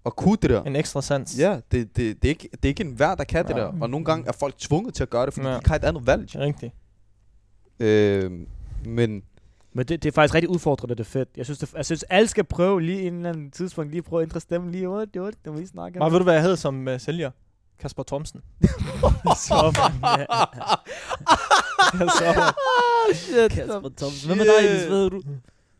og 0.05 0.16
kunne 0.16 0.37
det 0.42 0.51
der. 0.51 0.62
En 0.62 0.77
ekstra 0.77 1.03
sans. 1.03 1.38
Ja, 1.38 1.61
det, 1.73 1.97
det, 1.97 2.23
det, 2.23 2.25
er 2.25 2.29
ikke, 2.29 2.49
det 2.53 2.64
er 2.64 2.68
ikke 2.68 2.85
en 2.85 2.92
hver, 2.92 3.14
der 3.14 3.25
kan 3.25 3.44
det 3.47 3.55
Ja. 3.55 3.61
der. 3.61 3.73
Og 3.81 3.90
nogle 3.90 4.05
gange 4.05 4.29
er 4.29 4.33
folk 4.33 4.59
tvunget 4.59 4.94
til 4.94 5.03
at 5.03 5.11
gøre 5.11 5.27
det, 5.27 5.35
fordi 5.35 5.47
Ja. 5.47 5.53
de 5.53 5.59
ikke 5.59 5.68
har 5.68 5.77
et 5.77 5.85
andet 5.85 6.07
valg. 6.07 6.23
Det 6.33 6.37
rigtigt. 6.40 6.73
Øh, 7.81 8.33
men 8.87 9.23
Men 9.73 9.87
det, 9.87 10.03
det 10.03 10.09
er 10.09 10.12
faktisk 10.12 10.35
rigtig 10.35 10.51
udfordrende, 10.51 10.94
det 10.94 11.01
er 11.01 11.05
fedt. 11.05 11.29
Jeg 11.37 11.44
synes, 11.44 11.59
det, 11.59 11.75
jeg 11.75 11.85
synes 11.85 12.03
alle 12.03 12.29
skal 12.29 12.44
prøve 12.44 12.81
lige 12.83 13.03
en 13.03 13.14
eller 13.14 13.29
anden 13.29 13.51
tidspunkt, 13.51 13.90
lige 13.90 14.03
prøve 14.03 14.23
at 14.23 14.27
ændre 14.29 14.40
stemmen 14.40 14.71
lige. 14.73 14.87
Det 15.01 15.14
det, 15.14 15.35
det 15.44 15.53
må 15.53 15.59
vi 15.59 15.66
snakke 15.66 15.99
Bare 15.99 16.11
ved 16.12 16.18
du, 16.18 16.25
hvad 16.25 16.35
jeg 16.35 16.42
hed 16.42 16.57
som 16.57 16.87
uh, 16.88 16.99
sælger? 16.99 17.31
Kasper 17.81 18.03
Thomsen. 18.03 18.41
så, 19.25 19.73
så, 22.19 22.53
Shit. 23.14 23.51
Kasper 23.53 23.91
Thomsen. 23.97 24.27
Hvad 24.27 24.37
med 24.37 24.45
dig, 24.45 24.71
Ibis? 24.71 24.83
Hvad 24.85 24.97
hedder 24.97 25.09
du? 25.09 25.23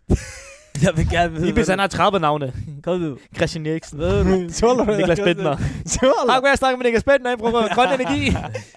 Jeg 0.83 0.97
vil 0.97 1.11
gerne 1.11 1.33
vide, 1.33 1.49
Ibis, 1.49 1.69
han 1.69 1.79
har 1.79 1.87
30 1.87 2.21
navne. 2.21 2.53
Kom 2.83 3.01
nu. 3.01 3.19
Christian 3.37 3.67
Eriksen. 3.67 3.99
Hedder 3.99 4.23
du? 4.25 4.53
Tåler 4.61 4.85
du 4.85 4.95
Niklas? 4.97 5.21
Bentner. 5.21 5.57
Tåler 6.01 6.33
Har 6.33 6.49
jeg 6.49 6.59
snakke 6.59 6.77
med 6.77 6.85
Niklas 6.85 7.05
Bentner, 7.05 7.31
jeg 7.31 7.39
bruger 7.39 7.75
grøn 7.75 8.01
energi. 8.01 8.31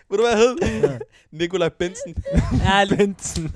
ved 0.09 0.17
du, 0.17 0.23
hvad 0.23 0.31
jeg 0.31 0.37
hed? 0.39 0.99
Nikolaj 1.31 1.69
Bensen. 1.69 2.23
Ærligt. 2.65 2.97
Benson. 2.97 3.51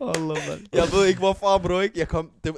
Hold 0.00 0.20
man. 0.48 0.66
Jeg 0.72 0.84
ved 0.92 1.06
ikke 1.06 1.18
hvorfor, 1.18 1.58
bro. 1.58 1.80
Ikke? 1.80 1.98
Jeg 1.98 2.08
kom... 2.08 2.30
Det 2.44 2.54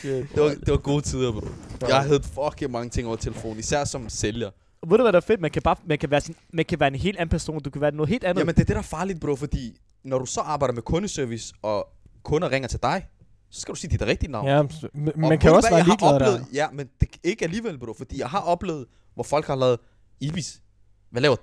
Shit. 0.00 0.26
det 0.34 0.42
var, 0.42 0.48
det 0.48 0.68
var 0.70 0.76
gode 0.76 1.00
tider, 1.02 1.32
bro. 1.32 1.46
Jeg 1.88 2.02
havde 2.02 2.22
fucking 2.22 2.70
mange 2.70 2.90
ting 2.90 3.06
over 3.08 3.16
telefonen, 3.16 3.58
især 3.58 3.84
som 3.84 4.08
sælger. 4.08 4.50
Ved 4.86 4.98
du, 4.98 5.04
hvad 5.04 5.12
der 5.12 5.16
er 5.16 5.20
fedt? 5.20 5.40
Man 5.40 5.50
kan, 5.50 5.62
bare, 5.62 5.76
man, 5.86 5.98
kan 5.98 6.10
være 6.10 6.20
sin, 6.20 6.34
man 6.52 6.64
kan 6.64 6.80
være 6.80 6.88
en 6.88 6.94
helt 6.94 7.16
anden 7.18 7.30
person. 7.30 7.60
Du 7.62 7.70
kan 7.70 7.80
være 7.80 7.90
noget 7.92 8.08
helt 8.08 8.24
andet. 8.24 8.40
Jamen, 8.40 8.54
det 8.54 8.60
er 8.60 8.64
det, 8.64 8.74
der 8.74 8.78
er 8.78 8.82
farligt, 8.82 9.20
bro, 9.20 9.36
fordi 9.36 9.76
når 10.04 10.18
du 10.18 10.26
så 10.26 10.40
arbejder 10.40 10.74
med 10.74 10.82
kundeservice, 10.82 11.54
og 11.62 11.88
kunder 12.22 12.50
ringer 12.50 12.68
til 12.68 12.82
dig, 12.82 13.06
så 13.50 13.60
skal 13.60 13.74
du 13.74 13.80
sige 13.80 13.90
dit 13.90 14.02
rigtige 14.02 14.32
navn. 14.32 14.46
Ja, 14.46 14.62
men- 14.62 15.12
man 15.16 15.38
kan 15.38 15.52
også 15.54 15.68
være 15.70 15.76
jeg 15.76 15.84
har 15.84 15.90
ligeglad 15.92 16.08
der. 16.08 16.14
oplevet, 16.14 16.46
Ja, 16.54 16.66
men 16.72 16.88
det 17.00 17.08
ikke 17.24 17.44
alligevel, 17.44 17.78
bro, 17.78 17.94
fordi 17.98 18.18
jeg 18.20 18.28
har 18.28 18.40
oplevet, 18.40 18.86
hvor 19.14 19.22
folk 19.24 19.46
har 19.46 19.56
lavet 19.56 19.78
Ibis. 20.20 20.60
Hvad 21.10 21.22
laver 21.22 21.36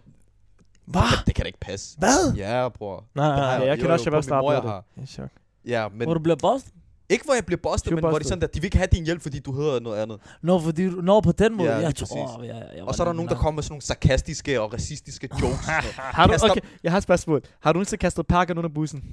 Hvad? 0.86 1.02
Det, 1.02 1.28
det 1.28 1.36
kan 1.36 1.44
da 1.44 1.48
ikke 1.48 1.60
passe. 1.60 1.98
Hvad? 2.00 2.34
Ja, 2.36 2.70
bror. 2.70 3.06
Nej, 3.16 3.28
nej, 3.28 3.36
Det 3.36 3.60
nej. 3.60 3.68
jeg 3.68 3.78
Jo, 3.78 3.82
kan 3.82 3.92
også 3.92 4.06
jo, 4.10 4.12
være 4.20 4.42
mor, 4.42 4.52
jeg 4.52 4.62
startet 4.62 5.18
har. 5.18 5.24
Jeg. 5.24 5.30
Ja, 5.66 5.90
men 5.90 6.02
Hvor 6.08 6.14
du 6.14 6.20
bliver 6.20 6.36
boss? 6.36 6.66
Ikke 7.10 7.26
hvor 7.26 7.34
jeg 7.34 7.46
bliver 7.46 7.60
busted, 7.64 7.92
men 7.92 8.00
hvor 8.00 8.10
det 8.10 8.16
busted. 8.16 8.30
sådan, 8.30 8.44
at 8.44 8.56
de 8.56 8.60
vil 8.60 8.66
ikke 8.66 8.78
have 8.78 8.88
din 8.92 9.06
hjælp, 9.06 9.22
fordi 9.22 9.40
du 9.40 9.52
hedder 9.52 9.80
noget 9.80 9.98
andet. 10.02 10.20
Nå, 10.42 10.60
fordi 10.60 10.90
du 10.90 11.02
når 11.02 11.22
på 11.22 11.32
den 11.32 11.58
måde. 11.58 11.72
Ja, 11.72 11.78
jeg 11.78 11.96
tror, 11.96 12.44
jeg, 12.44 12.50
jeg, 12.56 12.68
jeg 12.76 12.84
Og 12.84 12.96
så 12.96 13.04
er 13.04 13.06
der 13.06 13.14
nogen, 13.14 13.30
der 13.30 13.36
kommer 13.36 13.52
med 13.52 13.64
sådan 13.64 13.74
nogle 13.74 13.82
sarkastiske 13.82 14.62
og 14.62 14.74
racistiske 14.74 15.30
jokes. 15.42 15.66
Har 16.18 16.28
du, 16.28 16.34
okay, 16.50 16.62
jeg 16.84 16.92
har 16.92 16.98
et 16.98 17.04
spørgsmål. 17.04 17.42
Har 17.60 17.74
du 17.74 17.78
nogensinde 17.78 18.02
kastet 18.02 18.28
pakker 18.28 18.58
under 18.58 18.70
bussen? 18.70 19.04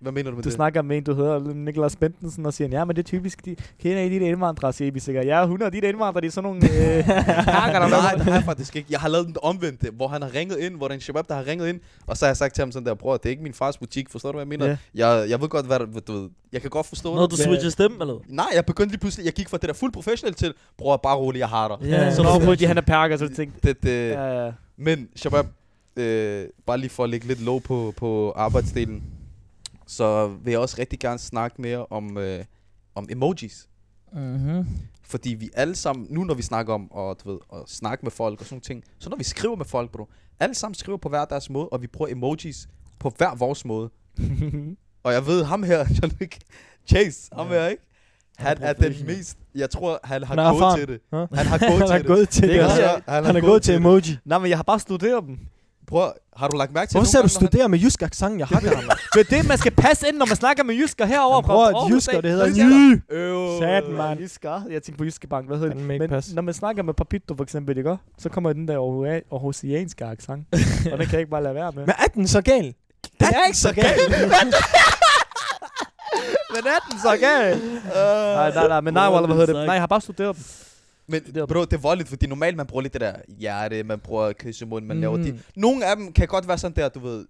Hvad 0.00 0.12
mener 0.12 0.30
du 0.30 0.36
med 0.36 0.42
Du 0.42 0.48
det? 0.48 0.54
snakker 0.54 0.82
med 0.82 0.96
en, 0.96 1.04
du 1.04 1.14
hedder 1.14 1.54
Niklas 1.54 1.96
Bentensen, 1.96 2.46
og 2.46 2.54
siger, 2.54 2.68
ja, 2.68 2.84
men 2.84 2.96
det 2.96 3.02
er 3.02 3.06
typisk, 3.06 3.44
de 3.44 3.56
kender 3.82 4.02
I 4.02 4.08
de 4.08 4.20
der 4.20 4.26
indvandrere, 4.26 4.72
siger 4.72 4.90
vi 4.92 5.00
sikkert. 5.00 5.26
Ja, 5.26 5.42
100 5.42 5.70
de 5.72 5.80
der 5.80 5.88
indvandrere, 5.88 6.20
de 6.20 6.26
er 6.26 6.30
sådan 6.30 6.50
nogle 6.50 6.96
øh, 6.98 7.04
pakker, 7.54 7.78
der 7.78 7.88
Nej, 7.88 8.34
jeg 8.34 8.42
faktisk 8.44 8.76
ikke. 8.76 8.88
Jeg 8.90 9.00
har 9.00 9.08
lavet 9.08 9.26
den 9.26 9.36
omvendte, 9.42 9.90
hvor 9.90 10.08
han 10.08 10.22
har 10.22 10.34
ringet 10.34 10.58
ind, 10.58 10.76
hvor 10.76 10.88
der 10.88 10.92
er 10.92 10.94
en 10.96 11.00
shabab, 11.00 11.28
der 11.28 11.34
har 11.34 11.46
ringet 11.46 11.68
ind, 11.68 11.80
og 12.06 12.16
så 12.16 12.24
har 12.24 12.28
jeg 12.30 12.36
sagt 12.36 12.54
til 12.54 12.62
ham 12.62 12.72
sådan 12.72 12.86
der, 12.86 12.94
bror, 12.94 13.16
det 13.16 13.26
er 13.26 13.30
ikke 13.30 13.42
min 13.42 13.54
fars 13.54 13.78
butik, 13.78 14.10
forstår 14.10 14.32
du, 14.32 14.36
hvad 14.38 14.42
jeg 14.42 14.48
mener? 14.48 14.66
Ja. 14.66 14.76
Jeg, 14.94 15.30
jeg 15.30 15.40
ved 15.40 15.48
godt, 15.48 15.66
hvad 15.66 15.78
du, 15.78 15.86
du 16.06 16.12
ved. 16.12 16.30
Jeg 16.52 16.60
kan 16.60 16.70
godt 16.70 16.86
forstå 16.86 17.14
Når 17.14 17.22
det. 17.22 17.30
du 17.30 17.36
switcher 17.36 17.70
stemme, 17.70 17.96
eller? 18.00 18.14
Nej, 18.28 18.46
jeg 18.54 18.66
begyndte 18.66 18.92
lige 18.92 19.00
pludselig, 19.00 19.24
jeg 19.24 19.32
gik 19.32 19.48
fra 19.48 19.56
det 19.56 19.68
der 19.68 19.74
fuldt 19.74 19.94
professionelt 19.94 20.36
til, 20.36 20.54
bror, 20.78 20.96
bare 20.96 21.16
rolig, 21.16 21.38
jeg 21.38 21.48
har 21.48 21.68
dig. 21.80 21.88
Ja, 21.88 22.10
så 22.10 22.16
Så 22.16 22.22
når 22.22 22.40
fordi 22.40 22.64
han 22.64 22.76
er 22.76 22.82
pakker, 22.82 23.16
så 23.16 23.28
tænkte 23.28 23.68
Det, 23.68 23.82
det, 23.82 24.08
ja, 24.10 24.44
ja. 24.44 24.52
Men, 24.76 25.08
Shabab, 25.16 25.46
øh, 25.96 26.44
bare 26.66 26.78
lige 26.78 26.90
for 26.90 27.04
at 27.04 27.10
lægge 27.10 27.26
lidt 27.26 27.44
lov 27.44 27.60
på, 27.60 27.94
på 27.96 28.32
arbejdsdelen, 28.36 29.02
så 29.88 30.28
vil 30.44 30.50
jeg 30.50 30.60
også 30.60 30.76
rigtig 30.78 30.98
gerne 30.98 31.18
snakke 31.18 31.62
mere 31.62 31.86
om, 31.86 32.18
øh, 32.18 32.44
om 32.94 33.06
emojis. 33.10 33.68
Mhm. 34.12 34.66
Fordi 35.02 35.34
vi 35.34 35.50
alle 35.54 35.74
sammen, 35.74 36.06
nu 36.10 36.24
når 36.24 36.34
vi 36.34 36.42
snakker 36.42 36.74
om 36.74 36.82
at, 37.10 37.16
du 37.24 37.30
ved, 37.32 37.38
at 37.52 37.58
snakke 37.66 38.02
med 38.04 38.10
folk 38.10 38.40
og 38.40 38.46
sådan 38.46 38.54
nogle 38.54 38.62
ting, 38.62 38.84
så 38.98 39.10
når 39.10 39.16
vi 39.16 39.24
skriver 39.24 39.56
med 39.56 39.64
folk, 39.64 39.90
bro, 39.92 40.08
alle 40.40 40.54
sammen 40.54 40.74
skriver 40.74 40.98
på 40.98 41.08
hver 41.08 41.24
deres 41.24 41.50
måde, 41.50 41.68
og 41.68 41.82
vi 41.82 41.86
bruger 41.86 42.10
emojis 42.10 42.68
på 42.98 43.12
hver 43.16 43.34
vores 43.34 43.64
måde. 43.64 43.90
Og 45.02 45.12
jeg 45.12 45.26
ved, 45.26 45.44
ham 45.44 45.62
her, 45.62 45.78
John 46.02 46.12
Wick, 46.20 46.38
Chase, 46.86 47.28
ham 47.32 47.46
her, 47.48 47.66
ikke? 47.66 47.82
Han 48.36 48.56
er 48.60 48.72
den 48.72 49.06
mest, 49.06 49.38
jeg 49.54 49.70
tror, 49.70 50.00
han 50.04 50.22
har 50.24 50.42
Han 50.42 50.58
gået 50.58 50.78
til 50.78 50.88
det. 50.88 51.00
Huh? 51.12 51.28
Han 51.38 51.46
har 51.46 51.58
gået 51.68 51.78
Han 51.78 51.86
til 51.88 51.94
er 51.94 51.98
det. 51.98 52.06
gået 52.06 52.28
til 52.28 52.42
Det 52.42 52.50
det. 52.50 52.60
godt, 52.60 53.04
han 53.08 53.24
Han 53.24 53.36
er 53.36 53.40
gået 53.40 53.62
til 53.62 53.74
emoji. 53.74 54.16
Nej, 54.24 54.38
men 54.38 54.48
jeg 54.50 54.58
har 54.58 54.62
bare 54.62 54.78
studeret 54.80 55.24
dem. 55.26 55.38
Prøv, 55.88 56.12
har 56.36 56.48
du 56.48 56.56
lagt 56.56 56.72
mærke 56.72 56.88
til 56.90 56.98
Hvorfor 56.98 57.12
nogle 57.14 57.22
du 57.22 57.22
han- 57.40 57.48
studerer 57.48 57.68
med 57.68 57.78
jysk 57.78 58.02
accent? 58.02 58.38
Jeg 58.38 58.46
hakker 58.46 58.76
ham. 58.76 58.84
Det 59.14 59.20
er 59.20 59.36
det, 59.36 59.48
man 59.48 59.58
skal 59.58 59.72
passe 59.72 60.08
ind, 60.08 60.16
når 60.16 60.26
man 60.26 60.36
snakker 60.36 60.64
med 60.64 60.74
jysker 60.74 61.04
herover 61.06 61.42
fra 61.42 61.52
Bror, 61.52 61.64
Aarhus 61.66 61.92
jysker, 61.92 62.20
det 62.20 62.30
hedder 62.30 62.46
jy. 62.46 63.00
Øv. 63.10 63.58
Satan, 63.60 63.92
mand. 63.92 64.20
Jysker. 64.20 64.60
Jeg 64.70 64.82
tænker 64.82 64.98
på 64.98 65.04
Jyske 65.04 65.26
Bank. 65.26 65.46
Hvad 65.46 65.58
hedder 65.58 65.74
det? 65.74 65.84
Men 65.84 66.08
pass. 66.08 66.32
når 66.34 66.42
man 66.42 66.54
snakker 66.54 66.82
med 66.82 66.94
Papito 66.94 67.34
for 67.36 67.42
eksempel, 67.44 67.78
ikke? 67.78 67.96
Så 68.18 68.28
kommer 68.28 68.52
den 68.52 68.68
der 68.68 68.74
Aarhus- 68.78 69.28
aarhusianske 69.32 70.04
accent. 70.04 70.46
og 70.92 70.98
den 70.98 71.06
kan 71.06 71.12
jeg 71.12 71.20
ikke 71.20 71.30
bare 71.30 71.42
lade 71.42 71.54
være 71.54 71.72
med. 71.72 71.82
Men 71.90 71.94
er 71.98 72.08
den 72.14 72.28
så 72.28 72.40
gal? 72.42 72.74
Den 73.20 73.26
er 73.28 73.46
ikke 73.46 73.58
så 73.58 73.72
gal. 73.74 73.84
Men 76.54 76.62
er 76.66 76.78
den 76.90 76.98
så 77.00 77.16
gal? 77.20 77.58
nej, 77.94 78.50
nej, 78.54 78.68
nej, 78.68 78.80
men 78.80 78.94
nej, 78.94 79.10
hvad 79.10 79.28
hedder 79.28 79.46
det? 79.46 79.54
Nej, 79.54 79.72
jeg 79.72 79.82
har 79.82 79.86
bare 79.86 80.00
studeret 80.00 80.36
dem. 80.36 80.44
Men 81.08 81.22
Det 81.24 81.36
er- 81.36 81.46
bro, 81.46 81.60
det 81.64 81.72
er 81.72 81.76
voldeligt, 81.78 82.08
fordi 82.08 82.26
normalt 82.26 82.56
man 82.56 82.66
bruger 82.66 82.82
lidt 82.82 82.92
det 82.92 83.00
der 83.00 83.14
hjerte, 83.38 83.82
man 83.82 83.98
bruger 84.00 84.32
kyssemund, 84.32 84.86
man 84.86 84.96
mm. 84.96 85.00
laver 85.00 85.16
det. 85.16 85.40
Nogle 85.56 85.86
af 85.86 85.96
dem 85.96 86.12
kan 86.12 86.26
godt 86.28 86.48
være 86.48 86.58
sådan 86.58 86.76
der, 86.76 86.88
du 86.88 87.00
ved, 87.00 87.26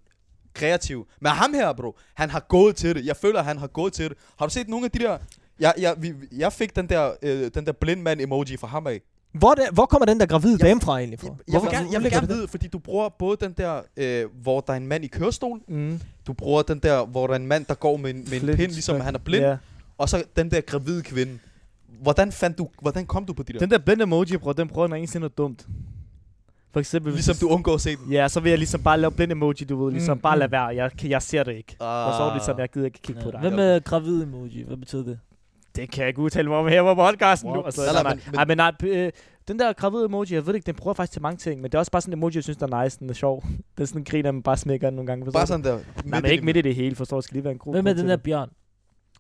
kreativ. 0.55 1.07
Men 1.21 1.33
ham 1.33 1.55
her, 1.55 1.73
bro, 1.73 1.97
han 2.15 2.31
har 2.31 2.41
gået 2.49 2.77
til 2.77 2.95
det. 2.95 3.07
Jeg 3.07 3.17
føler, 3.17 3.43
han 3.43 3.59
har 3.59 3.67
gået 3.67 3.93
til 3.93 4.09
det. 4.11 4.19
Har 4.39 4.47
du 4.47 4.53
set 4.53 4.69
nogle 4.69 4.85
af 4.85 4.91
de 4.91 4.99
der... 4.99 5.19
Jeg, 5.61 5.75
jeg, 5.79 5.95
vi, 5.99 6.13
jeg 6.37 6.53
fik 6.53 6.77
den 6.77 6.89
der, 6.89 7.13
øh, 7.23 7.51
den 7.55 7.67
der 7.67 7.73
blind 7.73 8.03
mand 8.03 8.21
emoji 8.21 8.57
fra 8.57 8.67
ham 8.67 8.87
af. 8.87 9.01
Hvor, 9.33 9.55
det, 9.55 9.65
hvor 9.73 9.87
kommer 9.87 10.07
den 10.07 10.21
der 10.21 10.27
gravide 10.27 10.53
Jeg- 10.61 10.69
dame 10.69 10.81
fra 10.81 10.99
egentlig 10.99 11.21
fra? 11.21 11.27
Jeg, 11.27 11.35
jeg 11.39 11.45
vil 11.47 11.61
Hvorfor- 11.61 11.77
gerne, 11.77 11.89
jeg 11.93 12.03
vil 12.03 12.11
gerne 12.11 12.29
vide, 12.29 12.49
fordi 12.49 12.67
du 12.69 12.79
bruger 12.79 13.09
både 13.09 13.37
den 13.41 13.53
der, 13.53 13.81
øh, 13.97 14.25
hvor 14.43 14.61
der 14.61 14.73
er 14.73 14.77
en 14.77 14.87
mand 14.87 15.05
i 15.05 15.07
kørestol. 15.07 15.61
Mm. 15.69 16.01
Du 16.27 16.33
bruger 16.33 16.63
den 16.63 16.79
der, 16.79 17.07
hvor 17.07 17.27
der 17.27 17.35
er 17.35 17.39
en 17.39 17.47
mand, 17.47 17.65
der 17.67 17.75
går 17.75 17.97
med 17.97 18.11
en, 18.11 18.17
med 18.17 18.33
en 18.33 18.41
Flint. 18.41 18.57
pind, 18.57 18.73
ligesom 18.73 19.01
han 19.01 19.15
er 19.15 19.19
blind. 19.19 19.45
Ja. 19.45 19.57
Og 19.99 20.09
så 20.09 20.25
den 20.37 20.51
der 20.51 20.61
gravide 20.61 21.03
kvinde. 21.03 21.39
Hvordan 22.03 22.33
fandt 22.33 22.59
du, 22.59 22.69
hvordan 22.81 23.07
kom 23.07 23.25
du 23.25 23.33
på 23.33 23.43
de 23.43 23.53
der? 23.53 23.59
Den 23.59 23.71
der 23.71 23.79
blind 23.79 24.03
emoji, 24.03 24.37
bror, 24.37 24.53
den 24.53 24.69
prøver 24.69 24.89
når 24.89 24.97
en 24.97 25.09
noget 25.15 25.39
dumt. 25.39 25.67
For 26.73 26.81
eksempel, 26.81 27.13
hvis 27.13 27.27
ligesom 27.27 27.49
du 27.49 27.55
undgår 27.55 27.75
at 27.75 27.81
se 27.81 27.97
den. 27.97 28.13
Ja, 28.13 28.29
så 28.29 28.41
vil 28.41 28.51
jeg 28.51 28.59
ligesom 28.59 28.83
bare 28.83 29.01
lave 29.01 29.11
blind 29.13 29.33
emoji, 29.33 29.53
du 29.69 29.85
ved. 29.85 29.93
Ligesom 29.93 30.17
Mm, 30.17 30.21
bare 30.21 30.37
mm. 30.37 30.39
lade 30.39 30.51
være. 30.53 30.65
Jeg, 30.67 30.91
kan- 30.99 31.11
jeg 31.11 31.23
ser 31.23 31.43
det 31.43 31.53
ikke. 31.55 31.77
Og 31.81 32.15
så 32.15 32.23
er 32.23 32.25
det 32.25 32.35
ligesom, 32.35 32.59
jeg 32.59 32.69
gider 32.69 32.87
ikke 32.87 32.99
kigge 33.03 33.23
på 33.23 33.31
dig. 33.31 33.41
Hvad 33.41 33.51
med 33.51 33.85
gravid 33.85 34.23
emoji? 34.23 34.63
Hvad 34.63 34.77
betyder 34.77 35.05
det? 35.05 35.19
Det 35.77 35.91
kan 35.91 36.01
jeg 36.01 36.09
ikke 36.09 36.21
udtale 36.21 36.49
mig 36.49 36.57
om 36.59 36.69
her 36.69 36.83
på 36.83 36.95
podcasten 36.95 37.53
nu. 37.53 37.63
Altså, 37.63 37.81
Nej, 38.03 38.15
men- 38.15 38.23
nej, 38.35 38.45
men 38.45 38.57
nej, 38.57 38.73
øh, 38.83 39.13
den 39.49 39.59
der 39.59 39.73
gravide 39.73 40.05
emoji, 40.05 40.35
jeg 40.35 40.47
ved 40.47 40.55
ikke, 40.55 40.67
den 40.67 40.75
prøver 40.75 40.95
faktisk 40.95 41.13
til 41.13 41.23
mange 41.23 41.37
ting, 41.37 41.61
men 41.61 41.71
det 41.71 41.75
er 41.75 41.79
også 41.79 41.91
bare 41.93 42.03
sådan 42.03 42.13
en 42.15 42.19
emoji, 42.19 42.35
jeg 42.35 42.43
synes, 42.43 42.57
der 42.57 42.67
er 42.77 42.85
nice, 42.85 42.99
den 42.99 43.11
er 43.11 43.15
sjov. 43.15 43.43
Den 43.77 43.83
er 43.83 43.85
sådan 43.87 44.01
en 44.01 44.05
griner, 44.05 44.33
man 44.33 44.43
bare 44.43 44.57
smækker 44.57 44.91
den 44.91 44.97
nogle 44.97 45.07
gange. 45.07 45.33
Bare 45.33 45.47
sådan 45.47 45.65
der. 45.65 45.79
Nej, 46.05 46.21
men 46.21 46.31
ikke 46.31 46.45
midt 46.45 46.57
i 46.57 46.61
det 46.63 46.75
hele, 46.75 46.97
forstår 46.97 47.17
du? 47.17 47.19
Det 47.19 47.25
skal 47.25 47.35
lige 47.35 47.45
være 47.45 47.53
en 47.53 47.59
god 47.59 47.75
Hvad 47.75 47.83
med 47.83 47.95
den 47.95 48.09
der 48.09 48.17
det. 48.17 48.23
bjørn? 48.23 48.49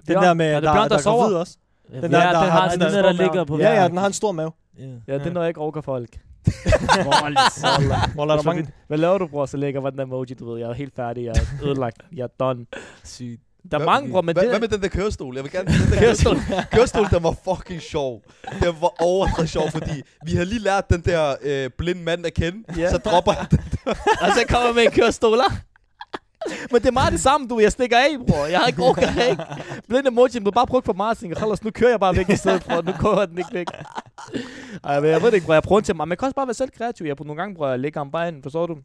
Den 0.08 0.14
der 0.16 0.34
med, 0.34 0.46
Er 0.46 0.54
det 0.54 0.62
der, 0.62 0.72
bjørn, 0.74 0.88
der 0.90 0.96
der, 0.96 1.02
sover? 1.02 1.16
er 1.18 1.22
gravid 1.22 1.36
også. 1.36 1.56
Ja, 1.92 2.01
Den 2.01 2.12
der- 2.12 2.18
ja, 2.18 2.33
der 2.33 2.40
den 2.42 2.51
har 2.51 2.68
den 2.70 2.81
den 2.81 2.92
der 2.92 3.03
der, 3.03 3.03
der 3.03 3.12
ligger 3.12 3.44
på 3.44 3.59
Ja, 3.59 3.83
ja, 3.83 3.88
den 3.88 3.96
har 3.96 4.07
en 4.07 4.12
stor 4.12 4.33
mave. 4.33 4.53
Ja. 4.79 4.85
Ja, 5.09 5.14
det 5.18 5.27
er 5.27 5.31
noget, 5.31 5.44
jeg 5.46 5.48
ikke 5.51 5.61
overgår 5.61 5.81
folk. 5.81 6.09
Hvor 8.14 8.24
der 8.24 8.35
er 8.38 8.42
mange... 8.42 8.68
Hvad 8.88 8.98
laver 8.98 9.18
du, 9.18 9.27
bror? 9.27 9.46
Så 9.46 9.57
lægger 9.57 9.81
var 9.81 9.90
den 9.90 9.98
der 9.98 10.05
emoji, 10.05 10.35
du 10.35 10.51
ved. 10.53 10.61
Jeg 10.61 10.68
er 10.68 10.72
helt 10.74 10.96
færdig. 10.96 11.24
Jeg 11.24 11.31
er 11.31 11.64
ødelagt. 11.66 11.96
Jeg 12.16 12.22
er 12.22 12.29
done. 12.40 12.66
Sygt. 13.05 13.40
Der 13.70 13.79
er 13.79 13.85
mange, 13.85 14.11
bror, 14.11 14.22
men 14.22 14.35
hvad, 14.35 14.42
det... 14.42 14.51
hvad 14.53 14.61
med 14.61 14.68
den 14.68 14.83
der 14.83 14.88
kørestol? 14.88 15.35
Jeg 15.35 15.44
vil 15.44 15.53
gerne 15.53 15.68
den 15.72 15.92
der 15.92 15.98
kørestol. 16.01 16.37
kørestol, 16.72 17.07
den 17.11 17.22
var 17.22 17.35
fucking 17.44 17.81
sjov. 17.83 18.22
Den 18.62 18.74
var 18.81 19.03
overdrevet 19.03 19.51
sjov, 19.51 19.70
fordi 19.70 20.03
vi 20.27 20.33
har 20.33 20.44
lige 20.44 20.62
lært 20.62 20.90
den 20.90 21.01
der 21.01 21.35
øh, 21.42 21.70
blinde 21.79 22.03
mand 22.03 22.27
at 22.27 22.35
kende. 22.35 22.81
Ja. 22.81 22.90
Så 22.90 22.98
dropper 22.98 23.33
han 23.33 23.46
den. 23.51 23.59
Og 24.22 24.29
så 24.37 24.44
kommer 24.48 24.72
med 24.72 24.83
en 24.83 24.90
kørestoler. 24.90 25.44
Men 26.72 26.81
det 26.83 26.87
er 26.88 26.92
meget 26.92 27.12
det 27.12 27.20
samme, 27.20 27.48
du. 27.48 27.59
Jeg 27.59 27.72
stikker 27.72 27.96
af, 27.98 28.27
bror. 28.29 28.46
Jeg 28.46 28.59
har 28.61 28.66
ikke 28.66 28.83
orker 28.83 29.12
det 29.12 29.31
ikke. 29.31 29.42
Blind 29.88 30.07
emoji, 30.07 30.29
du 30.44 30.51
bare 30.51 30.66
brugt 30.66 30.85
for 30.87 30.92
meget. 30.92 31.11
Jeg 31.14 31.18
tænker, 31.18 31.38
"Hallos, 31.38 31.64
nu 31.64 31.70
kører 31.70 31.90
jeg 31.90 32.01
bare 32.01 32.16
væk 32.16 32.29
i 32.31 32.37
stedet 32.37 32.62
for. 32.62 32.83
Nu 32.83 32.92
går 33.01 33.24
den 33.27 33.38
ikke 33.38 33.51
væk. 33.53 33.66
Ej, 34.85 35.01
men 35.01 35.11
jeg 35.11 35.22
ved 35.22 35.27
det 35.31 35.35
ikke, 35.35 35.46
bror. 35.46 35.55
Jeg 35.55 35.62
prøver 35.62 35.81
til 35.81 35.96
mig. 35.96 36.09
Man 36.09 36.16
kan 36.18 36.27
også 36.27 36.35
bare 36.35 36.46
være 36.46 36.55
selv 36.55 36.70
kreativ. 36.79 37.07
Jeg 37.07 37.16
på 37.16 37.24
nogle 37.24 37.42
gange, 37.42 37.55
bror, 37.57 37.68
jeg 37.68 37.79
lægger 37.79 38.01
ham 38.01 38.11
bare 38.11 38.29
ind. 38.29 38.42
Forstår 38.42 38.66
du? 38.66 38.77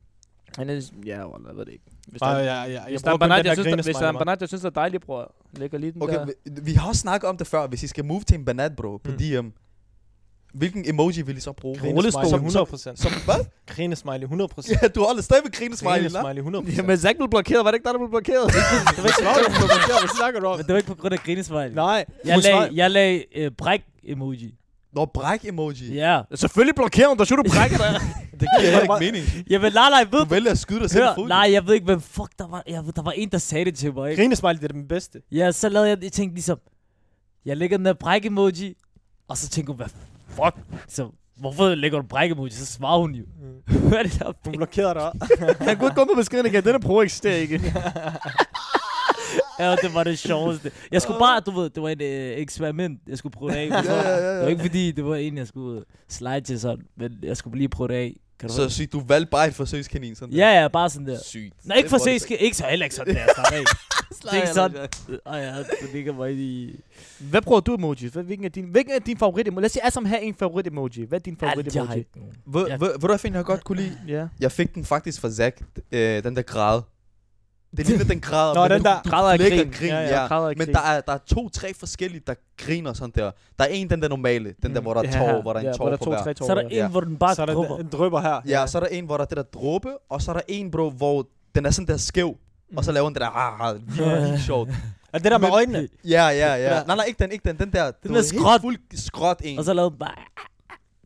Han 0.58 0.70
er, 0.70 0.82
ja, 1.06 1.28
wallah, 1.30 1.48
jeg 1.50 1.58
ved 1.58 1.66
det 1.66 1.72
ikke. 1.72 1.84
Hvis 2.08 2.22
der, 2.22 2.28
Ej, 2.28 2.34
ja, 2.34 2.44
ja, 2.64 2.72
jeg 2.72 2.84
hvis 2.90 3.02
der 3.02 3.10
er 3.10 3.14
en 3.14 3.20
banat, 3.20 3.38
jeg 3.38 3.46
der 3.46 3.54
synes, 3.54 3.68
der, 3.76 3.84
hvis 3.84 3.96
der 3.96 4.06
er 4.06 4.10
en 4.10 4.18
banat, 4.18 4.42
jeg 4.42 4.48
synes, 4.50 4.62
det 4.62 4.68
er 4.70 4.74
dejligt, 4.82 5.06
bror. 5.06 5.32
Lægger 5.58 5.78
lige 5.78 5.92
den 5.92 6.02
Okay, 6.04 6.14
der. 6.16 6.26
vi, 6.26 6.32
vi 6.62 6.74
har 6.74 6.88
også 6.90 7.02
snakket 7.02 7.30
om 7.30 7.38
det 7.38 7.48
før. 7.48 7.68
Hvis 7.68 7.84
I 7.84 7.88
skal 7.88 8.06
move 8.06 8.22
til 8.22 8.38
en 8.40 8.46
banat, 8.46 8.76
bro, 8.76 8.98
på 8.98 9.12
Mm. 9.12 9.18
DM, 9.18 9.48
hvilken 10.54 10.90
emoji 10.90 11.22
vil 11.22 11.38
I 11.38 11.40
så 11.40 11.52
bruge? 11.52 11.80
Rullestol. 11.84 12.22
Grinesmiley 12.24 12.52
Som- 12.52 12.68
100%. 12.96 13.02
Som 13.02 13.12
hvad? 13.26 13.46
Grinesmiley 13.68 14.28
100%. 14.28 14.78
Ja, 14.82 14.88
du 14.88 15.04
holder 15.04 15.22
stadig 15.22 15.44
ved 15.44 15.52
grinesmiley, 15.52 16.10
la? 16.10 16.22
Grinesmiley 16.22 16.72
100%. 16.72 16.78
Jamen, 16.78 16.98
Zack 16.98 17.18
blev 17.18 17.30
blokeret. 17.30 17.66
Var 17.66 17.72
det 17.72 17.76
ikke 17.76 17.86
dig, 17.86 17.94
der 17.94 18.00
blev 18.00 18.10
blokeret? 18.10 18.46
det 18.48 18.56
var 18.98 19.10
ikke 19.10 19.20
svaret, 19.22 19.46
du 19.46 19.52
blev 19.52 19.68
Hvad 20.00 20.18
snakker 20.18 20.40
du 20.40 20.46
om? 20.48 20.58
Men 20.58 20.66
det 20.66 20.74
var 20.74 20.78
ikke 20.78 20.88
på 20.88 20.96
grund 20.96 21.14
af 21.14 21.20
grinesmiley. 21.20 21.74
Nej. 21.76 22.06
Jeg 22.26 22.44
svarede- 22.44 22.70
jeg 22.76 22.92
lagde 22.92 23.24
øh, 23.36 23.52
bræk-emoji. 23.52 24.54
Nå, 24.96 25.06
bræk 25.06 25.46
emoji. 25.46 25.94
Ja. 25.94 26.22
Selvfølgelig 26.36 26.76
blokerer 26.76 27.08
hun 27.08 27.18
dig, 27.18 27.28
så 27.28 27.36
du 27.36 27.44
brækker 27.56 27.78
dig. 27.78 28.02
Det 28.40 28.48
giver 28.60 28.72
heller 28.72 28.80
ikke 28.82 29.12
mening. 29.14 29.26
Jamen, 29.50 29.74
nej, 29.74 29.90
nej, 29.90 30.06
ved 30.12 30.20
Du 30.20 30.26
vælger 30.30 30.52
at 30.52 30.58
skyde 30.60 30.80
dig 30.80 30.90
selv 30.90 31.06
i 31.18 31.22
nej, 31.22 31.50
jeg 31.52 31.68
ved 31.68 31.74
ikke, 31.74 31.86
hvem 31.86 32.02
fuck 32.02 32.30
der 32.40 32.48
var. 32.48 32.64
Jeg, 32.68 32.86
ved- 32.86 32.94
der 32.94 33.02
var 33.02 33.12
en, 33.12 33.30
der 33.30 33.38
sagde 33.38 33.66
det 33.66 33.76
til 33.76 33.94
mig, 33.94 34.10
ikke? 34.12 34.22
Grinesmiley, 34.24 34.56
det 34.56 34.64
er 34.64 34.68
den 34.74 34.88
bedste. 34.88 35.22
Ja, 35.32 35.52
så 35.52 35.70
lavede 35.70 35.90
jeg, 35.90 36.04
jeg 36.04 36.12
tænkte 36.12 36.36
ligesom, 36.36 36.58
jeg 37.46 37.58
lægger 37.58 37.78
den 37.78 37.86
der 37.86 37.94
bræk-emoji, 37.94 38.76
og 39.28 39.38
så 39.38 39.50
tænker 39.50 39.74
hun, 39.74 39.78
hvad 39.78 39.88
fuck? 40.36 40.56
Så, 40.88 41.10
hvorfor 41.38 41.76
lægger 41.76 42.02
du 42.02 42.08
bræk-emoji? 42.08 42.50
Så 42.52 42.66
svarer 42.66 43.00
hun 43.00 43.12
jo. 43.16 43.24
Hvad 43.90 43.98
er 43.98 44.04
det 44.04 44.20
der? 44.20 44.32
Hun 44.46 44.54
blokerede 44.58 44.94
dig. 44.94 45.12
Han 45.68 45.78
kunne 45.78 45.88
ikke 45.88 45.96
gå 45.96 46.06
med 46.06 46.16
beskeden 46.16 46.46
igen. 46.46 46.64
Den 46.64 46.76
er 46.76 46.80
pro 46.80 47.02
eksisterer 47.02 47.36
ikke. 47.36 47.62
Ja, 49.60 49.76
det 49.76 49.94
var 49.94 50.04
det 50.04 50.20
sjoveste. 50.20 50.72
Jeg 50.92 51.02
skulle 51.02 51.20
bare, 51.20 51.40
du 51.40 51.52
ved, 51.52 51.70
det 51.70 51.84
var 51.84 51.90
et 51.90 52.02
øh, 52.02 52.38
eksperiment, 52.38 53.00
jeg 53.08 53.18
skulle 53.18 53.34
prøve 53.34 53.52
det 53.52 53.58
af. 53.58 53.68
Ja, 53.70 53.76
ja, 53.84 54.10
ja, 54.10 54.28
Det 54.30 54.38
ja. 54.38 54.42
var 54.42 54.48
ikke 54.48 54.62
fordi, 54.62 54.92
det 54.92 55.06
var 55.06 55.16
en, 55.16 55.38
jeg 55.38 55.48
skulle 55.48 55.84
slide 56.10 56.42
til 56.42 56.60
sådan, 56.60 56.86
men 56.98 57.12
jeg 57.24 57.38
skulle 57.38 57.58
lige 57.58 57.70
prøve 57.70 57.88
det 57.88 57.94
af. 57.94 58.16
Kan 58.40 58.50
du 58.50 58.56
Så 58.56 58.70
sygt, 58.70 58.94
du 58.94 59.04
valgte 59.08 59.30
bare 59.30 59.48
et 59.48 59.54
forsøgskanin 59.54 60.16
sådan 60.16 60.34
der. 60.34 60.38
Ja, 60.52 60.62
ja, 60.62 60.68
bare 60.68 60.90
sådan 60.90 61.08
der. 61.08 61.18
Sygt. 61.24 61.54
Nej, 61.66 61.78
ikke 61.78 61.86
Det 61.86 61.90
for 61.90 61.98
var 61.98 62.12
det 62.14 62.22
se, 62.22 62.36
ikke 62.38 62.58
så 62.58 62.66
heller 62.70 62.84
ikke 62.86 62.96
sådan 62.96 63.16
der, 63.16 63.24
slap 63.36 63.54
af. 63.54 63.64
Det 64.32 64.38
er 64.38 64.42
ikke 64.42 64.48
sådan. 64.54 64.78
Ej, 65.26 65.38
ja, 65.38 65.58
det 65.58 65.94
ligger 65.94 66.14
mig 66.14 66.34
i... 66.34 66.80
Hvad 67.20 67.42
bruger 67.42 67.60
du 67.62 67.76
emojis? 67.76 68.12
Hvad, 68.12 68.24
hvilken 68.24 68.46
er 68.46 68.50
din, 68.50 68.66
hvilken 68.66 68.94
er 68.94 69.00
din 69.00 69.18
favorit 69.18 69.48
emoji? 69.48 69.62
Lad 69.62 69.66
os 69.66 69.72
sige, 69.72 69.84
alle 69.84 69.94
sammen 69.94 70.10
have 70.10 70.22
en 70.22 70.36
favorit 70.36 70.68
emoji. 70.68 71.04
Hvad 71.06 71.20
er 71.20 71.24
din 71.24 71.38
favorit 71.38 71.76
jeg 71.76 71.84
emoji? 71.84 71.98
ikke 72.00 72.10
nogen. 72.16 72.34
Ved, 72.46 72.68
Jeg- 72.68 72.80
du, 73.02 73.08
hvad 73.08 73.18
fanden 73.18 73.38
jeg 73.38 73.46
godt 73.46 73.64
kunne 73.64 73.82
lide? 73.82 73.98
Ja. 74.08 74.28
Jeg 74.40 74.52
fik 74.52 74.76
den 74.76 74.86
faktisk 74.86 75.22
fra 75.22 75.30
Zack, 75.32 75.62
øh, 75.92 76.24
den 76.24 76.36
der 76.36 76.42
græd. 76.42 76.82
Det 77.78 77.88
ligner 77.88 78.06
den 78.06 78.20
græder, 78.22 78.54
Nå, 78.54 78.62
men 78.62 78.72
den 78.72 78.80
du, 78.80 78.84
der 78.90 79.02
du 79.02 79.10
græder 79.10 79.32
af 79.32 79.40
grin. 79.40 79.72
grin. 79.72 79.90
Ja, 79.90 80.00
Ja, 80.00 80.48
ja, 80.48 80.54
Men 80.58 80.68
der 80.68 80.80
er, 80.80 81.02
der 81.02 81.14
er 81.14 81.18
to-tre 81.28 81.74
forskellige, 81.74 82.22
der 82.28 82.34
griner 82.58 82.94
sådan 82.94 83.12
der. 83.16 83.32
Der 83.60 83.64
er 83.64 83.68
en, 83.68 83.90
den 83.90 84.02
der 84.02 84.08
normale, 84.08 84.54
den 84.64 84.74
der, 84.74 84.80
Mm. 84.80 84.84
hvor 84.86 84.94
der 84.94 85.02
er 85.02 85.20
Ja, 85.26 85.34
tår, 85.34 85.42
hvor 85.42 85.54
der 85.54 85.60
er 85.60 85.64
en 85.64 85.66
ja, 85.68 85.72
tår 85.74 85.84
hvor 85.84 85.90
der 85.90 85.98
på 85.98 86.04
to, 86.04 86.10
hver. 86.10 86.24
tre 86.24 86.34
tår, 86.34 86.46
Så 86.46 86.52
er 86.52 86.56
der 86.62 86.68
ja. 86.72 86.86
en, 86.86 86.92
hvor 86.92 87.00
den 87.02 87.18
bare 87.18 87.36
Så 87.36 87.42
er 87.42 87.46
der 87.46 87.54
drupper. 87.54 87.78
en 87.78 87.88
drøber 87.92 88.22
her. 88.22 88.42
Ja, 88.48 88.68
så 88.68 88.78
er 88.78 88.80
der 88.80 88.88
en, 88.90 89.06
hvor 89.06 89.18
der 89.18 89.22
er 89.24 89.28
det 89.28 89.38
der 89.38 89.44
dråbe, 89.44 89.90
og 90.10 90.22
så 90.22 90.32
er 90.32 90.34
der 90.36 90.42
en, 90.48 90.72
bro, 90.72 90.90
hvor 90.90 91.28
den 91.56 91.66
er 91.66 91.70
sådan 91.72 91.88
der 91.88 91.98
skæv. 91.98 92.38
Og 92.78 92.84
så 92.84 92.92
laver 92.92 93.06
den 93.10 93.14
det 93.14 93.22
der, 93.22 93.28
ah, 93.30 93.70
ah, 93.70 93.76
vildt, 93.98 94.42
sjovt. 94.42 94.70
Er 95.14 95.18
det 95.20 95.32
der 95.32 95.38
med 95.38 95.50
øjnene? 95.52 95.88
Ja, 96.06 96.28
ja, 96.28 96.56
ja. 96.56 96.84
Nej, 96.84 96.96
nej, 96.96 97.06
ikke 97.06 97.24
den, 97.24 97.32
ikke 97.32 97.50
den. 97.50 97.58
Den 97.60 97.72
der, 97.74 97.92
du 97.92 98.08
der 98.08 98.14
ved, 98.14 98.24
skråt. 98.24 98.62
fuld 98.62 98.78
skråt 98.98 99.42
en. 99.44 99.60
Og 99.60 99.66
så 99.66 99.74
lavede 99.74 99.90
den 99.92 100.00
bare... 100.00 100.16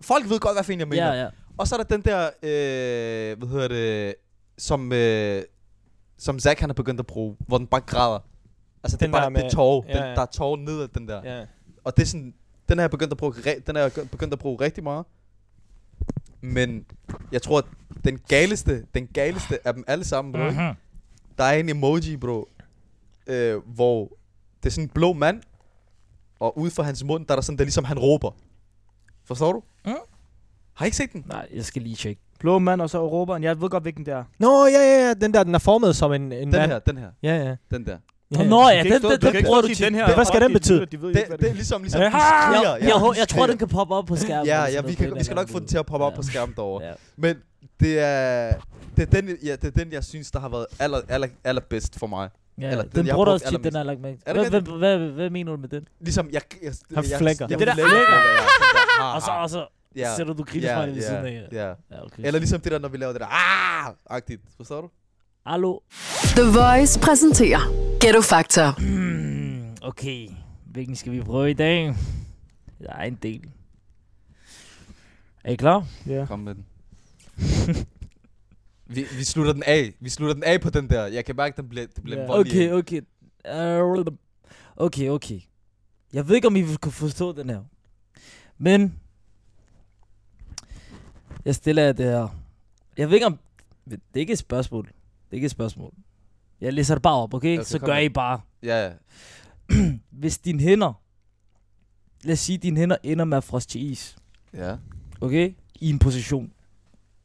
Folk 0.01 0.29
ved 0.29 0.39
godt, 0.39 0.55
hvad 0.55 0.63
fanden 0.63 0.79
jeg 0.79 0.87
mener. 0.87 1.13
Ja, 1.13 1.21
ja. 1.23 1.29
Og 1.57 1.67
så 1.67 1.75
er 1.75 1.83
der 1.83 1.95
den 1.97 2.01
der, 2.01 2.23
øh, 2.43 3.37
hvad 3.37 3.47
hedder 3.49 3.67
det, 3.67 4.15
som, 4.57 4.91
øh, 4.93 5.43
som 6.17 6.39
Zack 6.39 6.59
han 6.59 6.69
har 6.69 6.73
begyndt 6.73 6.99
at 6.99 7.07
bruge, 7.07 7.35
hvor 7.47 7.57
den 7.57 7.67
bare 7.67 7.81
græder. 7.81 8.19
Altså, 8.83 8.97
det 8.97 9.01
Den 9.01 9.09
er 9.13 9.17
bare, 9.19 9.23
der 9.23 9.29
det 9.29 9.39
er 9.39 9.43
med- 9.43 9.51
tårer. 9.51 9.83
ja, 9.87 9.93
Den, 9.93 10.03
ja. 10.03 10.09
der 10.15 10.21
er 10.21 10.25
tårer 10.25 10.57
ned 10.57 10.81
af 10.81 10.89
den 10.89 11.07
der. 11.07 11.37
Ja. 11.37 11.45
Og 11.83 11.97
det 11.97 12.03
er 12.03 12.07
sådan, 12.07 12.33
den 12.69 12.77
har 12.77 12.83
jeg 12.83 12.91
begyndt 12.91 13.11
at 13.11 13.17
bruge, 13.17 13.33
re- 13.33 13.61
den 13.67 13.75
har 13.75 13.81
jeg 13.83 13.91
begyndt 14.11 14.33
at 14.33 14.39
bruge 14.39 14.61
rigtig 14.61 14.83
meget. 14.83 15.05
Men 16.41 16.85
jeg 17.31 17.41
tror, 17.41 17.57
at 17.57 17.65
den 18.03 18.19
galeste, 18.29 18.83
den 18.95 19.07
galeste 19.07 19.67
af 19.67 19.73
dem 19.73 19.83
alle 19.87 20.05
sammen, 20.05 20.43
Mhm. 20.53 20.75
Der 21.37 21.43
er 21.43 21.53
en 21.53 21.69
emoji, 21.69 22.17
bro, 22.17 22.49
øh, 23.27 23.55
hvor 23.75 24.07
det 24.63 24.69
er 24.69 24.71
sådan 24.71 24.83
en 24.83 24.89
blå 24.89 25.13
mand, 25.13 25.41
og 26.39 26.57
ude 26.57 26.71
for 26.71 26.83
hans 26.83 27.03
mund, 27.03 27.25
der 27.25 27.31
er 27.33 27.35
der 27.35 27.41
sådan, 27.41 27.57
der 27.57 27.63
ligesom 27.63 27.83
han 27.83 27.99
råber. 27.99 28.31
Forstår 29.25 29.51
du? 29.53 29.61
Mm. 29.85 29.91
Har 30.73 30.85
I 30.85 30.87
ikke 30.87 30.97
set 30.97 31.13
den? 31.13 31.23
Nej, 31.27 31.47
jeg 31.55 31.65
skal 31.65 31.81
lige 31.81 31.95
tjekke. 31.95 32.21
Blå 32.39 32.59
mand 32.59 32.81
og 32.81 32.89
så 32.89 33.07
råberen. 33.09 33.43
Jeg 33.43 33.61
ved 33.61 33.69
godt, 33.69 33.83
hvilken 33.83 34.05
det 34.05 34.13
er. 34.13 34.23
Nå, 34.39 34.65
ja, 34.65 34.71
ja, 34.71 35.07
ja. 35.07 35.13
Den 35.13 35.33
der, 35.33 35.43
den 35.43 35.55
er 35.55 35.59
formet 35.59 35.95
som 35.95 36.13
en, 36.13 36.21
en 36.21 36.31
Den 36.31 36.49
mand. 36.51 36.71
her, 36.71 36.79
den 36.79 36.97
her, 36.97 37.07
Ja, 37.23 37.35
ja. 37.45 37.55
den 37.71 37.85
der. 37.85 37.97
ja. 38.37 38.43
Nå, 38.43 38.69
ja, 38.69 38.83
Du 38.83 38.89
kan 38.89 39.01
den, 39.01 39.11
den, 39.11 39.19
du 39.19 39.31
den 39.37 39.45
bruger 39.45 39.61
du 39.61 39.67
til. 39.67 40.13
hvad 40.15 40.25
skal 40.25 40.41
den 40.41 40.49
De- 40.49 40.53
de- 40.53 40.59
betyde? 40.59 40.85
De 40.85 41.01
ved 41.01 41.13
Det, 41.13 41.25
det 41.39 41.49
er 41.49 41.53
ligesom, 41.53 41.81
ligesom 41.81 42.01
Ja. 42.01 42.09
skriger. 42.09 42.75
Jeg, 42.75 42.81
jeg, 42.81 43.17
jeg, 43.17 43.27
tror, 43.27 43.47
den 43.47 43.57
kan 43.57 43.67
poppe 43.67 43.95
op 43.95 44.05
på 44.05 44.15
skærmen. 44.15 44.45
Ja, 44.45 44.63
ja, 44.65 44.81
vi, 44.81 44.93
kan, 44.93 45.15
vi 45.15 45.23
skal 45.23 45.35
nok 45.35 45.49
få 45.49 45.59
den 45.59 45.67
til 45.67 45.77
at 45.77 45.85
poppe 45.85 46.05
op 46.05 46.13
på 46.13 46.21
skærmen 46.21 46.55
derovre. 46.55 46.85
Ja. 46.85 46.93
Men 47.15 47.35
det 47.79 47.99
er, 47.99 48.53
det 48.97 49.03
er, 49.15 49.21
den, 49.21 49.37
ja, 49.43 49.51
det 49.55 49.63
er 49.63 49.71
den, 49.71 49.91
jeg 49.91 50.03
synes, 50.03 50.31
der 50.31 50.39
har 50.39 50.49
været 50.49 50.65
aller, 50.79 51.01
aller, 51.09 51.27
allerbedst 51.43 51.99
for 51.99 52.07
mig. 52.07 52.29
Ja, 52.61 52.71
Eller 52.71 52.83
den, 52.83 52.91
den, 52.95 53.07
jeg 53.07 53.13
bruger 53.13 53.25
du 53.25 53.31
også 53.31 53.49
tit, 53.49 53.63
den 53.63 53.73
har 53.73 53.79
jeg 53.79 53.85
lagt 53.85 54.01
mærke 54.01 54.17
til. 54.17 54.35
Det 54.35 54.49
Hvad, 54.49 54.61
hvad, 54.61 54.77
hvad, 54.97 55.11
hvad 55.11 55.29
mener 55.29 55.51
du 55.51 55.57
med 55.61 55.69
den? 55.69 55.87
Ligesom, 55.99 56.29
jeg... 56.31 56.41
jeg, 56.63 56.73
Han 56.95 57.05
jeg, 57.09 57.17
flækker. 57.17 57.47
Jeg, 57.49 57.59
Det 57.59 57.65
jeg, 57.67 57.75
der, 57.75 57.83
jeg, 57.83 57.91
jeg, 57.91 58.05
jeg, 58.09 58.99
jeg, 58.99 59.13
Og 59.15 59.21
så, 59.21 59.31
og 59.31 59.49
så 59.49 59.67
ja, 59.95 60.15
sætter 60.15 60.33
du 60.33 60.43
grillesmiley 60.43 60.93
ved 60.93 61.01
siden 61.01 61.25
af. 61.25 61.47
ja. 61.51 61.67
Ja, 61.67 62.03
okay. 62.05 62.23
Eller 62.25 62.39
ligesom 62.39 62.61
det 62.61 62.71
der, 62.71 62.79
når 62.79 62.89
vi 62.89 62.97
laver 62.97 63.11
det 63.13 63.21
der, 63.21 63.27
ah-agtigt. 63.27 64.41
Forstår 64.57 64.81
du? 64.81 64.89
Hallo? 65.45 65.79
The 66.35 66.43
Voice 66.59 66.99
præsenterer 66.99 67.59
Ghetto 67.99 68.21
Factor. 68.21 68.79
Hmm, 68.79 69.75
okay, 69.81 70.27
hvilken 70.65 70.95
skal 70.95 71.11
vi 71.11 71.21
prøve 71.21 71.49
i 71.49 71.53
dag? 71.53 71.95
Der 72.83 72.93
er 72.93 73.03
en 73.03 73.15
del. 73.23 73.41
Er 75.43 75.51
I 75.51 75.55
klar? 75.55 75.85
Ja. 76.07 76.25
Kom 76.25 76.39
med 76.39 76.55
den. 76.55 76.65
vi, 78.95 79.05
vi 79.17 79.23
slutter 79.23 79.53
den 79.53 79.63
af. 79.63 79.93
Vi 79.99 80.09
slutter 80.09 80.33
den 80.33 80.43
af 80.43 80.61
på 80.61 80.69
den 80.69 80.89
der. 80.89 81.05
Jeg 81.05 81.25
kan 81.25 81.35
mærke, 81.35 81.57
den 81.61 81.69
bliver, 81.69 81.87
det 81.87 82.03
bliver 82.03 82.21
en 82.21 82.27
voldelig 82.27 82.73
Okay, 82.73 83.01
okay. 83.45 83.97
Uh, 83.97 84.05
okay, 84.75 85.09
okay. 85.09 85.39
Jeg 86.13 86.27
ved 86.27 86.35
ikke, 86.35 86.47
om 86.47 86.55
I 86.55 86.61
vil 86.61 86.77
kunne 86.77 86.91
forstå 86.91 87.31
den 87.31 87.49
her. 87.49 87.63
Men... 88.57 88.99
Jeg 91.45 91.55
stiller 91.55 91.83
jer 91.83 91.91
det 91.91 92.05
her. 92.05 92.27
Jeg 92.97 93.07
ved 93.07 93.13
ikke, 93.13 93.25
om... 93.25 93.39
Det 93.89 93.99
er 94.13 94.19
ikke 94.19 94.33
et 94.33 94.39
spørgsmål. 94.39 94.85
Det 94.85 95.31
er 95.31 95.35
ikke 95.35 95.45
et 95.45 95.51
spørgsmål. 95.51 95.93
Jeg 96.61 96.73
læser 96.73 96.95
det 96.95 97.01
bare 97.01 97.15
op, 97.15 97.33
okay? 97.33 97.57
Okay, 97.57 97.65
Så 97.65 97.79
gør. 97.79 97.97
I 97.97 98.09
bare. 98.09 98.41
Ja, 98.63 98.85
ja. 98.85 98.93
Hvis 100.21 100.37
dine 100.37 100.59
hænder... 100.59 100.93
Lad 102.23 102.33
os 102.33 102.39
sige, 102.39 102.55
at 102.55 102.63
dine 102.63 102.79
hænder 102.79 102.97
ender 103.03 103.25
med 103.25 103.37
at 103.37 103.43
froste 103.43 103.71
til 103.71 103.91
is. 103.91 104.17
Ja, 104.53 104.75
Okay? 105.21 105.53
I 105.79 105.89
en 105.89 105.99
position. 105.99 106.51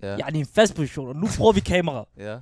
Ja. 0.03 0.09
Jeg 0.09 0.29
er 0.29 0.35
i 0.37 0.39
en 0.39 0.47
fast 0.47 0.75
position, 0.75 1.09
og 1.09 1.17
nu 1.17 1.27
bruger 1.39 1.53
vi 1.53 1.61
kamera. 1.61 2.05
ja. 2.19 2.39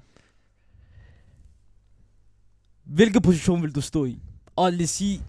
Hvilken 2.85 3.23
position 3.23 3.63
vil 3.63 3.75
du 3.75 3.81
stå 3.81 4.05
i? 4.05 4.19
Og 4.57 4.73
lad 4.73 4.85
os 4.85 4.91
sige, 4.91 5.23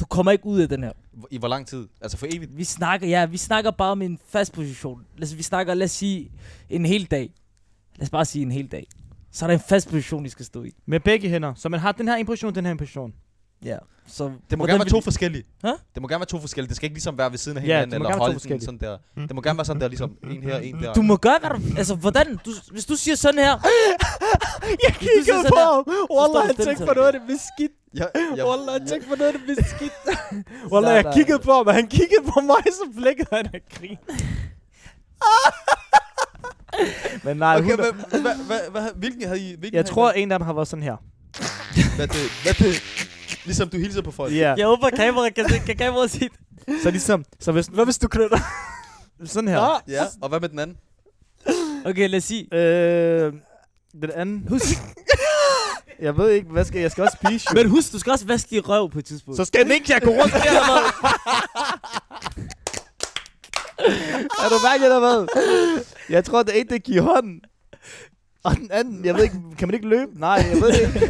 du 0.00 0.04
kommer 0.04 0.32
ikke 0.32 0.46
ud 0.46 0.60
af 0.60 0.68
den 0.68 0.82
her. 0.82 0.92
I 1.30 1.38
hvor 1.38 1.48
lang 1.48 1.66
tid? 1.66 1.88
Altså 2.00 2.16
for 2.16 2.26
evigt? 2.30 2.56
Vi 2.56 2.64
snakker, 2.64 3.08
ja, 3.08 3.26
vi 3.26 3.36
snakker 3.36 3.70
bare 3.70 3.92
om 3.92 4.02
en 4.02 4.18
fast 4.28 4.52
position. 4.52 5.06
Lad 5.16 5.28
os, 5.28 5.36
vi 5.36 5.42
snakker, 5.42 5.74
lad 5.74 5.84
os 5.84 5.90
sige, 5.90 6.30
en 6.70 6.86
hel 6.86 7.04
dag. 7.04 7.32
Lad 7.96 8.02
os 8.02 8.10
bare 8.10 8.24
sige 8.24 8.42
en 8.42 8.52
hel 8.52 8.66
dag. 8.66 8.86
Så 9.30 9.44
er 9.44 9.46
der 9.46 9.54
en 9.54 9.60
fast 9.68 9.88
position, 9.88 10.26
I 10.26 10.28
skal 10.28 10.44
stå 10.44 10.64
i. 10.64 10.70
Med 10.86 11.00
begge 11.00 11.28
hænder. 11.28 11.54
Så 11.54 11.68
man 11.68 11.80
har 11.80 11.92
den 11.92 12.08
her 12.08 12.14
en 12.16 12.26
position, 12.26 12.54
den 12.54 12.64
her 12.64 12.72
en 12.72 12.78
position. 12.78 13.14
Ja. 13.64 13.76
Så 14.06 14.32
Det 14.50 14.58
må 14.58 14.66
gerne 14.66 14.78
være 14.78 14.88
to 14.88 15.00
forskellige. 15.00 15.44
Hæ? 15.64 15.68
Det 15.94 16.02
må 16.02 16.08
gerne 16.08 16.20
være 16.20 16.26
to 16.26 16.40
forskellige. 16.40 16.68
Det 16.68 16.76
skal 16.76 16.86
ikke 16.86 16.94
ligesom 16.94 17.18
være 17.18 17.30
ved 17.30 17.38
siden 17.38 17.58
af 17.58 17.62
Ja, 17.62 17.66
hinanden, 17.66 17.90
må 17.90 17.94
eller 17.94 18.08
gerne 18.08 18.20
være 18.20 18.28
to 18.28 18.32
holde 18.48 18.54
den 18.54 18.60
sådan 18.60 18.78
der. 18.80 18.98
Mm. 19.16 19.26
Det 19.28 19.34
må 19.34 19.42
gerne 19.42 19.58
være 19.58 19.64
sådan 19.64 19.80
der, 19.80 19.88
ligesom 19.88 20.16
en 20.30 20.42
her, 20.42 20.58
en 20.58 20.82
der. 20.82 20.92
Du 20.92 21.02
må 21.02 21.16
gøre, 21.16 21.38
hvad 21.40 21.50
du... 21.50 21.60
Altså, 21.78 21.94
hvordan? 21.94 22.36
Du, 22.44 22.50
hvis 22.70 22.84
du 22.84 22.96
siger 22.96 23.14
sådan 23.14 23.40
her... 23.40 23.50
Jeg 24.84 24.94
siger 25.00 25.24
sådan 25.24 25.52
her, 25.56 25.84
Wallah, 26.18 26.46
han 26.46 26.56
tænkte 26.56 26.84
på 26.84 26.88
det. 26.90 26.96
noget 26.96 27.06
af 27.06 27.12
det 27.12 27.22
beskidt. 27.28 27.72
Ja, 27.94 28.04
ja, 28.36 28.48
Wallah, 28.50 28.72
han 28.72 28.82
ja. 28.82 28.88
tænkte 28.88 29.08
på 29.08 29.14
noget 29.16 29.32
af 29.32 29.38
det 29.38 29.56
beskidt. 29.56 29.92
Wallah, 30.72 30.94
jeg 30.94 31.12
kiggede 31.14 31.38
på 31.38 31.52
ham, 31.52 31.66
og 31.66 31.74
han 31.74 31.86
kiggede 31.86 32.22
på 32.34 32.40
mig, 32.40 32.56
så 32.64 32.84
flækkede 32.98 33.28
han 33.32 33.46
af 33.54 33.60
grin. 33.74 33.98
Men 37.24 37.36
nej, 37.36 37.56
Okay, 37.58 37.76
hvad, 37.76 37.92
hvad, 38.20 38.34
hvad, 38.46 38.60
hvad, 38.70 38.88
hvilken 38.94 39.22
havde 39.26 39.40
I? 39.40 39.56
Hvilken 39.58 39.74
jeg 39.74 39.78
havde 39.78 39.90
I 39.90 39.94
tror, 39.94 40.10
en 40.10 40.32
af 40.32 40.38
dem 40.38 40.46
har 40.46 40.52
været 40.52 40.68
sådan 40.68 40.82
her. 40.82 40.96
Hvad 41.96 42.08
det? 42.08 42.30
Hvad 42.42 42.54
det? 42.54 42.82
Ligesom 43.44 43.68
du 43.68 43.76
hilser 43.76 44.02
på 44.02 44.10
folk. 44.10 44.32
Ja. 44.34 44.54
Jeg 44.58 44.66
håber, 44.66 44.90
kameraet 44.90 45.34
kan, 45.34 45.48
se- 45.48 45.58
kan 45.66 45.76
kameraet 45.76 46.10
se 46.10 46.20
det. 46.20 46.82
Så 46.82 46.90
ligesom, 46.90 47.24
så 47.40 47.52
hvis, 47.52 47.66
Hvad 47.66 47.84
hvis 47.84 47.98
du 47.98 48.08
knytter? 48.08 48.38
sådan 49.24 49.48
her. 49.48 49.82
Ja. 49.88 49.94
Ja, 49.94 50.04
og 50.22 50.28
hvad 50.28 50.40
med 50.40 50.48
den 50.48 50.58
anden? 50.58 50.76
Okay, 51.86 52.08
lad 52.08 52.16
os 52.18 52.24
sige... 52.24 52.54
Øh, 52.54 53.32
den 54.02 54.10
anden. 54.14 54.44
Husk, 54.48 54.64
Jeg 56.00 56.16
ved 56.18 56.30
ikke, 56.30 56.48
hvad 56.48 56.64
skal 56.64 56.80
jeg? 56.80 56.90
skal 56.90 57.04
også 57.04 57.16
spise, 57.24 57.46
jo. 57.50 57.62
Men 57.62 57.70
husk, 57.70 57.92
du 57.92 57.98
skal 57.98 58.10
også 58.10 58.26
vaske 58.26 58.50
din 58.50 58.68
røv 58.68 58.90
på 58.90 58.98
et 58.98 59.04
tidspunkt. 59.04 59.36
Så 59.36 59.44
skal 59.44 59.64
den 59.64 59.72
ikke 59.72 59.86
til 59.86 59.92
at 59.92 60.02
gå 60.02 60.10
rundt 60.10 60.32
der, 60.32 60.38
er 64.44 64.48
du 64.48 64.54
mærke, 64.64 64.84
eller 64.84 64.98
hvad? 65.00 65.26
Jeg 66.10 66.24
tror, 66.24 66.42
det 66.42 66.60
ene, 66.60 66.68
det 66.70 66.82
giver 66.84 67.02
hånden. 67.02 67.40
Og 68.42 68.56
den 68.56 68.70
anden, 68.70 69.04
jeg 69.04 69.14
ved 69.14 69.22
ikke, 69.22 69.36
kan 69.58 69.68
man 69.68 69.74
ikke 69.74 69.88
løbe? 69.88 70.10
Nej, 70.20 70.44
jeg 70.52 70.60
ved 70.60 70.72
det 70.72 70.80
ikke. 70.80 71.00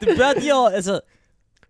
det 0.00 0.16
bør 0.18 0.32
de 0.40 0.54
år, 0.54 0.68
altså, 0.68 1.00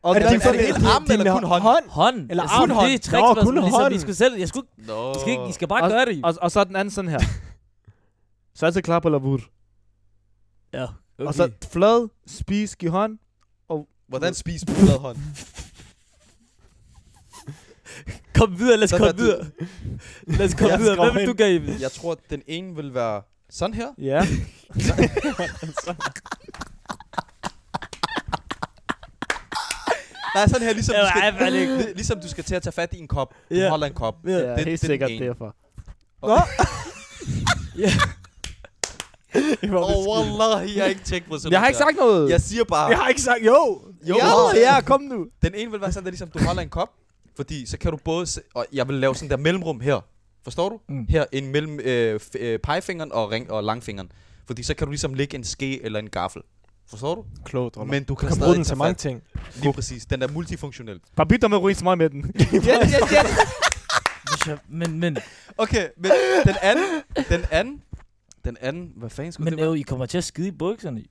Og 0.03 0.17
Er 0.17 0.19
det, 0.19 0.47
er 0.47 0.53
det 0.53 0.61
hele 0.61 0.89
armen, 0.89 1.11
eller 1.13 1.33
kun 1.33 1.45
hånd? 1.45 1.63
hånd? 1.63 1.85
hånd. 1.89 2.31
Eller 2.31 2.43
altså, 2.43 2.57
arm. 2.57 2.69
Det 2.69 2.77
er 2.77 2.83
et 2.83 3.09
Nå, 3.13 3.35
trick, 3.35 3.45
kun 3.47 3.55
ligesom, 3.55 3.73
hånd. 3.73 3.95
I 3.95 3.99
skulle 3.99 4.15
selv, 4.15 4.39
jeg 4.39 4.49
skulle, 4.49 4.67
Nå. 4.77 5.11
I 5.11 5.15
skal, 5.21 5.31
ikke, 5.31 5.49
I 5.49 5.53
skal 5.53 5.69
bare 5.69 5.83
og, 5.83 5.91
gøre 5.91 6.05
det. 6.05 6.25
og, 6.25 6.35
og, 6.41 6.51
så 6.51 6.65
den 6.65 6.77
anden 6.77 6.91
sådan 6.91 7.11
her. 7.11 7.21
Så 8.55 8.67
altid 8.67 8.83
klar 8.83 9.01
på 9.01 9.09
lavur. 9.09 9.41
Ja, 10.73 10.83
okay. 10.85 10.93
Og 11.19 11.35
så 11.35 11.51
flad, 11.73 12.09
spis, 12.27 12.77
giv 12.77 12.91
hånd. 12.91 13.19
Hvordan 14.09 14.35
spiser 14.35 14.67
på 14.67 14.73
flad 14.73 14.99
hånd? 14.99 15.17
Kom 18.39 18.59
videre, 18.59 18.77
lad 18.77 18.85
os 18.85 18.91
komme 18.91 19.07
er 19.07 19.13
videre. 19.13 19.47
Lad 20.27 20.47
os 20.47 20.55
komme 20.55 20.79
videre. 20.79 20.97
Hvad 20.97 21.13
vil 21.13 21.27
du 21.27 21.33
gøre? 21.33 21.77
Jeg 21.81 21.93
tror, 21.93 22.19
den 22.31 22.43
ene 22.47 22.77
vil 22.77 22.95
være 22.95 23.23
sådan 23.51 23.75
her. 23.75 23.89
Ja. 23.99 24.27
Nej, 30.35 30.47
sådan 30.49 30.63
her, 30.67 30.73
ligesom, 30.73 30.95
Ja, 30.95 31.03
du 31.03 31.09
skal, 31.09 31.23
ej, 31.23 31.45
vel 31.45 31.55
ikke. 31.55 31.77
li- 31.79 31.93
ligesom 31.95 32.21
du 32.21 32.29
skal 32.29 32.45
til 32.45 32.55
at 32.55 32.63
tage 32.63 32.73
fat 32.73 32.93
i 32.93 32.99
en 32.99 33.09
kop. 33.09 33.35
Du 33.51 33.55
Ja. 33.55 33.69
holder 33.69 33.87
en 33.87 33.93
kop. 33.95 34.15
Ja. 34.27 34.31
Ja, 34.31 34.39
det- 34.39 34.57
helt 34.57 34.67
det 34.67 34.73
er 34.73 34.79
sikkert 34.79 35.09
den 35.11 35.17
ene. 35.17 35.27
derfor. 35.27 35.57
Åh, 39.73 40.09
oh, 40.09 40.39
wallahi, 40.41 40.77
jeg 40.77 40.85
har 40.85 40.89
ikke 40.89 41.01
tænkt 41.05 41.29
på 41.29 41.39
sådan 41.39 41.53
Jeg 41.53 41.61
har 41.61 41.67
ikke 41.67 41.79
sagt 41.79 41.97
noget. 41.97 42.31
Jeg 42.31 42.41
siger 42.41 42.65
bare, 42.65 42.87
Jeg 42.89 42.99
har 42.99 43.09
ikke 43.09 43.23
sagt 43.23 43.39
jo. 43.47 43.83
jo, 44.09 44.17
Ja, 44.55 44.75
ja, 44.75 44.81
kom 44.81 45.01
nu. 45.03 45.27
den 45.43 45.55
ene 45.55 45.71
vil 45.71 45.81
være 45.81 45.93
sådan, 45.93 46.05
der 46.05 46.11
ligesom, 46.11 46.29
du 46.31 46.39
holder 46.45 46.63
en 46.63 46.69
kop. 46.69 46.89
Fordi 47.37 47.67
så 47.67 47.79
kan 47.79 47.91
du 47.91 47.97
både, 48.05 48.27
se, 48.27 48.41
og 48.55 48.67
jeg 48.73 48.89
vil 48.89 48.97
lave 48.97 49.15
sådan 49.15 49.31
der 49.31 49.37
mellemrum 49.37 49.81
her. 49.81 50.01
Forstår 50.45 50.69
du? 50.69 50.81
Mm. 50.89 51.07
Her 51.09 51.25
ind 51.33 51.47
mellem 51.51 51.81
øh, 51.81 52.21
f- 52.23 52.39
øh, 52.39 52.59
pegefingeren 52.59 53.13
og, 53.13 53.31
ring, 53.31 53.51
og 53.51 53.65
langfingeren. 53.65 54.13
Fordi 54.47 54.63
så 54.63 54.75
kan 54.75 54.87
du 54.87 54.91
ligesom 54.91 55.15
lægge 55.15 55.37
en 55.37 55.45
ske 55.45 55.85
eller 55.85 55.99
en 55.99 56.11
gaffel. 56.11 56.43
Forstår 56.91 57.15
du? 57.15 57.25
Klogt, 57.45 57.77
Roller. 57.77 57.93
Men 57.93 58.05
du 58.05 58.15
kan, 58.15 58.29
Du 58.29 58.29
kan 58.29 58.37
stadig 58.37 58.47
bruge 58.49 58.57
den 58.57 58.65
til 58.65 58.77
mange 58.77 58.95
ting. 58.95 59.23
Lige 59.63 59.73
præcis. 59.73 60.07
Den 60.07 60.23
er 60.23 60.29
multifunktionel. 60.29 61.01
Bare 61.17 61.27
byt 61.27 61.43
dig 61.43 61.51
med 61.51 61.59
ruin 61.59 61.75
smøg 61.75 61.99
med 61.99 62.11
den. 62.11 62.23
Hvis 64.31 64.47
jeg- 64.47 64.59
Men, 64.69 65.01
men, 65.01 65.19
Okay, 65.59 65.89
men 65.97 66.11
den 66.47 66.55
anden, 66.63 66.85
den 67.29 67.41
anden, 67.51 67.83
den 68.45 68.57
anden, 68.61 68.93
hvad 68.97 69.11
fanden 69.11 69.33
skulle 69.33 69.45
men 69.45 69.51
det 69.53 69.59
være? 69.59 69.67
jo, 69.67 69.75
I 69.75 69.81
kommer 69.83 70.07
til 70.07 70.19
at 70.19 70.25
skide 70.25 70.49
i 70.49 70.51
bukserne. 70.51 71.05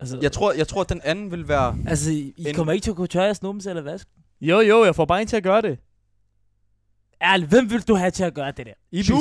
Altså, 0.00 0.18
Jeg 0.22 0.32
tror, 0.32 0.52
jeg 0.52 0.68
tror, 0.68 0.80
at 0.80 0.88
den 0.88 1.00
anden 1.04 1.30
vil 1.30 1.48
være... 1.48 1.76
altså 1.88 2.10
I, 2.10 2.34
en- 2.38 2.54
kommer 2.54 2.72
ikke 2.72 2.84
til 2.84 2.90
at 2.90 2.96
kunne 2.96 3.06
tørre 3.06 3.24
jeres 3.24 3.42
numse 3.42 3.70
eller 3.70 3.82
vaske. 3.82 4.10
Jo, 4.40 4.60
jo, 4.60 4.84
jeg 4.84 4.94
får 4.94 5.04
bare 5.04 5.20
en 5.20 5.26
til 5.26 5.36
at 5.36 5.42
gøre 5.42 5.62
det. 5.62 5.78
Ærligt, 7.22 7.48
hvem 7.50 7.70
vil 7.70 7.82
du 7.88 7.94
have 7.94 8.10
til 8.10 8.24
at 8.24 8.34
gøre 8.34 8.52
det 8.56 8.66
der? 8.66 8.72
Ibis. 8.92 9.06
Shu, 9.06 9.16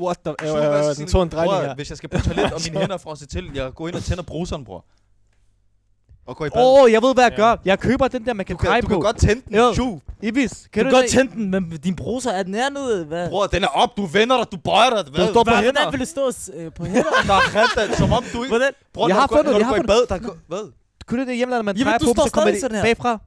What 0.00 0.16
the... 0.24 0.34
Øh, 0.42 0.52
hvad 0.52 0.90
øh, 0.90 0.96
den 0.96 1.06
du? 1.06 1.12
tog 1.12 1.22
en 1.22 1.28
drejning 1.28 1.56
her. 1.58 1.74
Hvis 1.74 1.88
jeg 1.90 1.96
skal 1.98 2.08
på 2.08 2.18
toilet, 2.20 2.52
og 2.52 2.60
mine 2.66 2.78
hænder 2.80 2.94
er 2.94 2.98
frosset 2.98 3.28
til, 3.28 3.50
jeg 3.54 3.72
går 3.74 3.88
ind 3.88 3.96
og 3.96 4.02
tænder 4.04 4.22
bruseren, 4.22 4.64
bror. 4.64 4.84
Og 6.26 6.36
går 6.36 6.46
i 6.46 6.50
bad. 6.50 6.62
Åh, 6.62 6.82
oh, 6.82 6.92
jeg 6.92 7.02
ved, 7.02 7.14
hvad 7.14 7.24
jeg 7.24 7.32
Ja. 7.32 7.36
gør. 7.36 7.56
Jeg 7.64 7.78
køber 7.78 8.08
den 8.08 8.24
der, 8.26 8.32
man 8.34 8.46
kan 8.46 8.56
du, 8.56 8.60
kan, 8.60 8.68
dreje 8.68 8.80
du 8.80 8.86
på. 8.86 8.94
kan 8.94 9.00
godt 9.00 9.16
tænde 9.16 9.42
den. 9.48 9.54
Jo. 9.78 10.00
Ibis, 10.22 10.50
Kan 10.50 10.68
kan 10.72 10.84
du, 10.84 10.90
du, 10.90 10.96
godt 10.96 11.10
se? 11.10 11.16
tænde 11.16 11.32
den, 11.32 11.50
men 11.50 11.70
din 11.70 11.96
bruser 11.96 12.30
er 12.30 12.42
den 12.42 12.54
hernede. 12.54 13.04
Hvad? 13.04 13.28
Bror, 13.28 13.46
den 13.46 13.64
er 13.64 13.68
op, 13.68 13.96
du 13.96 14.06
vender 14.06 14.36
dig, 14.36 14.52
du 14.52 14.56
bøjer 14.64 14.90
dig. 14.90 15.04
Hvad? 15.14 15.26
Du 15.26 15.32
står 15.32 15.44
på 15.44 15.50
hænder. 15.50 15.72
hvordan 15.72 15.92
vil 15.92 16.00
det 16.00 16.08
stå 16.08 16.32
øh, 16.54 16.72
på 16.72 16.84
hænder? 16.84 17.02
Der 17.26 17.34
er 17.34 17.56
rent, 17.88 17.98
som 17.98 18.12
om 18.12 18.24
du 18.32 18.42
ikke... 18.42 18.48
Hvordan? 18.56 18.72
Bror, 18.94 19.08
Jeg 19.08 19.16
har 19.16 19.26
du 19.26 19.34
går- 19.34 19.36
fundet- 19.36 19.52
når 19.52 19.58
jeg 19.58 19.60
du 19.60 19.74
har 19.74 19.76
går 19.76 19.84
i 19.84 19.86
bad, 19.86 20.18
der. 20.20 20.34
Hvad? 20.48 20.72
Kunne 21.06 21.20
det 21.20 21.28
det 21.28 21.36
hjemlandet, 21.36 21.64
man 21.64 21.76
drejer 21.84 21.98
du 21.98 22.04
på, 22.06 22.12
står 22.12 22.24
så 22.26 22.32
kommer 22.32 22.50
det 22.52 22.82
bagfra? 22.82 23.18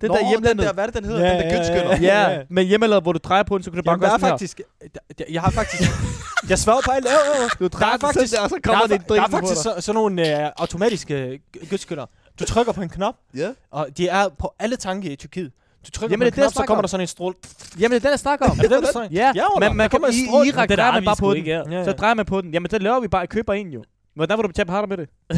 Den 0.00 0.08
Nå, 0.08 0.14
der 0.14 0.20
den 0.20 0.28
hjemlandet. 0.28 0.66
der, 0.66 0.72
hvad 0.72 0.84
er 0.84 0.90
det, 0.90 0.94
den 0.94 1.04
hedder? 1.04 1.26
Ja, 1.26 1.32
den 1.32 1.40
der 1.40 1.46
ja, 1.48 1.54
gyndskytter. 1.56 1.96
ja. 2.00 2.30
Ja, 2.30 2.38
men 2.50 2.66
hjemmelavet, 2.66 3.02
hvor 3.04 3.12
du 3.12 3.18
drejer 3.24 3.42
på 3.42 3.58
den, 3.58 3.64
så 3.64 3.70
kan 3.70 3.76
du 3.76 3.82
bare 3.82 3.92
Jamen, 3.92 4.02
der 4.02 4.08
gøre 4.08 4.14
er 4.14 4.18
sådan 4.18 4.30
faktisk... 4.30 4.60
Der, 4.94 5.00
der, 5.18 5.24
jeg 5.30 5.42
har 5.42 5.50
faktisk... 5.50 5.82
jeg 6.50 6.58
svarer 6.58 6.80
på 6.84 6.90
alt. 6.90 7.06
Her. 7.08 7.48
Du 7.58 7.68
drejer 7.68 7.70
Der 7.78 7.86
er 7.86 7.90
den 7.92 8.00
faktisk- 8.00 8.30
sådan 8.36 8.42
der, 8.42 8.48
så 8.48 8.54
Der 8.54 8.60
kommer 8.60 8.84
er, 8.84 8.88
det 8.98 9.08
der 9.08 9.22
er 9.22 9.28
faktisk 9.28 9.62
så, 9.62 9.74
sådan 9.80 9.94
nogle 9.94 10.42
øh, 10.44 10.50
automatiske 10.56 11.40
g- 11.56 11.68
gødskytter. 11.70 12.06
Du 12.40 12.44
trykker 12.44 12.72
på 12.72 12.82
en 12.82 12.88
knap, 12.88 13.14
Ja. 13.36 13.48
og 13.70 13.86
de 13.96 14.08
er 14.08 14.28
på 14.38 14.54
alle 14.58 14.76
tanke 14.76 15.12
i 15.12 15.16
Tyrkiet. 15.16 15.52
Du 15.86 15.90
trykker 15.90 16.12
Jamen, 16.14 16.24
på 16.24 16.26
en 16.26 16.32
knap, 16.32 16.52
så 16.52 16.62
kommer 16.66 16.78
om. 16.78 16.82
der 16.82 16.88
sådan 16.88 17.02
en 17.04 17.06
stråle. 17.06 17.34
Jamen, 17.78 17.90
det 17.90 17.96
er 17.96 18.00
den, 18.00 18.10
jeg 18.10 18.18
snakker 18.18 18.46
om. 18.46 18.58
Er 18.58 18.62
det 18.62 18.70
den, 18.70 18.82
du 18.82 18.88
snakker? 18.92 19.16
Ja, 19.16 19.32
Ja, 19.34 19.44
man 19.60 19.78
Der 19.78 19.88
kan, 19.88 19.90
kommer 19.90 20.08
i. 20.44 20.48
Irak 20.48 20.68
Det 20.68 20.78
drejer 20.78 20.90
der 20.90 21.00
man 21.00 21.04
bare 21.04 21.16
på 21.16 21.34
den. 21.34 21.44
her. 21.44 21.62
Ja, 21.70 21.84
Så 21.84 21.92
drejer 21.92 22.14
man 22.14 22.26
på 22.26 22.40
den. 22.40 22.50
Jamen, 22.52 22.70
så 22.70 22.78
laver 22.78 23.00
vi 23.00 23.08
bare, 23.08 23.26
køber 23.26 23.52
en 23.52 23.68
jo. 23.68 23.84
Hvordan 24.14 24.38
vil 24.38 24.42
du 24.42 24.48
betale 24.48 24.70
harder 24.70 24.88
med 24.88 24.96
det? 24.96 25.08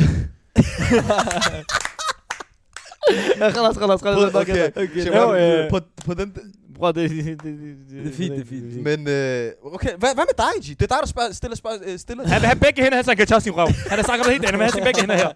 Det, 7.03 7.43
det, 7.45 7.53
det, 7.91 8.05
Det 8.05 8.13
er 8.13 8.17
fint, 8.17 8.49
fint. 8.49 8.83
Men, 8.83 9.09
øh, 9.09 9.53
okay, 9.75 9.93
hvad, 9.99 10.11
hvad 10.15 10.25
med 10.31 10.37
dig, 10.45 10.53
G? 10.65 10.67
Det 10.79 10.83
er 10.83 10.87
dig, 10.95 10.99
der 11.01 11.07
spørger, 11.07 11.33
stiller 11.33 11.57
spørgsmål. 11.57 11.89
Øh, 11.89 11.99
stiller. 11.99 12.27
Han 12.27 12.41
vil 12.41 12.47
have 12.49 12.61
begge 12.61 12.83
hænder, 12.83 13.03
så 13.03 13.11
han 13.11 13.17
kan 13.17 13.27
tage 13.27 13.41
sin 13.41 13.53
røv. 13.57 13.69
Han 13.91 13.99
har 13.99 14.03
sagt 14.03 14.25
det 14.25 14.33
helt, 14.33 14.45
han 14.45 14.55
vil 14.59 14.63
have 14.63 14.73
sine 14.73 14.85
begge 14.85 15.01
hænder 15.01 15.17
her. 15.17 15.31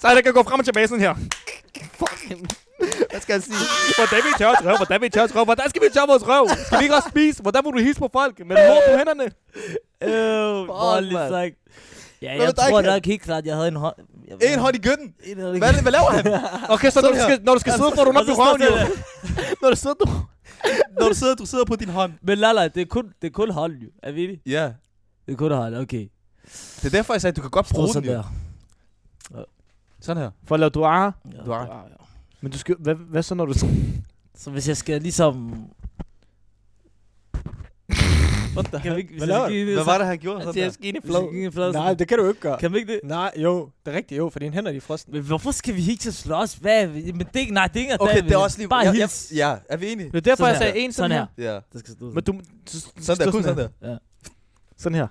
Så 0.00 0.06
han 0.08 0.22
kan 0.22 0.32
gå 0.32 0.42
frem 0.42 0.58
og 0.60 0.64
tilbage 0.64 0.88
sådan 0.88 1.00
her. 1.06 1.14
Hvad 3.10 3.20
skal 3.20 3.32
jeg 3.32 3.42
sige? 3.42 3.56
Hvordan 3.98 4.20
vi 4.28 4.32
tørre 4.38 4.54
røv? 4.66 4.76
Hvordan 4.76 5.00
vi 5.02 5.08
tørre 5.08 5.26
røv? 5.36 5.44
Hvordan 5.44 5.68
skal 5.70 5.82
vi 5.82 5.88
tørre 5.94 6.08
vores 6.08 6.24
røv? 6.28 6.48
Skal 6.66 6.78
vi 6.78 6.84
ikke 6.84 6.94
også 6.94 7.08
spise? 7.08 7.42
Hvordan 7.42 7.62
vil 7.64 7.72
du 7.72 7.78
hilse 7.78 8.00
på 8.00 8.08
folk? 8.12 8.38
Med 8.38 8.56
lort 8.68 8.82
på 8.90 8.96
hænderne? 9.00 9.24
Øh, 10.02 10.68
voldeligt 10.68 11.12
mand. 11.14 11.30
sagt. 11.30 11.54
Ja, 12.22 12.32
jeg 12.42 12.54
tror 12.56 12.82
nok 12.82 13.06
helt 13.06 13.22
klart, 13.22 13.46
jeg 13.46 13.54
havde 13.54 13.68
en 13.68 13.76
hånd. 13.76 13.96
Jeg 14.28 14.52
En 14.52 14.58
hånd 14.58 14.76
i 14.76 14.78
gøtten. 14.78 15.14
Hånd 15.40 15.58
Hvad, 15.58 15.82
hvad 15.82 15.92
laver 15.92 16.10
han? 16.10 16.26
Okay, 16.68 16.90
så 16.94 17.00
når 17.00 17.08
du 17.08 17.16
skal, 17.22 17.42
når 17.42 17.52
du 17.54 17.60
skal 17.60 17.72
sidde, 17.72 17.90
får 17.94 18.04
du 18.04 18.12
nok 18.12 18.24
så 18.26 18.32
i 18.32 18.34
røven 18.34 18.62
jo. 18.62 18.96
Når 19.62 19.70
du 19.70 19.76
sidder, 19.76 19.94
du... 19.94 20.06
Når 21.00 21.08
du 21.08 21.14
sidder, 21.14 21.34
du 21.34 21.46
sidder 21.46 21.64
på 21.64 21.76
din 21.76 21.88
hånd. 21.88 22.12
Men 22.22 22.38
lala, 22.38 22.68
det 22.68 22.82
er 22.82 22.86
kun, 22.86 23.12
det 23.22 23.28
er 23.28 23.32
kun 23.32 23.50
hold, 23.50 23.76
jo. 23.78 23.88
Er 24.02 24.12
vi 24.12 24.26
det? 24.26 24.40
Ja. 24.46 24.72
Det 25.26 25.32
er 25.32 25.36
kun 25.36 25.52
hold, 25.52 25.76
okay. 25.76 26.08
Det 26.76 26.84
er 26.84 26.90
derfor, 26.90 27.14
jeg 27.14 27.20
sagde, 27.20 27.32
at 27.32 27.36
du 27.36 27.40
kan 27.42 27.50
godt 27.50 27.68
bruge 27.74 27.88
den, 27.94 28.04
jo. 28.04 28.12
der. 28.12 28.22
Sådan 30.00 30.22
her. 30.22 30.30
For 30.46 30.54
at 30.54 30.60
lave 30.60 30.70
duar. 30.70 31.14
Ja, 31.32 31.38
Du 31.44 31.52
har- 31.52 31.66
ja, 31.66 31.76
ja. 31.76 31.96
Men 32.40 32.52
du 32.52 32.58
skal, 32.58 32.76
hvad, 32.78 32.94
hvad 32.94 33.22
så, 33.22 33.34
når 33.34 33.44
du... 33.46 33.54
Så 34.38 34.50
hvis 34.50 34.68
jeg 34.68 34.76
skal 34.76 35.02
ligesom... 35.02 35.52
What 38.56 38.66
the 38.66 38.80
Kan 38.80 38.92
vi 38.94 39.00
ikke... 39.00 39.14
Hvad 39.16 39.26
laver 39.26 39.48
du? 39.48 39.74
Hvad 39.74 39.84
var 39.84 39.98
det, 39.98 40.06
han 40.06 40.18
gjorde? 40.18 40.42
Sådan 40.42 40.62
jeg 40.62 40.72
skal 40.72 40.86
ind 40.86 40.96
i 40.96 41.00
flad. 41.06 41.28
Skal 41.32 41.52
flad 41.52 41.72
Nej, 41.72 41.94
det 41.94 42.08
kan 42.08 42.18
du 42.18 42.28
ikke 42.28 42.40
gøre. 42.40 42.58
Kan 42.58 42.72
vi 42.72 42.78
ikke 42.78 42.92
det? 42.92 43.00
Nej, 43.04 43.32
jo. 43.36 43.70
Det 43.86 43.92
er 43.92 43.96
rigtigt, 43.96 44.18
jo, 44.18 44.28
for 44.30 44.38
dine 44.38 44.54
hænder 44.54 44.70
de 44.70 44.76
er 44.76 44.80
frosne. 44.80 45.12
Men 45.12 45.22
hvorfor 45.22 45.50
skal 45.50 45.76
vi 45.76 45.90
ikke 45.90 46.00
til 46.00 46.08
at 46.08 46.14
slås? 46.14 46.54
Hvad? 46.54 46.88
Men 46.88 47.26
det, 47.34 47.50
nej, 47.50 47.66
det 47.66 47.76
er 47.76 47.80
ikke 47.80 47.96
Okay, 48.00 48.22
det 48.22 48.32
er 48.32 48.36
også 48.36 48.58
lige... 48.58 48.68
Bare 48.68 48.84
ja, 48.86 48.92
hils. 48.92 49.32
Ja, 49.36 49.50
ja, 49.50 49.56
er 49.68 49.76
vi 49.76 49.92
enige? 49.92 50.06
Det 50.10 50.16
er 50.16 50.20
derfor, 50.20 50.36
Sådan 50.36 50.48
jeg 50.48 50.58
sagde 50.58 50.72
her. 50.72 50.80
en 50.80 50.92
sådan 50.92 51.10
her. 51.10 51.26
Ja. 51.38 51.52
Der 51.72 51.78
skal 51.78 51.94
stå 51.94 52.10
Men 52.10 52.24
du... 52.24 52.40
Sådan 53.00 53.26
der, 53.26 53.32
kun 53.32 53.42
sådan 53.42 53.68
der. 53.82 53.98
Sådan 54.78 54.98
her. 54.98 55.06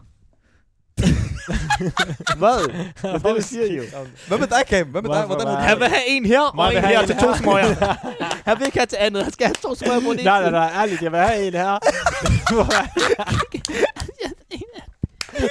Hvad? 2.38 2.68
Det 2.68 2.94
er 3.04 3.18
det, 3.18 3.36
du 3.36 3.42
siger 3.42 3.74
jo. 3.74 3.84
Hvad 4.28 4.38
med 4.38 4.48
dig, 4.48 4.64
Cam? 4.70 4.88
Hvad 4.88 5.02
med 5.02 5.10
dig? 5.10 5.24
Hvordan 5.26 5.48
vil 5.48 5.56
Han 5.56 5.80
vil 5.80 5.88
have 5.88 6.08
en 6.08 6.26
her, 6.26 6.42
og 6.42 6.76
en 6.76 6.84
her 6.84 7.06
til 7.06 7.18
to 7.18 7.36
smøger. 7.36 7.96
Han 8.48 8.60
vil 8.60 8.66
ikke 8.66 8.78
have 8.78 8.86
til 8.86 8.98
andet. 9.00 9.24
Han 9.24 9.34
skal 9.34 9.46
have 9.46 9.56
to 9.56 9.76
smøger 9.76 10.00
på 10.00 10.12
ene 10.12 10.24
Nej, 10.24 10.42
nej, 10.42 10.52
nej, 10.52 10.72
ærligt, 10.82 11.02
jeg 11.02 11.12
vil 11.12 11.20
have 11.20 11.48
en 11.48 11.54
her. 11.54 11.80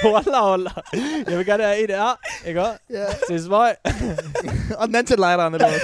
Wallah, 0.05 0.43
wallah. 0.49 0.73
Jeg 1.27 1.37
vil 1.37 1.45
gerne 1.45 1.63
have 1.63 1.83
en 1.83 1.89
her, 1.89 2.19
ikke 2.45 2.61
også? 2.61 2.77
Ja. 2.89 3.05
Til 3.29 3.43
smøg. 3.43 3.75
Og 4.79 4.87
den 4.87 4.95
anden 4.95 5.05
til 5.05 5.17
lighteren, 5.17 5.53
eller 5.53 5.69
hvad? 5.69 5.79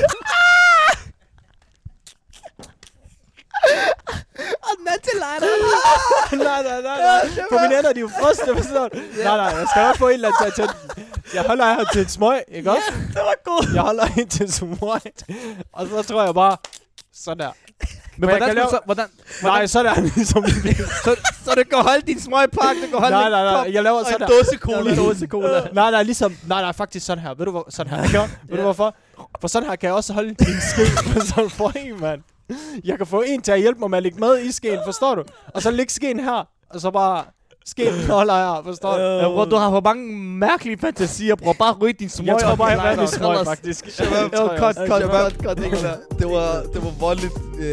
Lighteren. 4.85 5.59
nej, 6.47 6.63
nej, 6.63 6.81
nej, 6.81 6.97
nej. 6.97 7.45
På 7.51 7.55
mine 7.61 7.75
hænder, 7.75 7.93
de 7.93 7.99
er 7.99 8.01
jo 8.01 8.09
frosne, 8.19 8.55
forstår 8.57 8.87
du? 8.87 8.97
Nej, 9.23 9.37
nej, 9.37 9.45
jeg 9.59 9.67
skal 9.71 9.81
nok 9.83 9.97
få 9.97 10.07
en 10.07 10.13
eller 10.13 10.27
anden 10.27 10.53
til 10.55 10.61
at 10.63 10.69
tænde. 10.69 11.03
Jeg 11.33 11.43
holder 11.43 11.65
her 11.65 11.83
til 11.93 12.01
en 12.01 12.09
smøg, 12.09 12.41
ikke 12.47 12.71
også? 12.71 12.91
Det 13.07 13.15
var 13.15 13.35
godt. 13.45 13.73
Jeg 13.73 13.81
holder 13.81 14.05
en 14.17 14.27
til 14.27 14.41
en 14.45 14.51
smøg. 14.51 15.01
Og 15.73 15.87
så 15.87 16.01
tror 16.03 16.23
jeg 16.23 16.33
bare, 16.33 16.57
sådan 17.13 17.39
der. 17.39 17.51
Men 18.17 18.29
hvordan, 18.29 18.47
kan 18.47 18.55
lave- 18.55 18.69
så, 18.69 18.79
hvordan, 18.85 19.05
Nej, 19.43 19.67
sådan 19.67 19.95
der 19.95 20.01
ligesom 20.01 20.45
så, 21.03 21.15
så 21.45 21.51
det 21.55 21.69
kan 21.69 21.77
holde 21.79 22.01
din 22.07 22.21
smøgpakke, 22.21 22.81
det 22.81 22.89
kan 22.89 22.99
holde 22.99 23.11
Nej, 23.15 23.23
din 23.23 23.31
nej, 23.31 23.53
kop. 23.55 23.63
nej, 23.65 23.73
jeg 23.73 23.83
laver 23.83 24.03
sådan 24.03 24.19
der. 24.19 24.27
dåse 24.27 24.57
cola. 24.57 24.91
En 24.91 24.97
dåse 24.97 25.27
cola. 25.27 25.61
nej, 25.73 25.91
nej, 25.91 26.03
ligesom, 26.03 26.35
nej, 26.47 26.61
nej, 26.61 26.71
faktisk 26.71 27.05
sådan 27.05 27.23
her. 27.23 27.33
Ved 27.33 27.45
du, 27.45 27.51
hvor, 27.51 27.65
sådan 27.69 27.93
her. 27.93 28.19
Ja. 28.19 28.29
Ved 28.49 28.57
du 28.57 28.63
hvorfor? 28.63 28.95
For 29.41 29.47
sådan 29.47 29.69
her 29.69 29.75
kan 29.75 29.87
jeg 29.87 29.95
også 29.95 30.13
holde 30.13 30.27
min 30.27 30.61
ske 30.61 30.81
på 31.13 31.19
sådan 31.25 31.49
for 31.49 31.71
en, 31.75 32.01
mand. 32.01 32.21
Jeg 32.83 32.97
kan 32.97 33.07
få 33.07 33.23
en 33.27 33.41
til 33.41 33.51
at 33.51 33.59
hjælpe 33.59 33.79
mig 33.79 33.89
med 33.89 33.97
at 33.97 34.03
lægge 34.03 34.19
mad 34.19 34.39
i 34.39 34.51
skeen, 34.51 34.79
forstår 34.85 35.15
du? 35.15 35.23
Og 35.53 35.61
så 35.61 35.71
lægge 35.71 35.93
skeen 35.93 36.19
her, 36.19 36.47
og 36.69 36.81
så 36.81 36.91
bare 36.91 37.23
skeen 37.65 37.93
holder 38.09 38.33
her, 38.33 38.61
forstår 38.65 38.97
du? 38.97 39.01
Ja, 39.03 39.27
bror, 39.27 39.45
du 39.45 39.55
har 39.55 39.69
for 39.69 39.81
mange 39.81 40.13
mærkelige 40.17 40.77
fantasier, 40.77 41.35
bror. 41.35 41.53
Bare 41.53 41.73
ryg 41.73 41.99
din 41.99 42.09
smøg. 42.09 42.27
Jeg 42.27 42.37
tror 42.43 42.55
bare, 42.55 42.67
jeg 42.67 42.97
vandt 42.97 43.13
i 43.13 43.15
smøg, 43.15 43.37
faktisk. 43.45 43.89
Shabab, 43.89 44.31
cut, 44.31 44.51
cut, 44.59 44.75
cut, 44.87 45.33
cut. 45.43 45.57
Det 46.19 46.27
var, 46.29 46.61
det 46.73 46.83
var 46.83 46.91
voldeligt. 46.99 47.33
Øh, 47.59 47.65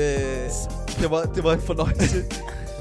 det, 1.00 1.10
var, 1.10 1.22
det 1.22 1.44
var 1.44 1.52
en 1.52 1.60
fornøjelse. 1.60 2.24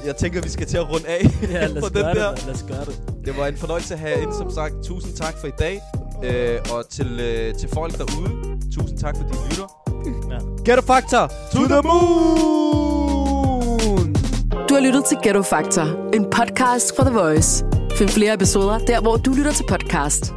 Jeg 0.06 0.16
tænker, 0.16 0.42
vi 0.42 0.48
skal 0.48 0.66
til 0.66 0.76
at 0.76 0.90
runde 0.90 1.06
af 1.06 1.20
Ja, 1.52 1.66
lad 1.66 1.82
os 1.82 1.90
den 1.90 2.02
gøre 2.02 2.14
der. 2.14 2.34
det. 2.34 2.46
Lad 2.46 2.54
os 2.54 2.64
gøre 2.68 2.84
det. 2.84 3.02
Det 3.24 3.36
var 3.38 3.46
en 3.46 3.56
fornøjelse 3.56 3.94
at 3.94 4.00
have 4.00 4.16
jer 4.16 4.22
inde, 4.22 4.34
som 4.34 4.50
sagt. 4.50 4.74
Tusind 4.84 5.14
tak 5.14 5.34
for 5.40 5.46
i 5.46 5.50
dag. 5.58 5.80
Øh, 6.24 6.58
og 6.74 6.88
til, 6.90 7.20
øh, 7.20 7.54
til 7.54 7.68
folk 7.68 7.98
derude, 7.98 8.30
tusind 8.74 8.98
tak, 8.98 9.16
fordi 9.16 9.28
I 9.34 9.50
lytter. 9.50 9.77
Ghetto 10.64 10.82
Factor 10.82 11.28
to 11.52 11.58
the 11.66 11.82
moon! 11.84 13.08
Du 14.68 14.74
har 14.74 14.80
lyttet 14.80 15.04
til 15.04 15.18
Ghetto 15.22 15.42
Factor, 15.42 16.10
en 16.14 16.24
podcast 16.24 16.96
fra 16.96 17.04
The 17.04 17.12
Voice. 17.14 17.64
Find 17.96 18.08
flere 18.08 18.34
episoder 18.34 18.78
der, 18.78 19.00
hvor 19.00 19.16
du 19.16 19.32
lytter 19.32 19.52
til 19.52 19.64
podcast. 19.68 20.34